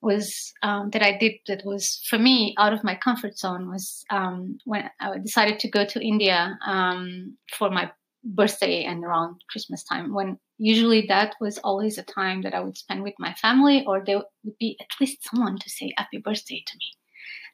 was 0.00 0.52
um, 0.62 0.90
that 0.90 1.02
I 1.02 1.16
did 1.18 1.32
that 1.48 1.64
was 1.64 2.00
for 2.08 2.18
me 2.18 2.54
out 2.58 2.72
of 2.72 2.84
my 2.84 2.94
comfort 2.94 3.36
zone 3.38 3.68
was 3.68 4.04
um, 4.10 4.58
when 4.64 4.88
I 5.00 5.18
decided 5.18 5.58
to 5.60 5.70
go 5.70 5.84
to 5.84 6.06
India 6.06 6.58
um, 6.64 7.36
for 7.58 7.70
my 7.70 7.90
birthday 8.22 8.84
and 8.84 9.04
around 9.04 9.40
Christmas 9.50 9.82
time. 9.84 10.14
When 10.14 10.38
usually 10.58 11.06
that 11.08 11.34
was 11.40 11.58
always 11.58 11.98
a 11.98 12.02
time 12.02 12.42
that 12.42 12.54
I 12.54 12.60
would 12.60 12.76
spend 12.76 13.02
with 13.02 13.14
my 13.18 13.34
family, 13.34 13.84
or 13.86 14.02
there 14.04 14.22
would 14.44 14.58
be 14.58 14.76
at 14.80 15.00
least 15.00 15.28
someone 15.28 15.58
to 15.58 15.70
say 15.70 15.92
happy 15.96 16.18
birthday 16.18 16.62
to 16.66 16.74
me. 16.76 16.86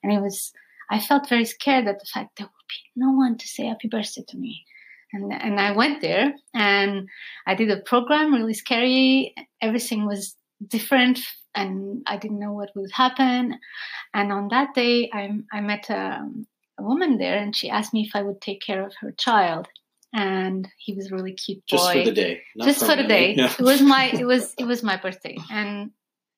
And 0.02 0.12
it 0.12 0.20
was 0.20 0.52
I 0.90 1.00
felt 1.00 1.28
very 1.28 1.46
scared 1.46 1.86
at 1.86 2.00
the 2.00 2.06
fact 2.12 2.36
there 2.36 2.46
would 2.46 2.68
be 2.68 3.00
no 3.00 3.12
one 3.12 3.38
to 3.38 3.46
say 3.46 3.66
happy 3.66 3.88
birthday 3.88 4.24
to 4.28 4.36
me. 4.36 4.64
And, 5.12 5.32
and 5.32 5.60
I 5.60 5.72
went 5.72 6.00
there 6.00 6.34
and 6.54 7.08
I 7.46 7.54
did 7.54 7.70
a 7.70 7.80
program, 7.80 8.32
really 8.32 8.54
scary. 8.54 9.34
Everything 9.60 10.06
was 10.06 10.34
different 10.66 11.20
and 11.54 12.02
I 12.06 12.16
didn't 12.16 12.38
know 12.38 12.52
what 12.52 12.70
would 12.74 12.92
happen. 12.92 13.58
And 14.14 14.32
on 14.32 14.48
that 14.48 14.74
day, 14.74 15.10
I, 15.12 15.30
I 15.52 15.60
met 15.60 15.90
a, 15.90 16.26
a 16.78 16.82
woman 16.82 17.18
there 17.18 17.36
and 17.36 17.54
she 17.54 17.68
asked 17.68 17.92
me 17.92 18.02
if 18.02 18.16
I 18.16 18.22
would 18.22 18.40
take 18.40 18.62
care 18.62 18.86
of 18.86 18.94
her 19.00 19.12
child 19.12 19.68
and 20.12 20.68
he 20.76 20.94
was 20.94 21.10
a 21.10 21.14
really 21.14 21.32
cute 21.32 21.62
boy. 21.70 21.76
Just 21.76 21.92
for 21.92 22.04
the 22.04 22.12
day. 22.12 22.42
Just 22.62 22.86
for 22.86 22.96
the 22.96 23.04
day. 23.04 23.34
Yeah. 23.34 23.52
It 23.58 23.62
was 23.62 23.80
my 23.80 24.10
it 24.10 24.26
was 24.32 24.54
it 24.58 24.64
was 24.64 24.82
my 24.82 24.96
birthday, 24.96 25.38
and 25.50 25.90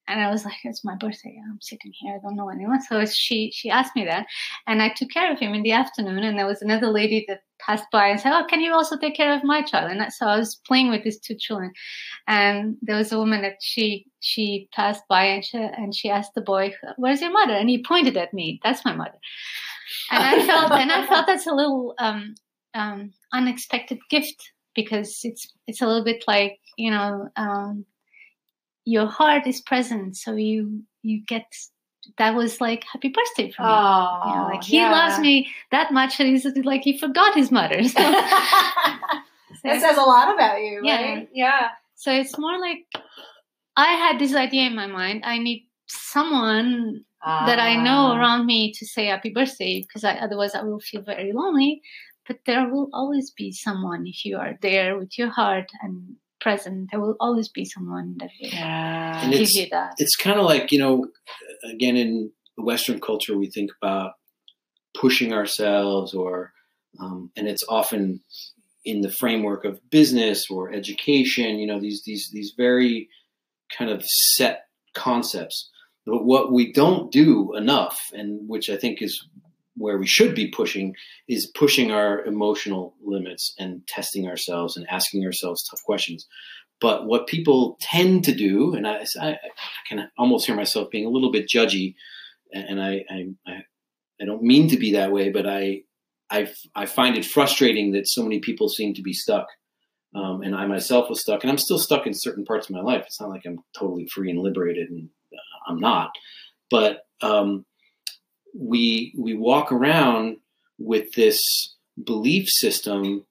and 0.07 0.21
I 0.21 0.31
was 0.31 0.45
like, 0.45 0.57
it's 0.65 0.85
my 0.85 0.95
birthday. 0.97 1.41
I'm 1.49 1.61
sitting 1.61 1.93
here. 1.95 2.15
I 2.15 2.19
don't 2.19 2.37
know 2.37 2.51
anyone. 2.51 2.83
So 2.83 3.05
she 3.07 3.51
she 3.55 3.71
asked 3.71 3.97
me 3.97 4.05
that, 4.05 4.27
and 4.67 4.83
I 4.83 4.91
took 4.91 5.11
care 5.11 5.33
of 5.33 5.39
him 5.39 5.55
in 5.55 5.63
the 5.63 5.73
afternoon. 5.73 6.19
And 6.19 6.39
there 6.39 6.47
was 6.47 6.63
another 6.63 6.89
lady 6.89 7.25
that 7.29 7.41
passed 7.59 7.87
by 7.91 8.09
and 8.09 8.21
said, 8.21 8.33
"Oh, 8.33 8.45
can 8.47 8.61
you 8.61 8.73
also 8.73 8.99
take 8.99 9.17
care 9.17 9.35
of 9.35 9.45
my 9.45 9.63
child?" 9.63 9.91
And 9.91 10.13
so 10.13 10.27
I 10.27 10.37
was 10.37 10.61
playing 10.67 10.91
with 10.91 11.05
these 11.05 11.19
two 11.19 11.35
children, 11.35 11.73
and 12.27 12.77
there 12.83 12.97
was 12.97 13.13
a 13.13 13.19
woman 13.19 13.43
that 13.43 13.57
she 13.61 14.07
she 14.21 14.69
passed 14.75 15.05
by 15.09 15.25
and 15.25 15.45
she 15.45 15.59
and 15.59 15.95
she 15.95 16.11
asked 16.11 16.35
the 16.35 16.43
boy, 16.43 16.75
"Where's 16.97 17.23
your 17.23 17.33
mother?" 17.33 17.55
And 17.55 17.71
he 17.71 17.83
pointed 17.83 18.17
at 18.17 18.35
me. 18.35 18.61
That's 18.63 18.85
my 18.85 18.95
mother. 18.95 19.19
And 20.11 20.23
I 20.23 20.47
felt 20.47 20.73
and 20.73 20.93
I 20.93 21.07
felt 21.07 21.27
that's 21.27 21.47
a 21.47 21.55
little 21.55 21.95
um, 21.99 22.35
um, 22.75 23.13
unexpected 23.33 23.99
gift 24.11 24.53
because 24.75 25.21
it's 25.23 25.51
it's 25.67 25.81
a 25.81 25.87
little 25.87 26.05
bit 26.05 26.25
like 26.27 26.59
you 26.77 26.91
know. 26.91 27.29
Um, 27.37 27.87
your 28.85 29.07
heart 29.07 29.47
is 29.47 29.61
present 29.61 30.17
so 30.17 30.35
you 30.35 30.83
you 31.03 31.23
get 31.27 31.45
that 32.19 32.35
was 32.35 32.61
like 32.61 32.85
happy 32.85 33.09
birthday 33.09 33.51
for 33.51 33.63
me 33.63 33.69
oh, 33.69 34.23
you 34.27 34.35
know, 34.35 34.49
like 34.49 34.63
he 34.63 34.77
yeah. 34.77 34.91
loves 34.91 35.19
me 35.19 35.49
that 35.71 35.93
much 35.93 36.21
and 36.21 36.29
he's 36.29 36.47
like 36.65 36.83
he 36.83 36.99
forgot 36.99 37.35
his 37.35 37.51
mother 37.51 37.83
so, 37.83 38.01
that 38.03 39.81
says 39.81 39.97
a 39.97 40.03
lot 40.03 40.35
about 40.35 40.61
you 40.61 40.81
right? 40.81 40.85
yeah 40.85 41.25
yeah 41.33 41.69
so 41.95 42.13
it's 42.13 42.39
more 42.39 42.59
like 42.59 42.85
i 43.77 43.93
had 43.93 44.19
this 44.19 44.35
idea 44.35 44.63
in 44.63 44.75
my 44.75 44.87
mind 44.87 45.23
i 45.25 45.39
need 45.39 45.67
someone 45.87 47.05
ah. 47.23 47.47
that 47.47 47.59
i 47.59 47.75
know 47.83 48.13
ah. 48.13 48.19
around 48.19 48.45
me 48.45 48.73
to 48.73 48.87
say 48.87 49.07
happy 49.07 49.31
birthday 49.31 49.81
because 49.81 50.05
I, 50.05 50.15
otherwise 50.17 50.55
i 50.55 50.63
will 50.63 50.81
feel 50.81 51.01
very 51.01 51.33
lonely 51.33 51.81
but 52.27 52.39
there 52.47 52.69
will 52.69 52.89
always 52.93 53.31
be 53.31 53.53
someone 53.53 54.07
if 54.07 54.25
you 54.25 54.37
are 54.39 54.59
there 54.63 54.99
with 54.99 55.19
your 55.19 55.31
heart 55.31 55.71
and 55.83 56.17
present. 56.45 56.91
There 56.91 57.01
will 57.01 57.17
always 57.19 57.49
be 57.49 57.65
someone 57.65 58.17
that 58.19 58.31
will 58.41 58.51
yeah. 58.51 59.31
give 59.31 59.51
you 59.51 59.67
that. 59.71 59.95
It's 59.99 60.15
kind 60.15 60.39
of 60.39 60.45
like, 60.45 60.71
you 60.71 60.79
know, 60.79 61.07
again, 61.73 61.97
in 61.97 62.31
Western 62.57 63.01
culture, 63.01 63.37
we 63.37 63.51
think 63.51 63.71
about 63.83 64.13
pushing 64.97 65.33
ourselves 65.33 66.15
or, 66.15 66.53
um, 67.01 67.31
and 67.37 67.49
it's 67.49 67.65
often 67.69 68.21
in 68.85 69.01
the 69.01 69.11
framework 69.11 69.65
of 69.65 69.81
business 69.91 70.45
or 70.51 70.73
education, 70.73 71.59
you 71.59 71.67
know, 71.67 71.81
these, 71.81 72.03
these, 72.05 72.31
these 72.33 72.53
very 72.57 73.09
kind 73.77 73.91
of 73.91 74.05
set 74.05 74.67
concepts. 74.95 75.71
But 76.07 76.25
what 76.25 76.53
we 76.53 76.71
don't 76.71 77.11
do 77.11 77.55
enough, 77.57 77.99
and 78.13 78.47
which 78.47 78.69
I 78.69 78.77
think 78.77 79.01
is 79.01 79.27
where 79.77 79.99
we 79.99 80.07
should 80.07 80.35
be 80.35 80.49
pushing 80.49 80.95
is 81.29 81.51
pushing 81.55 81.91
our 81.91 82.25
emotional 82.25 82.95
limits 83.03 83.55
and 83.59 83.87
testing 83.89 84.29
ourselves 84.29 84.77
and 84.77 84.87
asking 84.89 85.25
ourselves 85.25 85.67
tough 85.69 85.83
questions. 85.85 86.27
But 86.81 87.07
what 87.07 87.27
people 87.27 87.79
tend 87.81 88.25
to 88.25 88.35
do, 88.35 88.75
and 88.75 88.87
I, 88.87 89.05
I 89.21 89.39
can 89.89 90.11
almost 90.19 90.47
hear 90.47 90.57
myself 90.57 90.91
being 90.91 91.07
a 91.07 91.11
little 91.11 91.31
bit 91.33 91.49
judgy, 91.49 91.95
and 92.53 92.81
I, 92.83 93.05
I, 93.11 93.33
I 94.21 94.25
don't 94.25 94.43
mean 94.43 94.69
to 94.69 94.77
be 94.77 94.93
that 94.93 95.13
way, 95.13 95.31
but 95.31 95.47
I, 95.47 95.83
I, 96.31 96.49
I 96.75 96.87
find 96.87 97.17
it 97.17 97.25
frustrating 97.25 97.93
that 97.93 98.09
so 98.09 98.23
many 98.23 98.41
people 98.41 98.69
seem 98.69 98.95
to 98.95 99.03
be 99.03 99.13
stuck. 99.13 99.47
Um, 100.15 100.43
and 100.43 100.55
I 100.55 100.67
myself 100.67 101.09
was 101.09 101.21
stuck, 101.21 101.43
and 101.43 101.51
I'm 101.51 101.59
still 101.59 101.79
stuck 101.79 102.07
in 102.07 102.15
certain 102.15 102.45
parts 102.45 102.69
of 102.69 102.75
my 102.77 102.83
life. 102.83 103.03
It's 103.07 103.21
not 103.21 103.31
like 103.31 103.43
I'm 103.45 103.59
totally 103.77 104.07
free 104.07 104.31
and 104.31 104.39
liberated, 104.39 104.89
and 104.89 105.09
uh, 105.33 105.71
I'm 105.71 105.81
not. 105.81 106.11
But 106.71 107.01
um, 107.21 107.65
we 108.57 109.15
we 109.19 109.35
walk 109.35 109.73
around 109.73 110.39
with 110.79 111.13
this 111.15 111.41
belief 112.03 112.49
system 112.49 113.25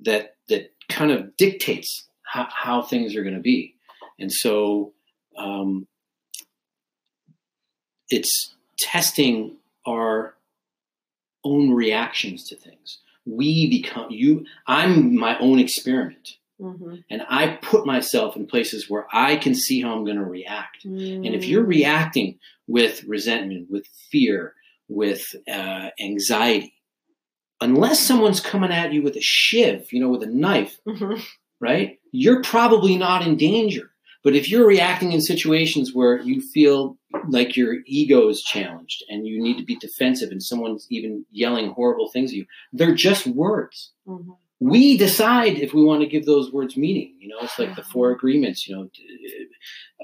that 0.00 0.36
that 0.48 0.72
kind 0.88 1.10
of 1.10 1.36
dictates 1.36 2.08
how, 2.22 2.48
how 2.50 2.82
things 2.82 3.16
are 3.16 3.22
going 3.22 3.34
to 3.34 3.40
be, 3.40 3.74
and 4.18 4.32
so 4.32 4.92
um, 5.36 5.86
it's 8.08 8.54
testing 8.78 9.56
our 9.86 10.34
own 11.44 11.72
reactions 11.72 12.44
to 12.48 12.56
things. 12.56 12.98
We 13.26 13.68
become 13.68 14.10
you. 14.10 14.46
I'm 14.66 15.16
my 15.16 15.38
own 15.38 15.58
experiment. 15.58 16.36
Mm-hmm. 16.60 16.96
And 17.08 17.22
I 17.28 17.58
put 17.62 17.86
myself 17.86 18.34
in 18.36 18.46
places 18.46 18.90
where 18.90 19.06
I 19.12 19.36
can 19.36 19.54
see 19.54 19.80
how 19.80 19.94
I'm 19.94 20.04
going 20.04 20.16
to 20.16 20.24
react. 20.24 20.84
Mm-hmm. 20.84 21.24
And 21.24 21.34
if 21.34 21.44
you're 21.44 21.64
mm. 21.64 21.68
reacting 21.68 22.38
with 22.66 23.04
resentment, 23.04 23.70
with 23.70 23.86
fear, 24.10 24.54
with 24.88 25.34
uh, 25.52 25.90
anxiety, 26.00 26.74
unless 27.60 28.00
someone's 28.00 28.40
coming 28.40 28.72
at 28.72 28.92
you 28.92 29.02
with 29.02 29.16
a 29.16 29.20
shiv, 29.20 29.92
you 29.92 30.00
know, 30.00 30.08
with 30.08 30.22
a 30.22 30.26
knife, 30.26 30.78
mm-hmm. 30.86 31.20
right? 31.60 31.98
You're 32.12 32.42
probably 32.42 32.96
not 32.96 33.26
in 33.26 33.36
danger. 33.36 33.90
But 34.24 34.34
if 34.34 34.50
you're 34.50 34.66
reacting 34.66 35.12
in 35.12 35.20
situations 35.20 35.94
where 35.94 36.20
you 36.20 36.40
feel 36.40 36.98
like 37.28 37.56
your 37.56 37.76
ego 37.86 38.28
is 38.28 38.42
challenged 38.42 39.04
and 39.08 39.26
you 39.26 39.40
need 39.40 39.58
to 39.58 39.64
be 39.64 39.76
defensive 39.76 40.30
and 40.30 40.42
someone's 40.42 40.86
even 40.90 41.24
yelling 41.30 41.70
horrible 41.70 42.10
things 42.10 42.30
at 42.30 42.36
you, 42.36 42.46
they're 42.72 42.94
just 42.94 43.26
words. 43.26 43.92
Mm-hmm. 44.06 44.32
We 44.60 44.98
decide 44.98 45.58
if 45.58 45.72
we 45.72 45.84
want 45.84 46.02
to 46.02 46.08
give 46.08 46.26
those 46.26 46.52
words 46.52 46.76
meaning. 46.76 47.14
You 47.20 47.28
know, 47.28 47.36
it's 47.42 47.58
like 47.58 47.76
the 47.76 47.84
four 47.84 48.10
agreements, 48.10 48.66
you 48.66 48.76
know, 48.76 48.90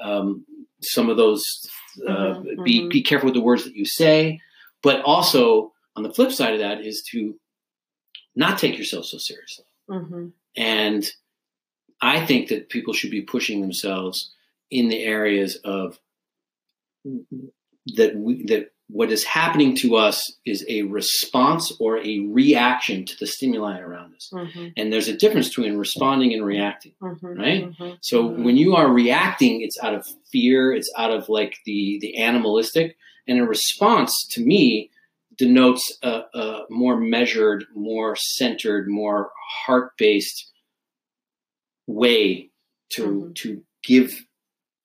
um, 0.01 0.47
some 0.81 1.11
of 1.11 1.17
those, 1.17 1.43
uh, 2.09 2.13
mm-hmm. 2.13 2.63
be, 2.63 2.81
mm-hmm. 2.81 2.89
be 2.89 3.03
careful 3.03 3.27
with 3.27 3.35
the 3.35 3.43
words 3.43 3.65
that 3.65 3.75
you 3.75 3.85
say. 3.85 4.41
But 4.85 5.03
also, 5.03 5.73
on 5.97 6.05
the 6.05 6.13
flip 6.13 6.31
side 6.31 6.53
of 6.53 6.61
that, 6.61 6.83
is 6.87 7.03
to 7.11 7.35
not 8.37 8.59
take 8.59 8.79
yourself 8.79 9.07
so 9.07 9.19
seriously. 9.19 9.65
Mm-hmm. 9.91 10.27
And 10.57 11.11
I 12.01 12.25
think 12.25 12.49
that 12.49 12.69
people 12.69 12.95
should 12.95 13.11
be 13.11 13.23
pushing 13.23 13.61
themselves 13.61 14.31
in 14.71 14.89
the 14.89 15.03
areas 15.03 15.59
of 15.65 15.99
that 17.97 18.17
we, 18.17 18.45
that 18.47 18.71
what 18.89 19.11
is 19.11 19.25
happening 19.25 19.75
to 19.75 19.97
us 19.97 20.23
is 20.45 20.65
a 20.69 20.83
response 20.83 21.73
or 21.81 21.99
a 21.99 22.21
reaction 22.21 23.07
to 23.07 23.17
the 23.19 23.27
stimuli 23.27 23.79
around 23.79 24.15
us. 24.15 24.31
Mm-hmm. 24.33 24.69
And 24.77 24.93
there's 24.93 25.09
a 25.09 25.17
difference 25.17 25.49
between 25.49 25.79
responding 25.79 26.35
and 26.35 26.45
reacting, 26.45 26.93
mm-hmm. 27.03 27.27
right? 27.27 27.65
Mm-hmm. 27.65 27.95
So 28.03 28.25
mm-hmm. 28.25 28.45
when 28.45 28.57
you 28.57 28.77
are 28.77 28.93
reacting, 28.93 29.63
it's 29.63 29.79
out 29.83 29.95
of 29.95 30.07
fear, 30.31 30.73
it's 30.73 30.93
out 30.99 31.11
of 31.11 31.29
like 31.29 31.57
the 31.65 31.99
the 32.01 32.19
animalistic. 32.19 32.97
And 33.27 33.39
a 33.39 33.45
response 33.45 34.27
to 34.33 34.45
me 34.45 34.91
denotes 35.37 35.99
a, 36.03 36.23
a 36.35 36.63
more 36.71 36.99
measured, 36.99 37.65
more 37.75 38.17
centered, 38.17 38.89
more 38.89 39.31
heart 39.67 39.93
based 39.99 40.53
way 41.87 42.51
to 42.91 43.03
mm-hmm. 43.03 43.33
to 43.33 43.63
give 43.83 44.25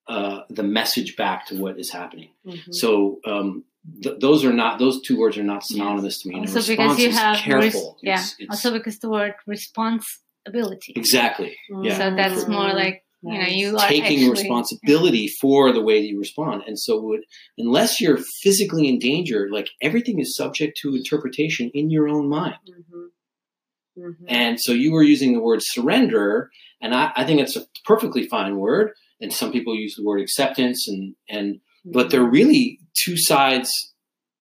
uh, 0.08 0.42
the 0.50 0.64
message 0.64 1.16
back 1.16 1.46
to 1.48 1.56
what 1.60 1.80
is 1.80 1.92
happening. 1.92 2.30
Mm-hmm. 2.46 2.72
So 2.72 3.20
um, 3.26 3.64
th- 4.02 4.20
those 4.20 4.44
are 4.44 4.54
not 4.54 4.80
those 4.80 5.02
two 5.02 5.18
words 5.18 5.38
are 5.38 5.44
not 5.44 5.64
synonymous 5.64 6.16
yes. 6.16 6.22
to 6.22 6.30
me. 6.30 6.36
And 6.36 6.48
also 6.48 6.76
because 6.76 7.00
you 7.00 7.12
have 7.12 7.38
careful. 7.38 7.98
Res- 8.02 8.04
yeah. 8.04 8.20
It's, 8.20 8.36
it's, 8.40 8.50
also 8.50 8.72
because 8.72 9.00
the 9.00 9.10
word 9.10 9.36
responsibility. 9.46 10.94
Exactly. 10.96 11.56
Mm-hmm. 11.72 11.84
Yeah. 11.84 11.98
So 11.98 12.16
that's 12.16 12.48
more 12.48 12.74
like 12.74 13.04
you 13.22 13.38
know 13.38 13.48
you 13.48 13.78
are 13.78 13.88
taking 13.88 14.20
actually, 14.20 14.30
responsibility 14.30 15.20
yeah. 15.20 15.32
for 15.42 15.72
the 15.72 15.82
way 15.82 16.02
that 16.02 16.08
you 16.08 16.20
respond 16.20 16.64
and 16.66 16.80
so 16.80 17.00
would, 17.00 17.22
unless 17.58 18.00
you're 18.00 18.20
physically 18.42 18.88
in 18.88 19.00
danger 19.00 19.50
like 19.52 19.70
everything 19.82 20.20
is 20.20 20.36
subject 20.36 20.78
to 20.78 20.96
interpretation 20.96 21.70
in 21.74 21.90
your 21.90 22.08
own 22.08 22.30
mind 22.30 22.56
mm-hmm. 22.70 24.02
Mm-hmm. 24.02 24.26
and 24.28 24.60
so 24.60 24.72
you 24.72 24.92
were 24.92 25.04
using 25.04 25.34
the 25.34 25.42
word 25.42 25.60
surrender 25.62 26.50
and 26.82 26.96
I, 26.96 27.12
I, 27.16 27.26
think 27.26 27.42
it's 27.42 27.58
a 27.58 27.66
perfectly 27.86 28.28
fine 28.28 28.58
word 28.58 28.92
and 29.20 29.34
some 29.34 29.52
people 29.52 29.76
use 29.76 29.96
the 29.96 30.04
word 30.04 30.22
acceptance 30.22 30.88
and 30.88 31.16
and 31.30 31.56
mm-hmm. 31.56 31.92
but 31.92 32.10
they're 32.10 32.24
really 32.24 32.80
two 33.04 33.18
sides 33.18 33.70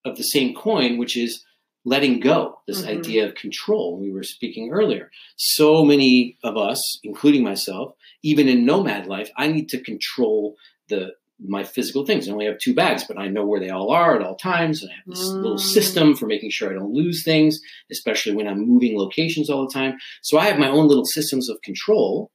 of 0.05 0.15
the 0.15 0.23
same 0.23 0.55
coin 0.55 0.97
which 0.97 1.17
is 1.17 1.43
letting 1.89 2.19
go 2.19 2.59
this 2.67 2.81
mm-hmm. 2.81 2.99
idea 2.99 3.25
of 3.25 3.35
control 3.35 3.97
we 3.99 4.11
were 4.11 4.23
speaking 4.23 4.71
earlier 4.71 5.09
so 5.35 5.83
many 5.83 6.37
of 6.43 6.55
us 6.57 6.81
including 7.03 7.43
myself 7.43 7.93
even 8.23 8.47
in 8.47 8.65
nomad 8.65 9.07
life 9.07 9.29
i 9.37 9.47
need 9.47 9.67
to 9.67 9.81
control 9.81 10.55
the 10.89 11.09
my 11.41 11.63
physical 11.63 12.05
things 12.05 12.27
i 12.27 12.31
only 12.31 12.45
have 12.45 12.59
two 12.59 12.75
bags 12.75 13.03
but 13.07 13.17
i 13.17 13.27
know 13.27 13.45
where 13.45 13.59
they 13.59 13.69
all 13.69 13.91
are 13.91 14.15
at 14.15 14.21
all 14.21 14.35
times 14.35 14.81
and 14.81 14.91
i 14.91 14.95
have 14.95 15.05
this 15.07 15.27
mm. 15.27 15.41
little 15.41 15.57
system 15.57 16.15
for 16.15 16.27
making 16.27 16.51
sure 16.51 16.69
i 16.69 16.73
don't 16.73 16.93
lose 16.93 17.23
things 17.23 17.59
especially 17.91 18.35
when 18.35 18.47
i'm 18.47 18.65
moving 18.65 18.97
locations 18.97 19.49
all 19.49 19.65
the 19.65 19.73
time 19.73 19.97
so 20.21 20.37
i 20.37 20.45
have 20.45 20.59
my 20.59 20.69
own 20.69 20.87
little 20.87 21.05
systems 21.05 21.49
of 21.49 21.61
control 21.61 22.31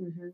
mm-hmm. 0.00 0.28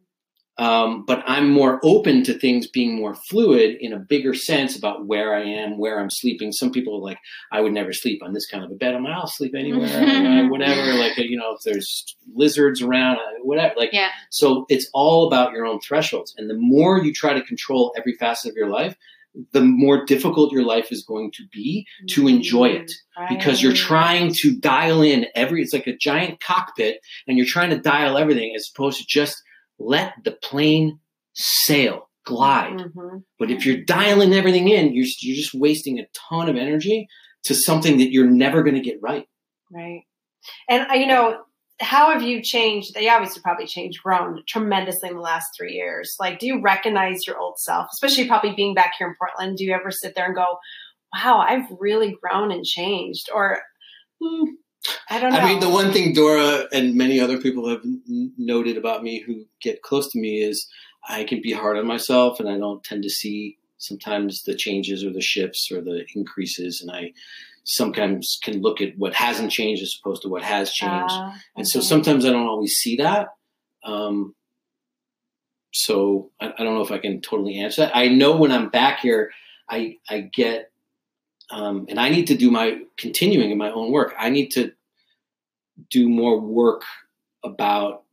Um, 0.58 1.04
but 1.04 1.22
I'm 1.24 1.50
more 1.50 1.78
open 1.84 2.24
to 2.24 2.36
things 2.36 2.66
being 2.66 2.96
more 2.96 3.14
fluid 3.14 3.76
in 3.80 3.92
a 3.92 3.98
bigger 3.98 4.34
sense 4.34 4.76
about 4.76 5.06
where 5.06 5.32
I 5.32 5.44
am, 5.44 5.78
where 5.78 6.00
I'm 6.00 6.10
sleeping. 6.10 6.50
Some 6.50 6.72
people 6.72 6.96
are 6.96 7.00
like, 7.00 7.18
I 7.52 7.60
would 7.60 7.72
never 7.72 7.92
sleep 7.92 8.22
on 8.24 8.32
this 8.32 8.46
kind 8.46 8.64
of 8.64 8.70
a 8.72 8.74
bed. 8.74 8.94
I'm 8.94 9.04
like, 9.04 9.14
I'll 9.14 9.28
sleep 9.28 9.54
anywhere, 9.56 10.48
whatever. 10.50 10.94
Like, 10.94 11.16
you 11.16 11.36
know, 11.36 11.54
if 11.54 11.62
there's 11.64 12.16
lizards 12.34 12.82
around, 12.82 13.18
uh, 13.18 13.42
whatever. 13.42 13.74
Like, 13.76 13.92
yeah. 13.92 14.08
so 14.30 14.66
it's 14.68 14.90
all 14.92 15.28
about 15.28 15.52
your 15.52 15.64
own 15.64 15.78
thresholds. 15.80 16.34
And 16.36 16.50
the 16.50 16.58
more 16.58 16.98
you 16.98 17.12
try 17.12 17.34
to 17.34 17.42
control 17.42 17.94
every 17.96 18.14
facet 18.14 18.50
of 18.50 18.56
your 18.56 18.68
life, 18.68 18.96
the 19.52 19.62
more 19.62 20.04
difficult 20.04 20.52
your 20.52 20.64
life 20.64 20.90
is 20.90 21.04
going 21.04 21.30
to 21.32 21.44
be 21.52 21.86
to 22.08 22.26
enjoy 22.26 22.66
it 22.66 22.90
right. 23.16 23.28
because 23.28 23.62
you're 23.62 23.72
trying 23.72 24.32
to 24.34 24.58
dial 24.58 25.02
in 25.02 25.26
every, 25.36 25.62
it's 25.62 25.72
like 25.72 25.86
a 25.86 25.96
giant 25.96 26.40
cockpit 26.40 26.98
and 27.28 27.36
you're 27.36 27.46
trying 27.46 27.70
to 27.70 27.78
dial 27.78 28.18
everything 28.18 28.54
as 28.56 28.68
opposed 28.74 28.98
to 28.98 29.06
just 29.06 29.40
let 29.78 30.14
the 30.24 30.32
plane 30.32 31.00
sail. 31.34 32.04
glide. 32.24 32.72
Mhm. 32.74 33.22
But 33.38 33.50
if 33.50 33.64
you're 33.64 33.82
dialing 33.84 34.34
everything 34.34 34.68
in, 34.68 34.92
you're 34.92 35.06
you're 35.20 35.34
just 35.36 35.54
wasting 35.54 35.98
a 35.98 36.06
ton 36.28 36.50
of 36.50 36.56
energy 36.56 37.08
to 37.44 37.54
something 37.54 37.96
that 37.96 38.12
you're 38.12 38.26
never 38.30 38.62
going 38.62 38.74
to 38.74 38.82
get 38.82 38.98
right. 39.00 39.26
Right. 39.72 40.02
And 40.68 40.90
uh, 40.90 40.94
you 40.94 41.06
know, 41.06 41.42
how 41.80 42.10
have 42.12 42.20
you 42.22 42.42
changed? 42.42 42.92
They 42.92 43.08
obviously 43.08 43.40
probably 43.40 43.66
changed, 43.66 44.02
grown 44.02 44.42
tremendously 44.46 45.08
in 45.08 45.14
the 45.14 45.22
last 45.22 45.46
three 45.56 45.72
years. 45.72 46.14
Like, 46.20 46.38
do 46.38 46.46
you 46.46 46.60
recognize 46.60 47.26
your 47.26 47.38
old 47.38 47.58
self, 47.60 47.86
especially 47.94 48.28
probably 48.28 48.52
being 48.54 48.74
back 48.74 48.92
here 48.98 49.08
in 49.08 49.14
Portland? 49.18 49.56
Do 49.56 49.64
you 49.64 49.72
ever 49.72 49.90
sit 49.90 50.14
there 50.14 50.26
and 50.26 50.34
go, 50.34 50.58
"Wow, 51.14 51.38
I've 51.38 51.70
really 51.80 52.14
grown 52.20 52.50
and 52.50 52.62
changed"? 52.62 53.30
Or, 53.34 53.62
hmm, 54.22 54.50
I 55.10 55.20
don't 55.20 55.32
know. 55.32 55.38
I 55.38 55.46
mean, 55.46 55.60
the 55.60 55.68
one 55.68 55.92
thing 55.92 56.12
Dora 56.12 56.66
and 56.72 56.94
many 56.94 57.20
other 57.20 57.38
people 57.38 57.68
have 57.68 57.80
n- 57.84 58.32
noted 58.36 58.76
about 58.76 59.02
me 59.02 59.20
who 59.20 59.44
get 59.60 59.82
close 59.82 60.10
to 60.12 60.18
me 60.18 60.42
is 60.42 60.68
I 61.08 61.24
can 61.24 61.40
be 61.42 61.52
hard 61.52 61.78
on 61.78 61.86
myself, 61.86 62.40
and 62.40 62.48
I 62.48 62.58
don't 62.58 62.82
tend 62.84 63.02
to 63.04 63.10
see 63.10 63.58
sometimes 63.78 64.42
the 64.42 64.54
changes 64.54 65.04
or 65.04 65.12
the 65.12 65.20
shifts 65.20 65.70
or 65.70 65.80
the 65.80 66.04
increases, 66.14 66.80
and 66.80 66.90
I 66.90 67.12
sometimes 67.64 68.38
can 68.42 68.62
look 68.62 68.80
at 68.80 68.96
what 68.96 69.14
hasn't 69.14 69.52
changed 69.52 69.82
as 69.82 69.96
opposed 70.00 70.22
to 70.22 70.28
what 70.28 70.42
has 70.42 70.72
changed. 70.72 71.04
Ah, 71.10 71.38
and 71.56 71.68
so 71.68 71.80
sometimes 71.80 72.24
I 72.24 72.30
don't 72.30 72.46
always 72.46 72.72
see 72.74 72.96
that. 72.96 73.28
Um, 73.84 74.34
so 75.72 76.30
I, 76.40 76.52
I 76.58 76.64
don't 76.64 76.74
know 76.74 76.82
if 76.82 76.90
I 76.90 76.98
can 76.98 77.20
totally 77.20 77.58
answer 77.58 77.82
that. 77.82 77.96
I 77.96 78.08
know 78.08 78.36
when 78.36 78.52
I'm 78.52 78.70
back 78.70 79.00
here, 79.00 79.30
I 79.68 79.96
I 80.08 80.20
get, 80.32 80.72
um, 81.50 81.86
and 81.88 82.00
I 82.00 82.08
need 82.08 82.26
to 82.28 82.34
do 82.34 82.50
my 82.50 82.80
continuing 82.96 83.50
in 83.50 83.58
my 83.58 83.70
own 83.70 83.92
work. 83.92 84.14
I 84.18 84.30
need 84.30 84.48
to 84.52 84.72
do 85.90 86.08
more 86.08 86.40
work 86.40 86.82
about 87.44 88.04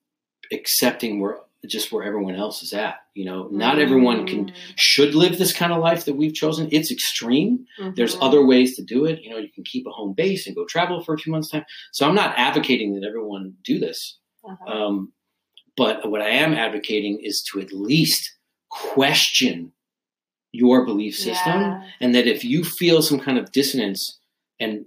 accepting 0.52 1.20
where 1.20 1.40
just 1.68 1.92
where 1.92 2.04
everyone 2.04 2.36
else 2.36 2.62
is 2.62 2.74
at. 2.74 2.98
You 3.16 3.26
know, 3.26 3.48
not 3.52 3.80
everyone 3.80 4.28
can 4.28 4.54
should 4.76 5.16
live 5.16 5.40
this 5.40 5.52
kind 5.52 5.74
of 5.74 5.82
life 5.82 6.06
that 6.06 6.14
we've 6.16 6.34
chosen. 6.34 6.70
It's 6.72 6.92
extreme. 6.92 7.66
There's 7.96 8.16
Mhm. 8.16 8.22
other 8.22 8.46
ways 8.46 8.76
to 8.76 8.84
do 8.84 9.06
it. 9.06 9.24
You 9.24 9.32
know, 9.32 9.38
you 9.40 9.50
can 9.50 9.64
keep 9.64 9.88
a 9.88 9.90
home 9.90 10.14
base 10.14 10.46
and 10.46 10.56
go 10.56 10.66
travel 10.66 11.02
for 11.04 11.16
a 11.16 11.18
few 11.18 11.32
months' 11.32 11.50
time. 11.50 11.66
So 11.92 12.08
I'm 12.08 12.14
not 12.14 12.36
advocating 12.38 12.94
that 12.94 13.04
everyone 13.08 13.56
do 13.64 13.80
this. 13.80 14.20
Uh-huh. 14.48 14.72
Um, 14.72 15.14
but 15.76 16.08
what 16.12 16.22
I 16.22 16.30
am 16.30 16.54
advocating 16.54 17.20
is 17.24 17.44
to 17.52 17.60
at 17.62 17.74
least 17.74 18.32
question 18.70 19.72
your 20.52 20.86
belief 20.86 21.16
system, 21.18 21.62
Yeah. 21.62 21.84
and 22.00 22.14
that 22.14 22.28
if 22.28 22.46
you 22.46 22.64
feel 22.64 23.02
some 23.02 23.20
kind 23.20 23.38
of 23.40 23.52
dissonance, 23.52 24.20
and 24.60 24.86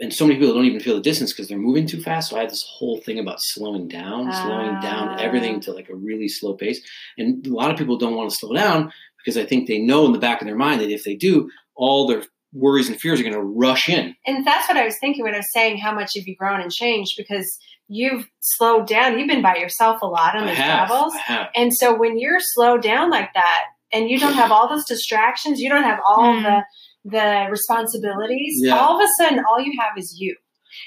and 0.00 0.12
so 0.12 0.26
many 0.26 0.38
people 0.38 0.54
don't 0.54 0.64
even 0.64 0.80
feel 0.80 0.94
the 0.96 1.00
distance 1.00 1.32
because 1.32 1.48
they're 1.48 1.58
moving 1.58 1.86
too 1.86 2.00
fast. 2.02 2.30
So 2.30 2.36
I 2.36 2.40
had 2.40 2.50
this 2.50 2.64
whole 2.78 2.98
thing 3.00 3.18
about 3.18 3.38
slowing 3.40 3.88
down, 3.88 4.32
slowing 4.32 4.80
down 4.80 5.08
Ah. 5.10 5.16
everything 5.18 5.60
to 5.62 5.72
like 5.72 5.88
a 5.88 5.94
really 5.94 6.28
slow 6.28 6.54
pace. 6.54 6.80
And 7.18 7.46
a 7.46 7.50
lot 7.54 7.70
of 7.70 7.76
people 7.76 7.96
don't 7.98 8.14
want 8.16 8.30
to 8.30 8.36
slow 8.36 8.52
down 8.54 8.92
because 9.18 9.36
I 9.36 9.44
think 9.46 9.68
they 9.68 9.78
know 9.78 10.06
in 10.06 10.12
the 10.12 10.18
back 10.18 10.40
of 10.40 10.46
their 10.46 10.56
mind 10.56 10.80
that 10.80 10.90
if 10.90 11.04
they 11.04 11.14
do, 11.14 11.50
all 11.76 12.06
their 12.06 12.22
worries 12.52 12.88
and 12.88 13.00
fears 13.00 13.18
are 13.18 13.22
going 13.22 13.34
to 13.34 13.40
rush 13.42 13.88
in. 13.88 14.14
And 14.26 14.46
that's 14.46 14.68
what 14.68 14.76
I 14.76 14.84
was 14.84 14.96
thinking 15.00 15.24
when 15.24 15.34
I 15.34 15.38
was 15.38 15.52
saying 15.52 15.78
how 15.78 15.94
much 15.94 16.12
have 16.16 16.26
you 16.26 16.36
grown 16.36 16.60
and 16.60 16.70
changed 16.70 17.14
because 17.16 17.58
you've 17.88 18.28
slowed 18.40 18.86
down. 18.86 19.18
You've 19.18 19.28
been 19.28 19.42
by 19.42 19.56
yourself 19.56 20.02
a 20.02 20.06
lot 20.06 20.36
on 20.36 20.44
I 20.44 20.48
these 20.48 20.58
have, 20.58 20.88
travels. 20.88 21.14
I 21.14 21.18
have. 21.32 21.46
And 21.54 21.74
so 21.74 21.94
when 21.94 22.18
you're 22.18 22.40
slowed 22.40 22.82
down 22.82 23.10
like 23.10 23.32
that 23.34 23.62
and 23.92 24.10
you 24.10 24.18
don't 24.18 24.34
have 24.34 24.52
all 24.52 24.68
those 24.68 24.84
distractions, 24.86 25.60
you 25.60 25.68
don't 25.70 25.84
have 25.84 26.00
all 26.06 26.34
Mm. 26.34 26.42
the 26.42 26.62
the 27.04 27.46
responsibilities, 27.50 28.60
Yeah. 28.62 28.78
all 28.78 28.96
of 29.00 29.04
a 29.04 29.08
sudden 29.22 29.44
all 29.48 29.60
you 29.60 29.72
have 29.80 29.96
is 29.98 30.16
you. 30.18 30.36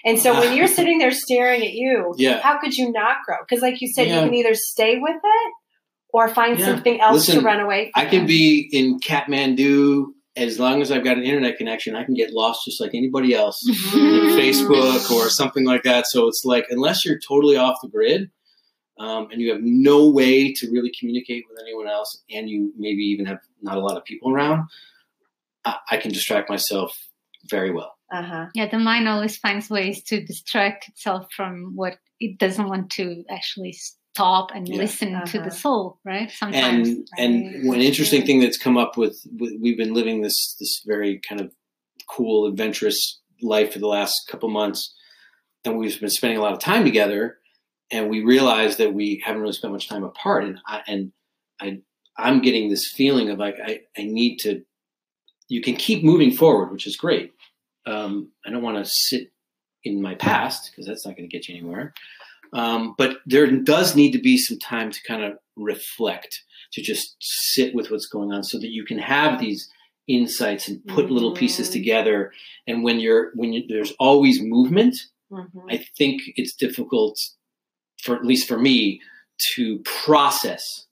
And 0.03 0.19
so 0.19 0.33
when 0.39 0.55
you're 0.55 0.67
sitting 0.79 0.97
there 0.97 1.11
staring 1.11 1.61
at 1.63 1.73
you, 1.73 2.13
Yeah. 2.17 2.41
how 2.41 2.59
could 2.59 2.75
you 2.75 2.91
not 2.91 3.17
grow? 3.25 3.37
Because 3.47 3.61
like 3.61 3.81
you 3.81 3.87
said, 3.87 4.07
Yeah. 4.07 4.21
you 4.21 4.25
can 4.29 4.33
either 4.35 4.53
stay 4.55 4.97
with 4.99 5.15
it 5.23 5.53
or 6.13 6.29
find 6.29 6.57
Yeah. 6.59 6.65
something 6.67 6.99
else 7.01 7.27
Listen, 7.27 7.39
to 7.41 7.45
run 7.45 7.59
away 7.59 7.91
from. 7.93 8.05
I 8.05 8.09
can 8.09 8.25
be 8.25 8.69
in 8.71 8.99
Kathmandu 8.99 10.05
as 10.37 10.59
long 10.59 10.81
as 10.81 10.91
I've 10.91 11.03
got 11.03 11.17
an 11.17 11.23
internet 11.23 11.57
connection. 11.57 11.95
I 11.95 12.03
can 12.03 12.13
get 12.13 12.31
lost 12.33 12.61
just 12.65 12.79
like 12.81 12.91
anybody 12.93 13.33
else. 13.33 13.61
Mm. 13.93 14.35
Facebook 14.37 15.11
or 15.11 15.29
something 15.29 15.65
like 15.65 15.83
that. 15.83 16.07
So 16.07 16.27
it's 16.27 16.43
like 16.45 16.65
unless 16.69 17.05
you're 17.05 17.19
totally 17.19 17.55
off 17.57 17.77
the 17.81 17.87
grid 17.89 18.31
um, 18.97 19.27
and 19.31 19.41
you 19.41 19.51
have 19.51 19.61
no 19.61 20.09
way 20.09 20.53
to 20.53 20.69
really 20.71 20.91
communicate 20.97 21.43
with 21.49 21.59
anyone 21.61 21.87
else, 21.87 22.23
and 22.31 22.49
you 22.49 22.71
maybe 22.77 23.03
even 23.03 23.25
have 23.25 23.39
not 23.61 23.77
a 23.77 23.81
lot 23.81 23.97
of 23.97 24.05
people 24.05 24.31
around, 24.31 24.67
I, 25.65 25.75
I 25.91 25.97
can 25.97 26.11
distract 26.11 26.49
myself 26.49 26.91
very 27.49 27.71
well. 27.71 27.93
Uh-huh. 28.13 28.45
Yeah, 28.53 28.69
the 28.69 28.79
mind 28.79 29.07
always 29.07 29.37
finds 29.37 29.69
ways 29.69 30.03
to 30.03 30.23
distract 30.23 30.87
itself 30.89 31.27
from 31.35 31.75
what 31.75 31.97
it 32.19 32.37
doesn't 32.37 32.67
want 32.69 32.91
to 32.91 33.23
actually 33.29 33.73
stop 33.73 34.51
and 34.53 34.67
Yeah. 34.67 34.77
listen 34.77 35.09
to 35.11 35.17
Uh-huh. 35.39 35.43
the 35.43 35.51
soul, 35.51 35.99
right? 36.05 36.31
Sometimes. 36.31 36.87
And 36.89 37.07
and 37.17 37.67
one 37.67 37.81
interesting 37.81 38.25
thing 38.25 38.39
that's 38.39 38.57
come 38.57 38.77
up 38.77 38.95
with, 38.97 39.17
with 39.39 39.53
we've 39.59 39.77
been 39.77 39.93
living 39.93 40.21
this 40.21 40.55
this 40.59 40.81
very 40.85 41.19
kind 41.27 41.41
of 41.41 41.51
cool 42.07 42.45
adventurous 42.45 43.19
life 43.41 43.73
for 43.73 43.79
the 43.79 43.87
last 43.87 44.13
couple 44.29 44.49
months, 44.49 44.93
and 45.65 45.77
we've 45.77 45.99
been 45.99 46.09
spending 46.09 46.37
a 46.37 46.41
lot 46.41 46.53
of 46.53 46.59
time 46.59 46.83
together, 46.85 47.39
and 47.91 48.09
we 48.09 48.23
realized 48.23 48.77
that 48.77 48.93
we 48.93 49.21
haven't 49.25 49.41
really 49.41 49.53
spent 49.53 49.73
much 49.73 49.89
time 49.89 50.03
apart, 50.03 50.43
and 50.45 50.59
I 50.67 50.81
and 50.87 51.11
I 51.59 51.79
I'm 52.17 52.39
getting 52.41 52.69
this 52.69 52.85
feeling 52.95 53.29
of 53.31 53.39
like 53.39 53.57
I 53.63 53.81
I 53.97 54.03
need 54.03 54.37
to. 54.43 54.61
You 55.47 55.61
can 55.61 55.75
keep 55.75 56.03
moving 56.03 56.31
forward, 56.31 56.71
which 56.71 56.87
is 56.87 56.97
great. 56.97 57.33
Um, 57.85 58.31
I 58.45 58.49
don't 58.49 58.63
want 58.63 58.83
to 58.83 58.89
sit 58.89 59.31
in 59.83 60.01
my 60.01 60.15
past 60.15 60.71
because 60.71 60.87
that's 60.87 61.05
not 61.05 61.15
going 61.15 61.29
to 61.29 61.35
get 61.37 61.47
you 61.47 61.55
anywhere. 61.55 61.93
Um, 62.53 62.95
but 62.97 63.17
there 63.25 63.49
does 63.51 63.95
need 63.95 64.11
to 64.13 64.19
be 64.21 64.37
some 64.37 64.57
time 64.59 64.91
to 64.91 64.99
kind 65.07 65.23
of 65.23 65.33
reflect, 65.55 66.41
to 66.73 66.81
just 66.81 67.15
sit 67.19 67.75
with 67.75 67.91
what's 67.91 68.07
going 68.07 68.31
on, 68.31 68.43
so 68.43 68.57
that 68.59 68.69
you 68.69 68.85
can 68.85 68.97
have 68.97 69.39
these 69.39 69.69
insights 70.07 70.67
and 70.67 70.85
put 70.87 71.09
little 71.11 71.33
pieces 71.33 71.69
Mhm. 71.69 71.73
together. 71.73 72.31
And 72.67 72.83
when 72.83 72.99
you're 72.99 73.31
when 73.35 73.53
you, 73.53 73.63
there's 73.67 73.91
always 73.99 74.41
movement, 74.41 74.95
Mhm. 75.31 75.65
I 75.69 75.77
think 75.97 76.21
it's 76.35 76.55
difficult 76.55 77.17
for 78.01 78.15
at 78.15 78.25
least 78.25 78.47
for 78.47 78.57
me 78.59 79.01
to 79.55 79.79
process 79.79 80.85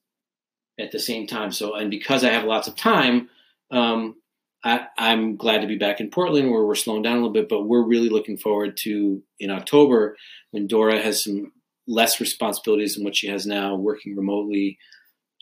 at 0.79 0.91
the 0.91 0.99
same 0.99 1.27
time. 1.27 1.51
So, 1.51 1.75
and 1.75 1.89
because 1.91 2.23
I 2.23 2.29
have 2.31 2.45
lots 2.45 2.67
of 2.67 2.75
time, 2.75 3.29
um, 3.71 4.15
I, 4.63 4.87
I'm 4.97 5.35
glad 5.35 5.61
to 5.61 5.67
be 5.67 5.77
back 5.77 5.99
in 5.99 6.09
Portland 6.09 6.49
where 6.49 6.63
we're 6.65 6.75
slowing 6.75 7.01
down 7.01 7.13
a 7.13 7.17
little 7.17 7.33
bit, 7.33 7.49
but 7.49 7.63
we're 7.63 7.85
really 7.85 8.09
looking 8.09 8.37
forward 8.37 8.77
to 8.83 9.21
in 9.39 9.49
October 9.51 10.15
when 10.51 10.67
Dora 10.67 11.01
has 11.01 11.23
some 11.23 11.51
less 11.87 12.19
responsibilities 12.21 12.95
than 12.95 13.03
what 13.03 13.15
she 13.15 13.27
has 13.27 13.45
now, 13.45 13.75
working 13.75 14.15
remotely 14.15 14.77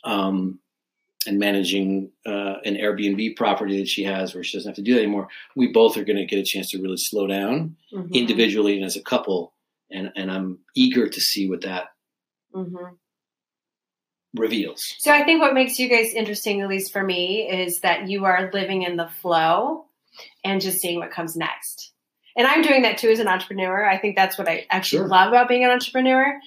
um, 0.03 0.59
and 1.27 1.37
managing 1.37 2.11
uh, 2.25 2.55
an 2.65 2.75
Airbnb 2.75 3.35
property 3.35 3.77
that 3.77 3.87
she 3.87 4.03
has 4.03 4.33
where 4.33 4.43
she 4.43 4.57
doesn't 4.57 4.69
have 4.69 4.75
to 4.77 4.81
do 4.81 4.95
that 4.95 5.01
anymore. 5.03 5.27
We 5.55 5.67
both 5.71 5.97
are 5.97 6.03
going 6.03 6.17
to 6.17 6.25
get 6.25 6.39
a 6.39 6.43
chance 6.43 6.71
to 6.71 6.81
really 6.81 6.97
slow 6.97 7.27
down 7.27 7.75
Mhm. 7.93 8.11
individually 8.13 8.75
and 8.77 8.85
as 8.85 8.95
a 8.95 9.03
couple, 9.03 9.53
and 9.91 10.11
and 10.15 10.31
I'm 10.31 10.59
eager 10.75 11.07
to 11.07 11.21
see 11.21 11.47
what 11.47 11.61
that 11.61 11.89
Mhm. 12.55 12.97
Reveals. 14.35 14.81
So 14.99 15.11
I 15.11 15.23
think 15.23 15.41
what 15.41 15.53
makes 15.53 15.77
you 15.79 15.89
guys 15.89 16.13
interesting, 16.13 16.61
at 16.61 16.69
least 16.69 16.93
for 16.93 17.03
me, 17.03 17.49
is 17.49 17.79
that 17.81 18.09
you 18.09 18.25
are 18.25 18.49
living 18.53 18.83
in 18.83 18.95
the 18.95 19.09
flow 19.21 19.85
and 20.43 20.61
just 20.61 20.79
seeing 20.79 20.99
what 20.99 21.11
comes 21.11 21.35
next. 21.35 21.93
And 22.37 22.47
I'm 22.47 22.61
doing 22.61 22.83
that 22.83 22.97
too 22.97 23.09
as 23.09 23.19
an 23.19 23.27
entrepreneur. 23.27 23.85
I 23.85 23.97
think 23.97 24.15
that's 24.15 24.37
what 24.37 24.47
I 24.47 24.65
actually 24.69 24.99
Sure. 24.99 25.07
love 25.07 25.29
about 25.29 25.49
being 25.49 25.63
an 25.65 25.71
entrepreneur. 25.71 26.39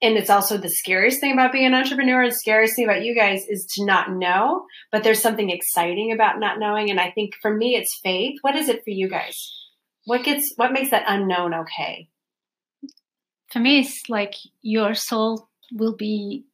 And 0.00 0.16
it's 0.16 0.30
also 0.30 0.56
the 0.56 0.68
scariest 0.68 1.20
thing 1.20 1.32
about 1.32 1.52
being 1.52 1.66
an 1.66 1.74
entrepreneur. 1.74 2.22
and 2.22 2.32
scariest 2.34 2.74
thing 2.74 2.84
about 2.84 3.04
you 3.04 3.14
guys 3.14 3.46
is 3.48 3.66
to 3.74 3.84
not 3.84 4.12
know, 4.12 4.66
but 4.90 5.04
there's 5.04 5.22
something 5.22 5.50
exciting 5.50 6.12
about 6.12 6.40
not 6.40 6.58
knowing. 6.58 6.90
And 6.90 7.00
I 7.00 7.10
think 7.10 7.34
for 7.40 7.54
me, 7.54 7.76
it's 7.76 8.00
faith. 8.02 8.36
What 8.42 8.56
is 8.56 8.68
it 8.68 8.82
for 8.84 8.90
you 8.90 9.08
guys? 9.08 9.36
What 10.04 10.24
gets, 10.24 10.52
what 10.56 10.72
makes 10.72 10.90
that 10.90 11.04
unknown 11.06 11.54
okay? 11.54 12.08
For 13.52 13.60
me, 13.60 13.80
it's 13.80 14.08
like 14.08 14.34
your 14.60 14.94
soul 14.94 15.48
will 15.72 15.94
be 15.94 16.44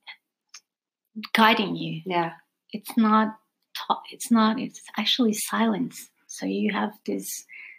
guiding 1.33 1.77
you. 1.77 2.03
Yeah. 2.07 2.33
It's 2.73 2.97
not. 2.97 3.37
Ta- 3.77 4.03
it's 4.11 4.31
not. 4.31 4.59
It's 4.59 4.81
actually 4.97 5.33
silence. 5.35 6.11
So 6.27 6.47
you 6.47 6.73
have 6.73 6.93
this 7.07 7.27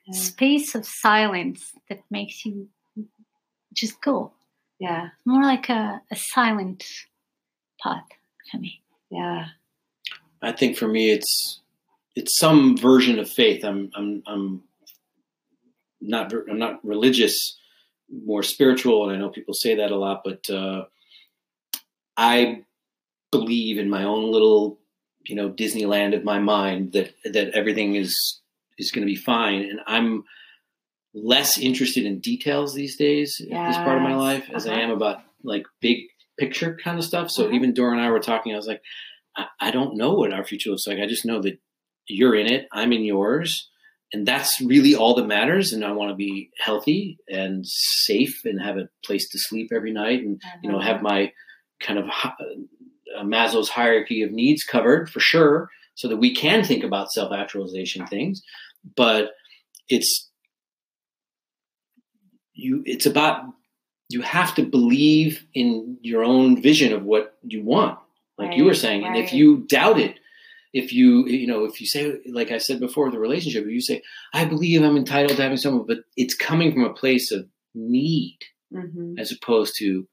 Yeah. 0.08 0.20
space 0.20 0.76
of 0.76 0.86
silence 0.86 1.72
that 1.90 2.00
makes 2.10 2.46
you 2.46 2.68
just 3.74 4.02
go. 4.02 4.32
Yeah. 4.80 5.10
More 5.26 5.44
like 5.44 5.70
a, 5.70 6.02
a 6.12 6.16
silent 6.16 6.84
path 7.84 8.08
for 8.52 8.58
me. 8.58 8.82
Yeah. 9.12 9.48
I 10.42 10.52
think 10.54 10.78
for 10.78 10.88
me, 10.88 11.12
it's 11.12 11.62
it's 12.16 12.38
some 12.40 12.78
version 12.78 13.20
of 13.20 13.30
faith. 13.30 13.64
I'm 13.64 13.92
I'm 13.96 14.24
I'm 14.26 14.64
not 16.02 16.34
I'm 16.50 16.58
not 16.60 16.84
religious, 16.84 17.36
more 18.10 18.42
spiritual, 18.44 19.04
and 19.04 19.12
I 19.16 19.20
know 19.20 19.30
people 19.30 19.54
say 19.54 19.76
that 19.76 19.92
a 19.92 19.96
lot, 19.98 20.22
but 20.24 20.50
uh, 20.50 20.86
I 22.18 22.64
believe 23.32 23.78
in 23.78 23.90
my 23.90 24.04
own 24.04 24.32
little 24.32 24.80
you 25.26 25.36
know 25.36 25.50
Disneyland 25.50 26.16
of 26.16 26.24
my 26.24 26.40
mind 26.40 26.94
that 26.94 27.14
that 27.26 27.50
everything 27.52 27.96
is 27.96 28.16
is 28.78 28.92
going 28.92 29.06
to 29.06 29.12
be 29.12 29.16
fine, 29.18 29.62
and 29.64 29.80
I'm 29.88 30.24
less 31.14 31.58
interested 31.58 32.06
in 32.06 32.20
details 32.20 32.74
these 32.74 32.96
days 32.96 33.42
at 33.52 33.66
this 33.68 33.78
part 33.80 33.98
of 33.98 34.04
my 34.04 34.16
life 34.16 34.50
as 34.54 34.68
I 34.68 34.74
Uh-huh. 34.74 34.82
am 34.82 34.92
about 34.92 35.18
like 35.44 35.66
big 35.82 35.98
picture 36.38 36.78
kind 36.84 36.98
of 36.98 37.04
stuff. 37.04 37.30
So 37.32 37.46
Uh-huh. 37.46 37.54
even 37.56 37.74
Dora 37.74 37.94
and 37.94 38.02
I 38.02 38.10
were 38.12 38.20
talking, 38.20 38.54
I 38.54 38.56
was 38.58 38.68
like, 38.68 38.82
I, 39.36 39.48
I 39.60 39.72
don't 39.72 39.98
know 39.98 40.14
what 40.14 40.32
our 40.34 40.46
future 40.46 40.70
looks 40.70 40.88
like. 40.88 41.00
I 41.00 41.08
just 41.08 41.26
know 41.26 41.42
that 41.42 41.60
you're 42.08 42.36
in 42.36 42.48
it, 42.48 42.68
I'm 42.72 42.94
in 42.94 43.04
yours, 43.04 43.70
and 44.14 44.26
that's 44.26 44.62
really 44.62 44.96
all 44.96 45.14
that 45.16 45.28
matters. 45.28 45.74
And 45.74 45.84
I 45.84 45.92
want 45.92 46.12
to 46.12 46.16
be 46.16 46.52
healthy 46.58 47.18
and 47.28 47.66
safe 47.68 48.42
and 48.46 48.62
have 48.62 48.78
a 48.78 48.90
place 49.04 49.28
to 49.30 49.40
sleep 49.40 49.72
every 49.76 49.92
night, 49.92 50.22
and 50.24 50.42
you 50.64 50.72
know 50.72 50.80
have 50.80 51.02
my 51.02 51.34
kind 51.82 52.00
of 52.00 52.06
Maslow's 53.24 53.70
hierarchy 53.70 54.22
of 54.22 54.32
needs 54.32 54.64
covered 54.64 55.10
for 55.10 55.20
sure, 55.20 55.70
so 55.96 56.08
that 56.08 56.18
we 56.18 56.34
can 56.34 56.64
think 56.64 56.84
about 56.84 57.12
self 57.12 57.32
actualization 57.32 58.08
things. 58.08 58.42
But 58.96 59.32
it's 59.90 60.30
you. 62.54 62.84
It's 62.86 63.06
about 63.06 63.44
you 64.10 64.22
have 64.22 64.56
to 64.56 64.64
believe 64.64 65.46
in 65.54 65.98
your 66.02 66.24
own 66.24 66.62
vision 66.62 66.94
of 66.94 67.04
what 67.04 67.38
you 67.44 67.64
want, 67.64 68.00
like 68.38 68.50
right, 68.50 68.58
you 68.58 68.66
were 68.66 68.74
saying. 68.74 69.04
Right. 69.04 69.16
And 69.16 69.24
if 69.24 69.34
you 69.34 69.66
doubt 69.68 70.00
it, 70.00 70.20
if 70.74 70.94
you 70.94 71.28
you 71.28 71.48
know 71.48 71.66
if 71.66 71.82
you 71.82 71.88
say 71.88 72.20
like 72.32 72.52
I 72.52 72.58
said 72.58 72.80
before 72.80 73.12
the 73.12 73.20
relationship, 73.20 73.66
if 73.66 73.72
you 73.72 73.82
say 73.82 74.02
I 74.34 74.46
believe 74.46 74.82
I'm 74.82 74.98
entitled 74.98 75.38
to 75.38 75.44
having 75.44 75.58
someone, 75.58 75.86
but 75.88 76.00
it's 76.16 76.36
coming 76.36 76.72
from 76.72 76.84
a 76.84 76.94
place 76.94 77.32
of 77.32 77.48
need 77.74 78.40
mm-hmm. 78.74 79.18
as 79.18 79.32
opposed 79.32 79.76
to 79.80 80.08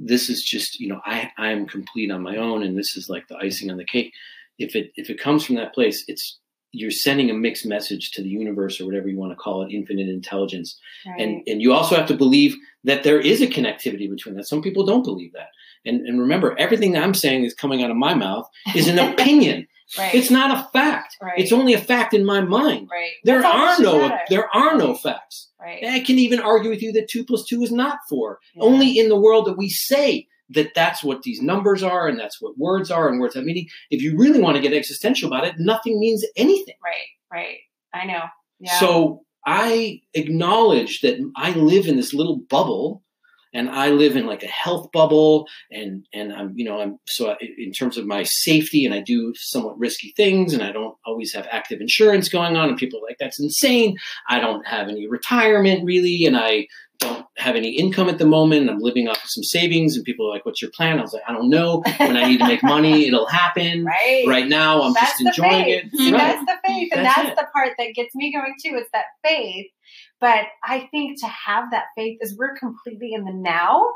this 0.00 0.30
is 0.30 0.42
just 0.42 0.80
you 0.80 0.88
know 0.88 1.00
I 1.04 1.30
I'm 1.36 1.66
complete 1.66 2.10
on 2.10 2.22
my 2.22 2.36
own 2.36 2.62
and 2.62 2.76
this 2.76 2.96
is 2.96 3.08
like 3.08 3.28
the 3.28 3.36
icing 3.36 3.70
on 3.70 3.76
the 3.76 3.84
cake. 3.84 4.12
If 4.58 4.74
it 4.74 4.90
if 4.96 5.10
it 5.10 5.20
comes 5.20 5.44
from 5.44 5.56
that 5.56 5.74
place, 5.74 6.04
it's 6.08 6.38
you're 6.72 6.90
sending 6.90 7.30
a 7.30 7.34
mixed 7.34 7.66
message 7.66 8.12
to 8.12 8.22
the 8.22 8.28
universe 8.28 8.80
or 8.80 8.86
whatever 8.86 9.08
you 9.08 9.18
want 9.18 9.32
to 9.32 9.36
call 9.36 9.62
it, 9.62 9.72
infinite 9.72 10.08
intelligence. 10.08 10.78
Right. 11.06 11.20
And 11.20 11.42
and 11.46 11.60
you 11.60 11.72
also 11.72 11.96
have 11.96 12.06
to 12.08 12.16
believe 12.16 12.56
that 12.84 13.02
there 13.02 13.20
is 13.20 13.42
a 13.42 13.46
connectivity 13.46 14.08
between 14.08 14.36
that. 14.36 14.48
Some 14.48 14.62
people 14.62 14.84
don't 14.86 15.04
believe 15.04 15.32
that. 15.34 15.48
And 15.84 16.06
and 16.06 16.20
remember, 16.20 16.56
everything 16.58 16.92
that 16.92 17.02
I'm 17.02 17.14
saying 17.14 17.44
is 17.44 17.54
coming 17.54 17.82
out 17.82 17.90
of 17.90 17.96
my 17.96 18.14
mouth 18.14 18.48
is 18.74 18.88
an 18.88 18.98
opinion. 19.12 19.66
Right. 19.98 20.14
It's 20.14 20.30
not 20.30 20.56
a 20.56 20.68
fact. 20.72 21.16
Right. 21.20 21.38
It's 21.38 21.52
only 21.52 21.74
a 21.74 21.78
fact 21.78 22.14
in 22.14 22.24
my 22.24 22.40
mind. 22.40 22.88
Right. 22.90 23.10
There 23.24 23.42
That's 23.42 23.80
are 23.80 23.82
no 23.82 23.98
matter. 23.98 24.20
there 24.28 24.56
are 24.56 24.76
no 24.76 24.94
facts. 24.94 25.49
Right. 25.60 25.84
I 25.84 26.00
can 26.00 26.18
even 26.18 26.40
argue 26.40 26.70
with 26.70 26.82
you 26.82 26.92
that 26.92 27.08
two 27.10 27.24
plus 27.24 27.44
two 27.44 27.62
is 27.62 27.70
not 27.70 27.98
four. 28.08 28.38
Yeah. 28.54 28.62
Only 28.62 28.98
in 28.98 29.08
the 29.08 29.20
world 29.20 29.46
that 29.46 29.58
we 29.58 29.68
say 29.68 30.26
that 30.50 30.72
that's 30.74 31.04
what 31.04 31.22
these 31.22 31.42
numbers 31.42 31.82
are 31.82 32.08
and 32.08 32.18
that's 32.18 32.40
what 32.40 32.58
words 32.58 32.90
are 32.90 33.08
and 33.08 33.20
words 33.20 33.34
have 33.34 33.44
meaning. 33.44 33.68
If 33.90 34.02
you 34.02 34.16
really 34.16 34.40
want 34.40 34.56
to 34.56 34.62
get 34.62 34.72
existential 34.72 35.28
about 35.28 35.46
it, 35.46 35.56
nothing 35.58 36.00
means 36.00 36.24
anything. 36.36 36.74
Right. 36.82 37.08
Right. 37.32 37.58
I 37.92 38.06
know. 38.06 38.22
Yeah. 38.58 38.78
So 38.78 39.22
I 39.46 40.00
acknowledge 40.14 41.00
that 41.02 41.18
I 41.36 41.52
live 41.52 41.86
in 41.86 41.96
this 41.96 42.14
little 42.14 42.36
bubble 42.36 43.02
and 43.52 43.68
I 43.70 43.90
live 43.90 44.16
in 44.16 44.26
like 44.26 44.42
a 44.42 44.48
health 44.48 44.90
bubble 44.92 45.46
and 45.70 46.06
and 46.12 46.32
I'm 46.32 46.52
you 46.56 46.64
know 46.64 46.80
I'm 46.80 46.98
so 47.06 47.34
in 47.58 47.72
terms 47.72 47.96
of 47.96 48.06
my 48.06 48.22
safety 48.22 48.84
and 48.84 48.94
I 48.94 49.00
do 49.00 49.32
somewhat 49.36 49.78
risky 49.78 50.12
things 50.16 50.54
and 50.54 50.62
I 50.62 50.72
don't 50.72 50.96
always 51.04 51.32
have 51.34 51.46
active 51.50 51.80
insurance 51.80 52.28
going 52.28 52.56
on 52.56 52.68
and 52.68 52.78
people 52.78 53.00
are 53.00 53.08
like 53.08 53.18
that's 53.18 53.40
insane. 53.40 53.96
I 54.28 54.40
don't 54.40 54.66
have 54.66 54.88
any 54.88 55.08
retirement 55.08 55.84
really 55.84 56.24
and 56.26 56.36
I 56.36 56.66
don't 57.00 57.26
have 57.38 57.56
any 57.56 57.70
income 57.76 58.08
at 58.08 58.18
the 58.18 58.26
moment. 58.26 58.70
I'm 58.70 58.78
living 58.78 59.08
off 59.08 59.22
of 59.22 59.30
some 59.30 59.44
savings, 59.44 59.96
and 59.96 60.04
people 60.04 60.26
are 60.26 60.30
like, 60.30 60.46
"What's 60.46 60.62
your 60.62 60.70
plan?" 60.70 60.98
I 60.98 61.02
was 61.02 61.12
like, 61.12 61.22
"I 61.26 61.32
don't 61.32 61.48
know. 61.48 61.82
When 61.98 62.16
I 62.16 62.28
need 62.28 62.38
to 62.38 62.46
make 62.46 62.62
money, 62.62 63.06
it'll 63.08 63.26
happen. 63.26 63.84
Right, 63.84 64.24
right 64.26 64.48
now, 64.48 64.82
I'm 64.82 64.92
that's 64.92 65.18
just 65.18 65.38
enjoying 65.38 65.68
it. 65.68 65.84
Right. 65.92 66.12
That's 66.12 66.44
the 66.44 66.56
faith, 66.66 66.92
and 66.94 67.04
that's, 67.04 67.16
that's 67.16 67.40
the 67.40 67.46
part 67.52 67.72
that 67.78 67.94
gets 67.94 68.14
me 68.14 68.32
going 68.32 68.54
too. 68.62 68.76
It's 68.76 68.90
that 68.92 69.06
faith 69.24 69.66
but 70.20 70.44
I 70.62 70.88
think 70.90 71.18
to 71.20 71.26
have 71.26 71.70
that 71.70 71.84
faith 71.96 72.18
is 72.20 72.36
we're 72.36 72.56
completely 72.56 73.12
in 73.14 73.24
the 73.24 73.32
now 73.32 73.86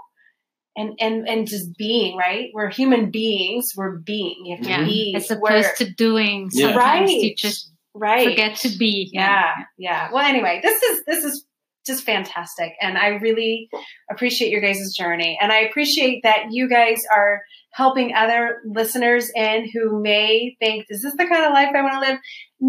and 0.77 0.95
and 0.99 1.29
and 1.29 1.47
just 1.47 1.77
being 1.77 2.17
right 2.17 2.51
we're 2.53 2.71
human 2.71 3.11
beings 3.11 3.73
we're 3.77 3.99
being 3.99 4.45
you 4.45 4.57
have 4.57 4.65
to 4.65 4.71
yeah. 4.71 4.85
be 4.85 5.15
as 5.17 5.31
opposed 5.31 5.77
to 5.77 5.89
doing 5.93 6.51
sometimes 6.51 6.77
right. 6.77 7.09
you 7.09 7.35
just 7.37 7.71
right 7.95 8.29
forget 8.29 8.57
to 8.57 8.69
be 8.77 9.09
yeah. 9.13 9.53
yeah 9.57 9.65
yeah 9.79 10.09
well 10.13 10.25
anyway 10.25 10.59
this 10.63 10.83
is 10.83 11.05
this 11.07 11.23
is 11.23 11.47
just 11.87 12.05
fantastic. 12.05 12.73
And 12.81 12.97
i 12.97 13.09
really 13.09 13.69
appreciate 14.11 14.51
your 14.51 14.61
guys' 14.61 14.95
journey. 14.97 15.39
And 15.41 15.53
i 15.53 15.59
appreciate 15.59 16.23
that 16.23 16.47
you 16.51 16.69
guys 16.69 17.03
are 17.15 17.43
helping 17.75 18.15
other 18.15 18.61
listeners 18.65 19.31
in 19.35 19.69
who 19.73 20.01
may 20.01 20.57
think, 20.61 20.87
is 20.89 21.03
this 21.03 21.13
the 21.17 21.27
kind 21.27 21.45
of 21.45 21.53
life 21.53 21.71
I 21.75 21.83
want 21.83 21.95
to 21.95 22.11
live? 22.11 22.19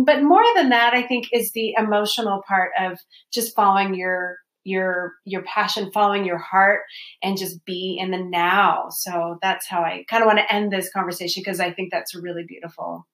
But 0.03 0.24
more 0.24 0.43
than 0.55 0.70
that, 0.70 0.95
I 0.95 1.03
think 1.03 1.28
is 1.32 1.51
the 1.51 1.76
emotional 1.78 2.41
part 2.47 2.72
of 2.80 2.97
just 3.32 3.55
following 3.55 3.93
your 3.93 4.38
your 4.66 5.13
your 5.26 5.43
passion 5.43 5.91
following 5.93 6.26
your 6.26 6.39
heart 6.39 6.82
and 7.22 7.38
just 7.38 7.63
be 7.66 7.97
in 8.01 8.09
the 8.09 8.18
now. 8.18 8.88
So 8.89 9.38
that's 9.41 9.68
how 9.68 9.82
i 9.82 10.03
kind 10.09 10.24
of 10.24 10.28
want 10.28 10.39
to 10.39 10.53
end 10.53 10.72
this 10.72 10.91
conversation 10.91 11.41
because 11.45 11.59
i 11.59 11.72
think 11.72 11.91
that's 11.91 12.16
really 12.16 12.43
beautiful 12.47 13.05